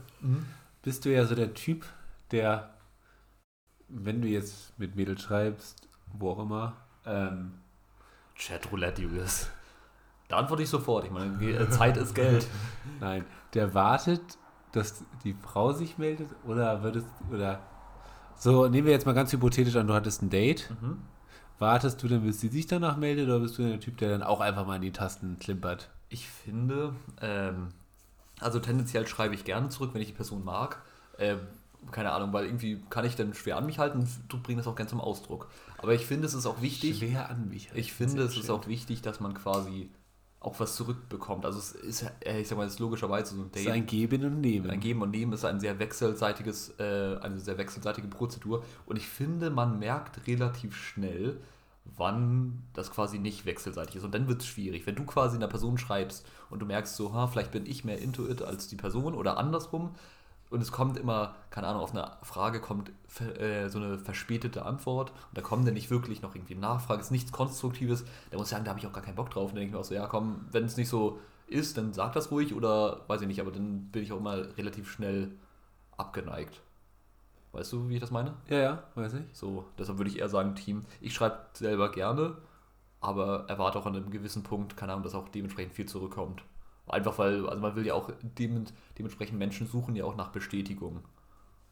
Bist 0.82 1.04
du 1.04 1.14
ja 1.14 1.26
so 1.26 1.36
der 1.36 1.54
Typ, 1.54 1.86
der, 2.32 2.74
wenn 3.90 4.22
du 4.22 4.28
jetzt 4.30 4.78
mit 4.80 4.96
Mädels 4.96 5.22
schreibst, 5.22 5.90
wo 6.14 6.32
auch 6.32 6.40
immer, 6.40 6.78
ähm, 7.06 7.56
Chatroulette, 8.36 9.02
Julius. 9.02 9.50
Da 10.34 10.40
antworte 10.40 10.64
ich 10.64 10.70
sofort. 10.70 11.06
Ich 11.06 11.12
meine, 11.12 11.40
äh, 11.46 11.70
Zeit 11.70 11.96
ist 11.96 12.16
Geld. 12.16 12.48
nein, 13.00 13.24
der 13.54 13.76
wartet, 13.76 14.20
dass 14.72 15.04
die 15.24 15.36
Frau 15.36 15.74
sich 15.74 16.00
meldet 16.00 16.28
oder 16.44 16.82
würdest, 16.82 17.06
oder, 17.32 17.60
so, 18.36 18.68
nehmen 18.68 18.88
wir 18.88 18.94
jetzt 18.94 19.06
mal 19.06 19.14
ganz 19.14 19.32
hypothetisch 19.32 19.76
an, 19.76 19.86
du 19.86 19.94
hattest 19.94 20.24
ein 20.24 20.32
Date. 20.32 20.72
Mhm. 20.82 21.04
Wartest 21.60 22.02
du 22.02 22.08
dann, 22.08 22.24
bis 22.24 22.42
sie 22.42 22.48
sich 22.48 22.66
danach 22.66 22.98
meldet 22.98 23.28
oder 23.28 23.42
bist 23.42 23.60
du 23.60 23.62
der 23.62 23.80
Typ, 23.80 23.98
der 24.00 24.10
dann 24.10 24.24
auch 24.24 24.40
einfach 24.40 24.66
mal 24.66 24.78
in 24.78 24.82
die 24.82 24.92
Tasten 24.92 25.38
klimpert? 25.38 25.92
Ich 26.10 26.28
finde, 26.28 26.96
ähm, 27.22 27.68
also 28.40 28.58
tendenziell 28.58 29.06
schreibe 29.06 29.36
ich 29.36 29.46
gerne 29.46 29.70
zurück, 29.70 29.92
wenn 29.94 30.02
ich 30.02 30.08
die 30.08 30.16
Person 30.16 30.44
mag. 30.44 30.82
Ähm, 31.20 31.42
keine 31.92 32.12
Ahnung, 32.12 32.34
weil 32.34 32.46
irgendwie 32.46 32.82
kann 32.90 33.06
ich 33.06 33.16
dann 33.16 33.36
schwer 33.36 33.58
an 33.58 33.68
mich 33.68 33.78
halten 33.78 34.00
und 34.32 34.42
bringe 34.42 34.58
das 34.58 34.68
auch 34.68 34.76
gerne 34.76 34.90
zum 34.90 35.00
Ausdruck. 35.00 35.52
Aber 35.78 35.94
ich 35.94 36.08
finde, 36.08 36.26
es 36.26 36.34
ist 36.34 36.48
auch 36.48 36.60
wichtig. 36.64 36.98
Schwer 36.98 37.30
an 37.30 37.50
mich. 37.50 37.70
Ich 37.76 37.94
finde, 37.94 38.24
es 38.24 38.36
ist 38.36 38.50
auch 38.50 38.66
wichtig, 38.66 39.04
dass 39.04 39.20
man 39.20 39.36
quasi 39.36 39.92
auch 40.44 40.60
was 40.60 40.76
zurückbekommt. 40.76 41.46
Also 41.46 41.58
es 41.60 41.72
ist, 41.72 42.06
äh, 42.26 42.42
ich 42.42 42.48
sag 42.48 42.58
mal, 42.58 42.68
es 42.68 42.74
ist 42.74 42.80
logischerweise 42.80 43.36
so 43.36 43.42
ein 43.42 43.50
Es 43.54 43.62
ist 43.62 43.66
Date. 43.66 43.74
ein 43.74 43.86
Geben 43.86 44.26
und 44.26 44.42
Nehmen. 44.42 44.70
Ein 44.70 44.80
Geben 44.80 45.02
und 45.02 45.12
Nehmen 45.12 45.34
ist 45.34 45.46
ein 45.46 45.60
sehr 45.60 45.80
wechselseitiges, 45.80 46.76
äh, 46.80 47.18
eine 47.22 47.40
sehr 47.40 47.58
wechselseitige 47.58 48.08
Prozedur. 48.08 48.64
Und 48.86 48.98
ich 48.98 49.08
finde, 49.08 49.50
man 49.50 49.80
merkt 49.80 50.28
relativ 50.28 50.76
schnell, 50.76 51.38
wann 51.98 52.64
das 52.74 52.92
quasi 52.92 53.20
nicht 53.20 53.46
wechselseitig 53.46 53.96
ist. 53.98 54.04
Und 54.04 54.14
dann 54.14 54.28
wird 54.28 54.42
es 54.42 54.48
schwierig. 54.48 54.86
Wenn 54.86 54.96
du 54.96 55.06
quasi 55.06 55.38
einer 55.38 55.48
Person 55.48 55.78
schreibst 55.78 56.26
und 56.50 56.60
du 56.60 56.66
merkst 56.66 56.96
so, 56.96 57.14
ha, 57.14 57.28
vielleicht 57.28 57.52
bin 57.52 57.66
ich 57.66 57.84
mehr 57.86 58.00
into 58.00 58.28
it 58.28 58.42
als 58.42 58.68
die 58.68 58.76
Person 58.76 59.16
oder 59.16 59.38
andersrum, 59.38 59.92
und 60.54 60.62
es 60.62 60.72
kommt 60.72 60.98
immer, 60.98 61.36
keine 61.50 61.68
Ahnung, 61.68 61.82
auf 61.82 61.96
eine 61.96 62.12
Frage 62.22 62.62
kommt 62.62 62.92
äh, 63.40 63.70
so 63.70 63.80
eine 63.80 63.98
verspätete 63.98 64.66
Antwort 64.66 65.10
und 65.10 65.38
da 65.38 65.42
kommt 65.42 65.68
dann 65.68 65.74
nicht 65.74 65.90
wirklich 65.90 66.22
noch 66.22 66.36
irgendwie 66.36 66.54
Nachfrage, 66.54 67.02
ist 67.02 67.10
nichts 67.10 67.32
Konstruktives, 67.32 68.06
da 68.30 68.38
muss 68.38 68.48
ich 68.48 68.52
sagen, 68.52 68.64
da 68.64 68.70
habe 68.70 68.80
ich 68.80 68.86
auch 68.86 68.94
gar 68.94 69.04
keinen 69.04 69.16
Bock 69.16 69.32
drauf. 69.32 69.50
Und 69.50 69.56
dann 69.56 69.62
denke 69.62 69.70
ich 69.70 69.74
mir 69.74 69.80
auch 69.80 69.84
so, 69.84 69.96
ja 69.96 70.06
komm, 70.06 70.46
wenn 70.52 70.66
es 70.66 70.78
nicht 70.78 70.90
so 70.90 71.20
ist, 71.48 71.78
dann 71.78 71.92
sag 71.92 72.14
das 72.14 72.30
ruhig 72.30 72.54
oder 72.54 73.02
weiß 73.08 73.22
ich 73.22 73.28
nicht, 73.28 73.42
aber 73.42 73.52
dann 73.52 73.90
bin 73.92 74.04
ich 74.04 74.14
auch 74.14 74.18
immer 74.18 74.56
relativ 74.56 74.92
schnell 74.92 75.32
abgeneigt. 75.98 76.62
Weißt 77.52 77.74
du, 77.74 77.90
wie 77.90 77.96
ich 77.96 78.02
das 78.02 78.12
meine? 78.12 78.36
Ja, 78.48 78.58
ja, 78.58 78.84
weiß 78.94 79.16
ich. 79.16 79.24
So, 79.34 79.66
deshalb 79.80 79.98
würde 79.98 80.12
ich 80.12 80.20
eher 80.20 80.30
sagen, 80.30 80.56
Team. 80.56 80.86
Ich 81.02 81.16
schreibe 81.16 81.38
selber 81.54 81.92
gerne, 81.92 82.38
aber 83.02 83.46
erwarte 83.48 83.80
auch 83.80 83.88
an 83.88 83.96
einem 83.96 84.12
gewissen 84.12 84.44
Punkt, 84.44 84.78
keine 84.78 84.92
Ahnung, 84.92 85.04
dass 85.04 85.16
auch 85.16 85.30
dementsprechend 85.30 85.74
viel 85.74 85.88
zurückkommt. 85.88 86.44
Einfach 86.88 87.18
weil, 87.18 87.48
also 87.48 87.62
man 87.62 87.76
will 87.76 87.86
ja 87.86 87.94
auch 87.94 88.12
dem, 88.22 88.66
dementsprechend 88.98 89.40
Menschen 89.40 89.68
suchen 89.68 89.96
ja 89.96 90.04
auch 90.06 90.16
nach 90.16 90.30
Bestätigung. 90.30 91.00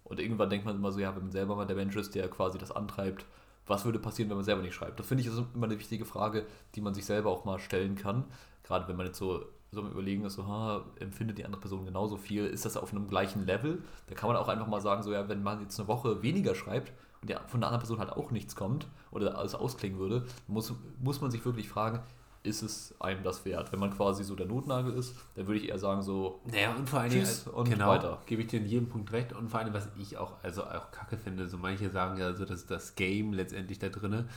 Und 0.04 0.20
irgendwann 0.20 0.50
denkt 0.50 0.66
man 0.66 0.76
immer 0.76 0.92
so, 0.92 1.00
ja, 1.00 1.16
wenn 1.16 1.24
man 1.24 1.32
selber 1.32 1.56
mal 1.56 1.66
der 1.66 1.76
Mensch 1.76 1.96
ist, 1.96 2.16
der 2.16 2.30
quasi 2.30 2.58
das 2.58 2.72
antreibt, 2.72 3.26
was 3.68 3.86
würde 3.86 4.00
passieren, 4.00 4.30
wenn 4.30 4.38
man 4.38 4.46
selber 4.46 4.62
nicht 4.62 4.74
schreibt? 4.74 5.00
Das 5.00 5.08
finde 5.08 5.22
ich 5.22 5.28
ist 5.28 5.42
immer 5.54 5.66
eine 5.66 5.80
wichtige 5.80 6.06
Frage, 6.06 6.46
die 6.76 6.82
man 6.82 6.94
sich 6.94 7.06
selber 7.06 7.30
auch 7.30 7.46
mal 7.46 7.60
stellen 7.60 7.96
kann. 7.96 8.26
Gerade 8.64 8.88
wenn 8.88 8.96
man 8.96 9.06
jetzt 9.06 9.20
so, 9.20 9.46
so 9.72 9.82
am 9.82 9.92
Überlegen 9.92 10.26
ist, 10.26 10.34
so, 10.34 10.48
ha, 10.48 10.84
empfindet 11.00 11.38
die 11.38 11.46
andere 11.46 11.62
Person 11.62 11.86
genauso 11.86 12.18
viel? 12.18 12.46
Ist 12.46 12.66
das 12.66 12.78
auf 12.78 12.92
einem 12.92 13.08
gleichen 13.08 13.46
Level? 13.46 13.84
Da 14.08 14.16
kann 14.16 14.28
man 14.28 14.38
auch 14.38 14.48
einfach 14.48 14.68
mal 14.68 14.82
sagen, 14.82 15.04
so, 15.04 15.12
ja, 15.12 15.30
wenn 15.30 15.44
man 15.44 15.62
jetzt 15.62 15.80
eine 15.80 15.88
Woche 15.88 16.22
weniger 16.24 16.56
schreibt 16.56 16.92
und 17.22 17.30
der, 17.30 17.48
von 17.48 17.62
der 17.62 17.70
anderen 17.70 17.82
Person 17.82 18.00
halt 18.00 18.12
auch 18.12 18.32
nichts 18.32 18.56
kommt 18.56 18.88
oder 19.12 19.38
alles 19.38 19.56
ausklingen 19.56 20.00
würde, 20.00 20.26
muss, 20.48 20.74
muss 21.00 21.22
man 21.22 21.32
sich 21.32 21.46
wirklich 21.46 21.70
fragen, 21.70 22.02
ist 22.44 22.64
es 22.64 22.96
einem 23.00 23.24
das 23.24 23.46
wert. 23.46 23.72
Wenn 23.72 23.80
man 23.80 23.96
quasi 23.96 24.24
so 24.24 24.36
der 24.36 24.48
Notnagel 24.48 24.94
ist, 24.94 25.16
dann 25.36 25.48
würde 25.48 25.60
ich 25.60 25.70
eher 25.70 25.78
sagen 25.78 26.02
so, 26.02 26.42
naja, 26.46 26.74
und 26.74 26.90
vor 26.90 27.02
allem 27.02 27.12
Tschüss 27.12 27.48
und 27.48 27.70
genau, 27.70 27.90
weiter. 27.90 28.22
Gebe 28.26 28.42
ich 28.42 28.48
dir 28.48 28.60
in 28.60 28.66
jedem 28.66 28.90
Punkt 28.90 29.12
recht. 29.12 29.34
Und 29.34 29.50
vor 29.50 29.60
allem, 29.60 29.74
was 29.74 29.88
ich 30.00 30.18
auch, 30.18 30.34
also 30.44 30.64
auch 30.64 30.92
kacke 30.92 31.18
finde, 31.18 31.48
so 31.48 31.58
manche 31.58 31.90
sagen 31.90 32.18
ja 32.18 32.34
so, 32.34 32.46
dass 32.46 32.66
das 32.66 32.96
Game 32.96 33.34
letztendlich 33.34 33.80
da 33.80 33.90
drinne, 33.90 34.28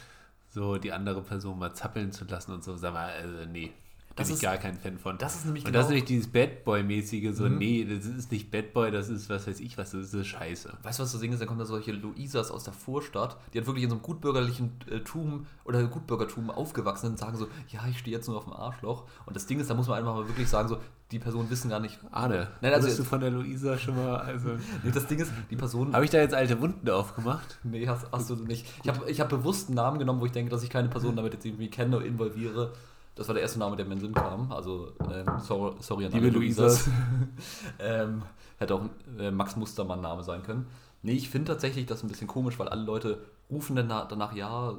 so 0.50 0.76
die 0.76 0.92
andere 0.92 1.22
Person 1.22 1.58
mal 1.58 1.74
zappeln 1.74 2.12
zu 2.12 2.24
lassen 2.26 2.52
und 2.52 2.62
so, 2.62 2.76
sag 2.76 2.92
mal, 2.92 3.10
also 3.10 3.50
nee, 3.50 3.72
das 4.16 4.28
bin 4.28 4.34
ist, 4.34 4.42
ich 4.42 4.48
gar 4.48 4.56
kein 4.58 4.78
Fan 4.78 4.98
von. 4.98 5.18
Das 5.18 5.34
ist 5.34 5.44
nämlich 5.44 5.64
Und 5.64 5.72
genau 5.72 5.78
das 5.78 5.86
ist 5.86 5.90
nämlich 5.90 6.04
dieses 6.04 6.30
Bad 6.30 6.64
Boy-mäßige, 6.64 7.34
so, 7.34 7.44
mhm. 7.44 7.58
nee, 7.58 7.84
das 7.84 8.06
ist 8.06 8.30
nicht 8.30 8.50
Bad 8.50 8.72
Boy, 8.72 8.90
das 8.90 9.08
ist, 9.08 9.28
was 9.28 9.46
weiß 9.46 9.60
ich 9.60 9.76
was, 9.76 9.90
das 9.90 10.14
ist 10.14 10.26
Scheiße. 10.26 10.72
Weißt 10.82 10.98
du, 10.98 11.02
was 11.02 11.12
das 11.12 11.20
Ding 11.20 11.32
ist? 11.32 11.42
Da 11.42 11.46
kommen 11.46 11.58
da 11.58 11.64
solche 11.64 11.92
Luisas 11.92 12.50
aus 12.50 12.64
der 12.64 12.72
Vorstadt, 12.72 13.36
die 13.52 13.58
hat 13.58 13.66
wirklich 13.66 13.84
in 13.84 13.90
so 13.90 13.96
einem 13.96 14.02
gutbürgerlichen 14.02 14.72
äh, 14.90 15.00
Tum 15.00 15.46
oder 15.64 15.82
Gutbürgertum 15.84 16.50
aufgewachsen 16.50 17.10
und 17.10 17.18
sagen 17.18 17.36
so, 17.36 17.48
ja, 17.68 17.80
ich 17.88 17.98
stehe 17.98 18.16
jetzt 18.16 18.28
nur 18.28 18.36
auf 18.36 18.44
dem 18.44 18.52
Arschloch. 18.52 19.04
Und 19.26 19.34
das 19.34 19.46
Ding 19.46 19.58
ist, 19.58 19.68
da 19.68 19.74
muss 19.74 19.88
man 19.88 19.98
einfach 19.98 20.14
mal 20.14 20.28
wirklich 20.28 20.48
sagen, 20.48 20.68
so, 20.68 20.78
die 21.10 21.18
Personen 21.18 21.50
wissen 21.50 21.70
gar 21.70 21.80
nicht. 21.80 21.98
Arne, 22.10 22.48
Nein, 22.60 22.72
also 22.72 22.86
bist 22.86 22.98
du 22.98 23.04
von 23.04 23.20
der 23.20 23.30
Luisa 23.30 23.78
schon 23.78 23.96
mal. 23.96 24.16
Also 24.16 24.48
nee, 24.82 24.90
das 24.92 25.06
Ding 25.06 25.18
ist, 25.18 25.32
die 25.50 25.56
Person. 25.56 25.92
Habe 25.92 26.04
ich 26.04 26.10
da 26.10 26.18
jetzt 26.18 26.34
alte 26.34 26.60
Wunden 26.60 26.88
aufgemacht? 26.88 27.58
Nee, 27.62 27.86
hast, 27.86 28.06
hast 28.10 28.30
du 28.30 28.36
nicht. 28.36 28.66
Ich 28.82 28.88
habe 28.88 29.10
ich 29.10 29.20
hab 29.20 29.28
bewusst 29.28 29.68
einen 29.68 29.76
Namen 29.76 29.98
genommen, 29.98 30.20
wo 30.20 30.26
ich 30.26 30.32
denke, 30.32 30.50
dass 30.50 30.62
ich 30.62 30.70
keine 30.70 30.88
Person 30.88 31.16
damit 31.16 31.34
jetzt 31.34 31.44
irgendwie 31.44 31.68
kenne 31.68 31.96
oder 31.96 32.06
involviere. 32.06 32.72
Das 33.14 33.28
war 33.28 33.34
der 33.34 33.42
erste 33.42 33.58
Name, 33.58 33.76
der 33.76 33.84
mir 33.84 33.92
in 33.92 33.98
den 33.98 34.06
Sinn 34.06 34.14
kam. 34.14 34.50
Also, 34.50 34.92
ähm, 35.12 35.26
sorry, 35.38 35.74
sorry 35.80 36.06
an 36.06 36.12
alle 36.14 36.30
Luisas. 36.30 36.88
ähm, 37.78 38.22
hätte 38.58 38.74
auch 38.74 38.82
äh, 39.18 39.30
Max 39.30 39.56
Mustermann 39.56 40.00
Name 40.00 40.22
sein 40.22 40.42
können. 40.42 40.66
Nee, 41.02 41.12
ich 41.12 41.28
finde 41.28 41.52
tatsächlich 41.52 41.86
das 41.86 42.02
ein 42.02 42.08
bisschen 42.08 42.26
komisch, 42.26 42.58
weil 42.58 42.68
alle 42.68 42.82
Leute 42.82 43.18
rufen 43.50 43.76
dann 43.76 43.88
danach, 43.88 44.34
ja. 44.34 44.74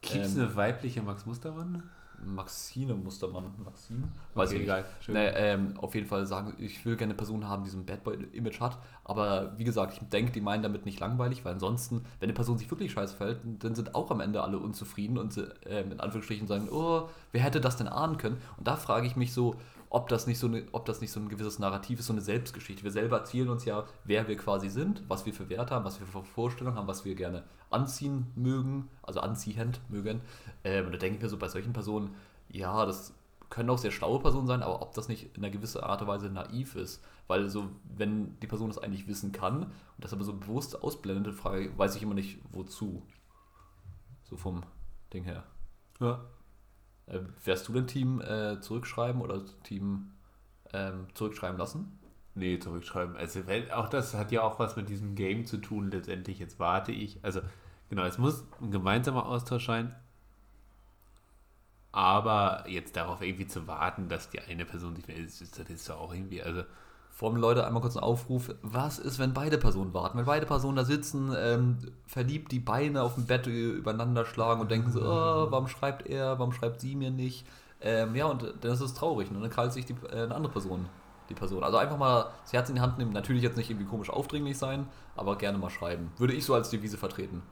Gibt 0.00 0.24
es 0.24 0.34
ähm, 0.34 0.42
eine 0.42 0.56
weibliche 0.56 1.02
Max 1.02 1.24
Mustermann? 1.24 1.82
Maxine 2.24 2.94
Mustermann. 2.94 3.52
Maxine? 3.64 4.08
Weiß 4.34 4.50
okay, 4.50 4.58
ich 4.58 4.62
egal. 4.64 4.84
Nee, 5.08 5.28
ähm, 5.34 5.74
auf 5.78 5.94
jeden 5.94 6.06
Fall 6.06 6.26
sagen, 6.26 6.54
ich 6.58 6.84
will 6.84 6.96
gerne 6.96 7.12
eine 7.12 7.16
Person 7.16 7.48
haben, 7.48 7.64
die 7.64 7.70
so 7.70 7.78
ein 7.78 7.86
Bad 7.86 8.04
Boy-Image 8.04 8.60
hat. 8.60 8.78
Aber 9.04 9.58
wie 9.58 9.64
gesagt, 9.64 9.94
ich 9.94 10.08
denke, 10.08 10.32
die 10.32 10.40
meinen 10.40 10.62
damit 10.62 10.84
nicht 10.84 11.00
langweilig, 11.00 11.44
weil 11.44 11.54
ansonsten, 11.54 12.04
wenn 12.20 12.28
eine 12.28 12.34
Person 12.34 12.58
sich 12.58 12.70
wirklich 12.70 12.92
scheiße 12.92 13.16
verhält, 13.16 13.40
dann 13.60 13.74
sind 13.74 13.94
auch 13.94 14.10
am 14.10 14.20
Ende 14.20 14.42
alle 14.42 14.58
unzufrieden 14.58 15.18
und 15.18 15.36
äh, 15.36 15.82
in 15.82 16.00
Anführungsstrichen 16.00 16.46
sagen, 16.46 16.68
oh, 16.70 17.08
wer 17.32 17.42
hätte 17.42 17.60
das 17.60 17.76
denn 17.76 17.88
ahnen 17.88 18.18
können? 18.18 18.38
Und 18.56 18.66
da 18.66 18.76
frage 18.76 19.06
ich 19.06 19.16
mich 19.16 19.32
so, 19.32 19.56
ob 19.90 20.08
das 20.08 20.26
nicht 20.26 20.38
so 20.38 20.46
eine, 20.46 20.66
ob 20.72 20.84
das 20.84 21.00
nicht 21.00 21.10
so 21.10 21.20
ein 21.20 21.28
gewisses 21.28 21.58
Narrativ 21.58 21.98
ist, 22.00 22.06
so 22.06 22.12
eine 22.12 22.20
Selbstgeschichte. 22.20 22.84
Wir 22.84 22.90
selber 22.90 23.18
erzählen 23.18 23.48
uns 23.48 23.64
ja, 23.64 23.84
wer 24.04 24.28
wir 24.28 24.36
quasi 24.36 24.68
sind, 24.68 25.02
was 25.08 25.24
wir 25.24 25.32
für 25.32 25.48
Werte 25.48 25.74
haben, 25.74 25.84
was 25.84 25.98
wir 25.98 26.06
für 26.06 26.22
Vorstellungen 26.22 26.76
haben, 26.76 26.88
was 26.88 27.04
wir 27.04 27.14
gerne 27.14 27.44
anziehen 27.70 28.26
mögen, 28.34 28.88
also 29.02 29.20
anziehend 29.20 29.80
mögen. 29.88 30.20
Ähm, 30.64 30.86
und 30.86 30.92
da 30.92 30.98
denke 30.98 31.16
ich 31.16 31.22
mir 31.22 31.28
so 31.28 31.38
bei 31.38 31.48
solchen 31.48 31.72
Personen, 31.72 32.14
ja, 32.48 32.84
das 32.84 33.14
können 33.50 33.70
auch 33.70 33.78
sehr 33.78 33.90
schlaue 33.90 34.20
Personen 34.20 34.46
sein, 34.46 34.62
aber 34.62 34.82
ob 34.82 34.94
das 34.94 35.08
nicht 35.08 35.36
in 35.36 35.42
einer 35.42 35.50
gewissen 35.50 35.82
Art 35.82 36.02
und 36.02 36.08
Weise 36.08 36.28
naiv 36.28 36.74
ist. 36.74 37.02
Weil 37.26 37.48
so, 37.48 37.68
wenn 37.96 38.38
die 38.40 38.46
Person 38.46 38.68
das 38.68 38.78
eigentlich 38.78 39.06
wissen 39.06 39.32
kann 39.32 39.64
und 39.64 39.72
das 39.98 40.12
aber 40.12 40.24
so 40.24 40.34
bewusst 40.34 40.82
ausblendet, 40.82 41.34
frage, 41.34 41.76
weiß 41.76 41.96
ich 41.96 42.02
immer 42.02 42.14
nicht, 42.14 42.38
wozu. 42.52 43.02
So 44.24 44.36
vom 44.36 44.62
Ding 45.12 45.24
her. 45.24 45.44
Ja. 46.00 46.20
Äh, 47.08 47.20
wärst 47.44 47.68
du 47.68 47.72
denn 47.72 47.86
Team 47.86 48.20
äh, 48.20 48.60
zurückschreiben 48.60 49.20
oder 49.20 49.42
Team 49.64 50.12
ähm, 50.72 51.06
zurückschreiben 51.14 51.58
lassen? 51.58 51.98
Nee, 52.34 52.58
zurückschreiben. 52.58 53.16
Also 53.16 53.42
auch 53.74 53.88
das 53.88 54.14
hat 54.14 54.30
ja 54.30 54.42
auch 54.42 54.58
was 54.58 54.76
mit 54.76 54.88
diesem 54.88 55.14
Game 55.14 55.44
zu 55.46 55.58
tun, 55.58 55.90
letztendlich. 55.90 56.38
Jetzt 56.38 56.60
warte 56.60 56.92
ich. 56.92 57.24
Also, 57.24 57.40
genau, 57.90 58.04
es 58.04 58.18
muss 58.18 58.44
ein 58.60 58.70
gemeinsamer 58.70 59.26
Austausch 59.26 59.66
sein. 59.66 59.94
Aber 61.90 62.64
jetzt 62.68 62.96
darauf 62.96 63.22
irgendwie 63.22 63.46
zu 63.46 63.66
warten, 63.66 64.08
dass 64.08 64.30
die 64.30 64.40
eine 64.40 64.64
Person 64.64 64.94
sich 64.94 65.08
meldet, 65.08 65.40
das 65.40 65.70
ist 65.70 65.88
ja 65.88 65.96
auch 65.96 66.12
irgendwie, 66.12 66.42
also 66.42 66.62
vor 67.18 67.30
allem 67.30 67.40
Leute 67.40 67.66
einmal 67.66 67.82
kurz 67.82 67.96
einen 67.96 68.04
Aufruf, 68.04 68.54
was 68.62 69.00
ist, 69.00 69.18
wenn 69.18 69.34
beide 69.34 69.58
Personen 69.58 69.92
warten? 69.92 70.16
Wenn 70.16 70.24
beide 70.24 70.46
Personen 70.46 70.76
da 70.76 70.84
sitzen, 70.84 71.34
ähm, 71.36 71.78
verliebt 72.06 72.52
die 72.52 72.60
Beine 72.60 73.02
auf 73.02 73.16
dem 73.16 73.26
Bett 73.26 73.48
übereinander 73.48 74.24
schlagen 74.24 74.60
und 74.60 74.70
denken 74.70 74.92
so, 74.92 75.00
oh, 75.00 75.50
warum 75.50 75.66
schreibt 75.66 76.06
er, 76.06 76.38
warum 76.38 76.52
schreibt 76.52 76.80
sie 76.80 76.94
mir 76.94 77.10
nicht? 77.10 77.44
Ähm, 77.80 78.14
ja, 78.14 78.26
und 78.26 78.54
dann 78.60 78.70
ist 78.70 78.80
es 78.80 78.94
traurig. 78.94 79.30
Und 79.30 79.38
ne? 79.38 79.42
dann 79.42 79.50
krallt 79.50 79.72
sich 79.72 79.84
die, 79.84 79.96
äh, 80.12 80.22
eine 80.22 80.34
andere 80.36 80.52
Person 80.52 80.88
die 81.28 81.34
Person. 81.34 81.64
Also 81.64 81.76
einfach 81.76 81.98
mal 81.98 82.30
das 82.44 82.52
Herz 82.52 82.68
in 82.68 82.76
die 82.76 82.80
Hand 82.80 82.98
nehmen. 82.98 83.12
Natürlich 83.12 83.42
jetzt 83.42 83.56
nicht 83.56 83.68
irgendwie 83.68 83.88
komisch 83.88 84.10
aufdringlich 84.10 84.56
sein, 84.56 84.86
aber 85.16 85.36
gerne 85.36 85.58
mal 85.58 85.70
schreiben. 85.70 86.12
Würde 86.18 86.34
ich 86.34 86.44
so 86.44 86.54
als 86.54 86.70
Devise 86.70 86.98
vertreten. 86.98 87.42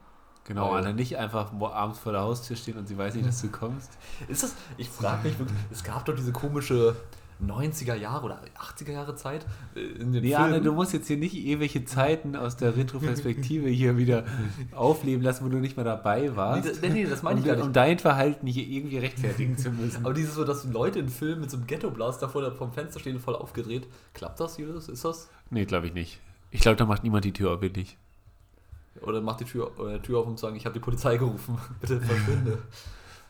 Genau, 0.45 0.71
Weil, 0.71 0.95
nicht 0.95 1.19
einfach 1.19 1.53
abends 1.61 1.99
vor 1.99 2.13
der 2.13 2.21
Haustür 2.21 2.55
stehen 2.55 2.79
und 2.79 2.87
sie 2.87 2.97
weiß 2.97 3.17
nicht, 3.17 3.27
dass 3.27 3.43
du 3.43 3.49
kommst. 3.49 3.99
Ist 4.29 4.45
das, 4.45 4.55
ich 4.77 4.89
frage 4.89 5.27
mich 5.27 5.37
wirklich, 5.41 5.59
es 5.73 5.83
gab 5.83 6.05
doch 6.05 6.15
diese 6.15 6.31
komische 6.31 6.95
90er 7.45 7.95
Jahre 7.95 8.25
oder 8.25 8.41
80er 8.59 8.93
Jahre 8.93 9.15
Zeit 9.15 9.47
äh, 9.75 9.81
in 9.81 10.13
den 10.13 10.25
Ja, 10.25 10.49
ne, 10.49 10.61
du 10.61 10.73
musst 10.73 10.93
jetzt 10.93 11.07
hier 11.07 11.17
nicht 11.17 11.35
ewige 11.35 11.85
Zeiten 11.85 12.35
aus 12.35 12.57
der 12.57 12.77
Retroperspektive 12.77 13.69
hier 13.69 13.97
wieder 13.99 14.25
aufleben 14.75 15.23
lassen, 15.23 15.45
wo 15.45 15.49
du 15.49 15.59
nicht 15.59 15.77
mehr 15.77 15.85
dabei 15.85 16.35
warst. 16.35 16.83
Nee, 16.83 16.89
nee, 16.89 17.05
das 17.05 17.23
meine 17.23 17.41
ich 17.41 17.45
um, 17.45 17.49
gar 17.49 17.57
nicht. 17.57 17.67
Um 17.67 17.73
dein 17.73 17.99
Verhalten 17.99 18.47
hier 18.47 18.67
irgendwie 18.67 18.99
rechtfertigen 18.99 19.59
zu 19.59 19.71
müssen. 19.71 19.99
Aber 20.05 20.15
dieses 20.15 20.35
so, 20.35 20.45
dass 20.45 20.65
Leute 20.65 20.99
in 20.99 21.09
Filmen 21.09 21.43
mit 21.43 21.51
so 21.51 21.57
einem 21.57 21.67
Ghetto-Blaster 21.67 22.29
vor 22.29 22.51
vom 22.53 22.73
Fenster 22.73 23.01
stehen, 23.01 23.21
voll 23.21 23.37
aufgedreht. 23.37 23.87
Klappt 24.15 24.41
das, 24.41 24.57
Julius? 24.57 24.89
Ist 24.89 25.05
das? 25.05 25.29
Nee, 25.51 25.65
glaube 25.65 25.87
ich 25.89 25.95
nicht. 25.95 26.21
Ich 26.51 26.61
glaube, 26.61 26.77
da 26.77 26.87
macht 26.87 27.03
niemand 27.03 27.25
die 27.25 27.33
Tür 27.33 27.53
auf, 27.53 27.61
wirklich. 27.61 27.99
Oder 29.03 29.21
macht 29.21 29.41
die 29.41 29.45
Tür, 29.45 29.73
äh, 29.79 29.99
Tür 29.99 30.21
auf 30.21 30.27
und 30.27 30.39
sagen, 30.39 30.57
ich 30.57 30.65
habe 30.65 30.73
die 30.73 30.81
Polizei 30.81 31.17
gerufen. 31.17 31.59
Bitte 31.81 32.01
verschwinde. 32.01 32.59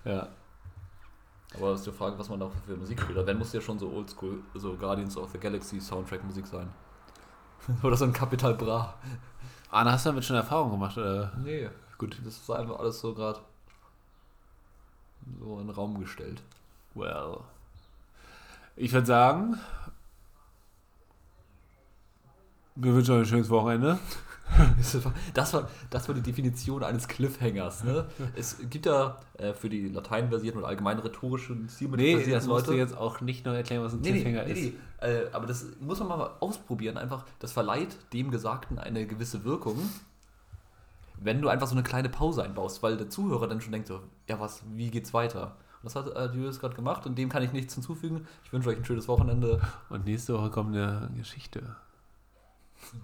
ja. 0.05 0.29
Aber 1.57 1.73
ist 1.73 1.87
die 1.87 1.93
Frage, 1.93 2.19
was 2.19 2.29
man 2.29 2.41
da 2.41 2.51
für 2.67 2.77
Musik 2.77 3.01
spielt. 3.01 3.27
Wenn 3.27 3.39
muss 3.39 3.53
ja 3.53 3.61
schon 3.61 3.79
so 3.79 3.91
oldschool, 3.91 4.41
so 4.55 4.77
Guardians 4.77 5.17
of 5.17 5.31
the 5.31 5.39
Galaxy 5.39 5.81
Soundtrack 5.81 6.23
Musik 6.25 6.47
sein. 6.47 6.69
oder 7.83 7.97
so 7.97 8.05
ein 8.05 8.13
Capital 8.13 8.55
Bra. 8.55 8.95
Anna, 9.71 9.93
hast 9.93 10.07
du 10.07 10.11
damit 10.11 10.25
schon 10.25 10.37
Erfahrung 10.37 10.71
gemacht? 10.71 10.97
Oder? 10.99 11.33
Nee. 11.43 11.69
Gut. 11.99 12.19
Das 12.25 12.37
ist 12.37 12.51
einfach 12.51 12.79
alles 12.79 13.01
so 13.01 13.15
gerade 13.15 13.41
so 15.41 15.59
in 15.59 15.67
den 15.67 15.75
Raum 15.75 15.99
gestellt. 15.99 16.43
Well. 16.95 17.39
Ich 18.77 18.93
würde 18.93 19.07
sagen, 19.07 19.59
wir 22.75 22.95
wünschen 22.95 23.15
euch 23.15 23.21
ein 23.21 23.27
schönes 23.27 23.51
Wochenende. 23.51 23.99
Das 25.35 25.53
war, 25.53 25.69
das 25.91 26.09
war 26.09 26.15
die 26.15 26.23
Definition 26.23 26.83
eines 26.83 27.09
Cliffhangers. 27.09 27.85
Ne? 27.85 28.07
Es 28.37 28.59
gibt 28.71 28.87
ja 28.87 29.21
äh, 29.39 29.53
für 29.53 29.69
die 29.69 29.89
lateinversierten 29.89 30.61
oder 30.61 30.69
allgemein 30.69 30.99
rhetorischen 30.99 31.69
Stilmittel 31.69 32.07
Nee, 32.07 32.31
das 32.31 32.47
du 32.47 32.73
jetzt 32.73 32.97
auch 32.97 33.21
nicht 33.21 33.45
noch 33.45 33.53
erklären, 33.53 33.83
was 33.83 33.93
ein 33.93 34.01
nee, 34.01 34.13
Cliffhanger 34.13 34.45
nee, 34.45 34.53
nee, 34.53 34.61
ist. 34.69 34.75
Äh, 35.01 35.31
aber 35.33 35.47
das 35.47 35.67
muss 35.81 35.99
man 35.99 36.09
mal 36.09 36.31
ausprobieren. 36.41 36.97
Einfach, 36.97 37.25
das 37.39 37.53
verleiht 37.53 37.97
dem 38.13 38.31
Gesagten 38.31 38.79
eine 38.79 39.07
gewisse 39.07 39.45
Wirkung, 39.45 39.79
wenn 41.21 41.41
du 41.41 41.49
einfach 41.49 41.67
so 41.67 41.75
eine 41.75 41.83
kleine 41.83 42.09
Pause 42.09 42.43
einbaust, 42.43 42.83
weil 42.83 42.97
der 42.97 43.09
Zuhörer 43.09 43.49
dann 43.49 43.61
schon 43.61 43.73
denkt 43.73 43.89
so, 43.89 44.01
ja 44.29 44.39
was, 44.41 44.63
wie 44.75 44.91
geht's 44.91 45.13
weiter? 45.13 45.57
Und 45.83 45.85
das 45.85 45.97
hat 45.97 46.15
äh, 46.15 46.27
Julius 46.35 46.61
gerade 46.61 46.75
gemacht 46.75 47.07
und 47.07 47.17
dem 47.17 47.29
kann 47.29 47.43
ich 47.43 47.53
nichts 47.53 47.75
hinzufügen. 47.75 48.27
Ich 48.45 48.53
wünsche 48.53 48.69
euch 48.69 48.77
ein 48.77 48.85
schönes 48.85 49.09
Wochenende. 49.09 49.61
Und 49.89 50.05
nächste 50.05 50.35
Woche 50.35 50.51
kommt 50.51 50.75
eine 50.75 51.11
Geschichte. 51.17 51.77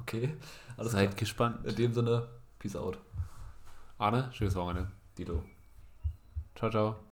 Okay. 0.03 0.37
Alles 0.76 0.93
Seid 0.93 1.11
klar. 1.11 1.18
gespannt. 1.18 1.66
In 1.66 1.76
dem 1.76 1.93
Sinne, 1.93 2.28
Peace 2.59 2.76
out. 2.76 2.99
Arne, 3.99 4.30
schönes 4.33 4.55
Wochenende. 4.55 4.91
Dito. 5.16 5.43
Ciao, 6.55 6.70
ciao. 6.70 7.12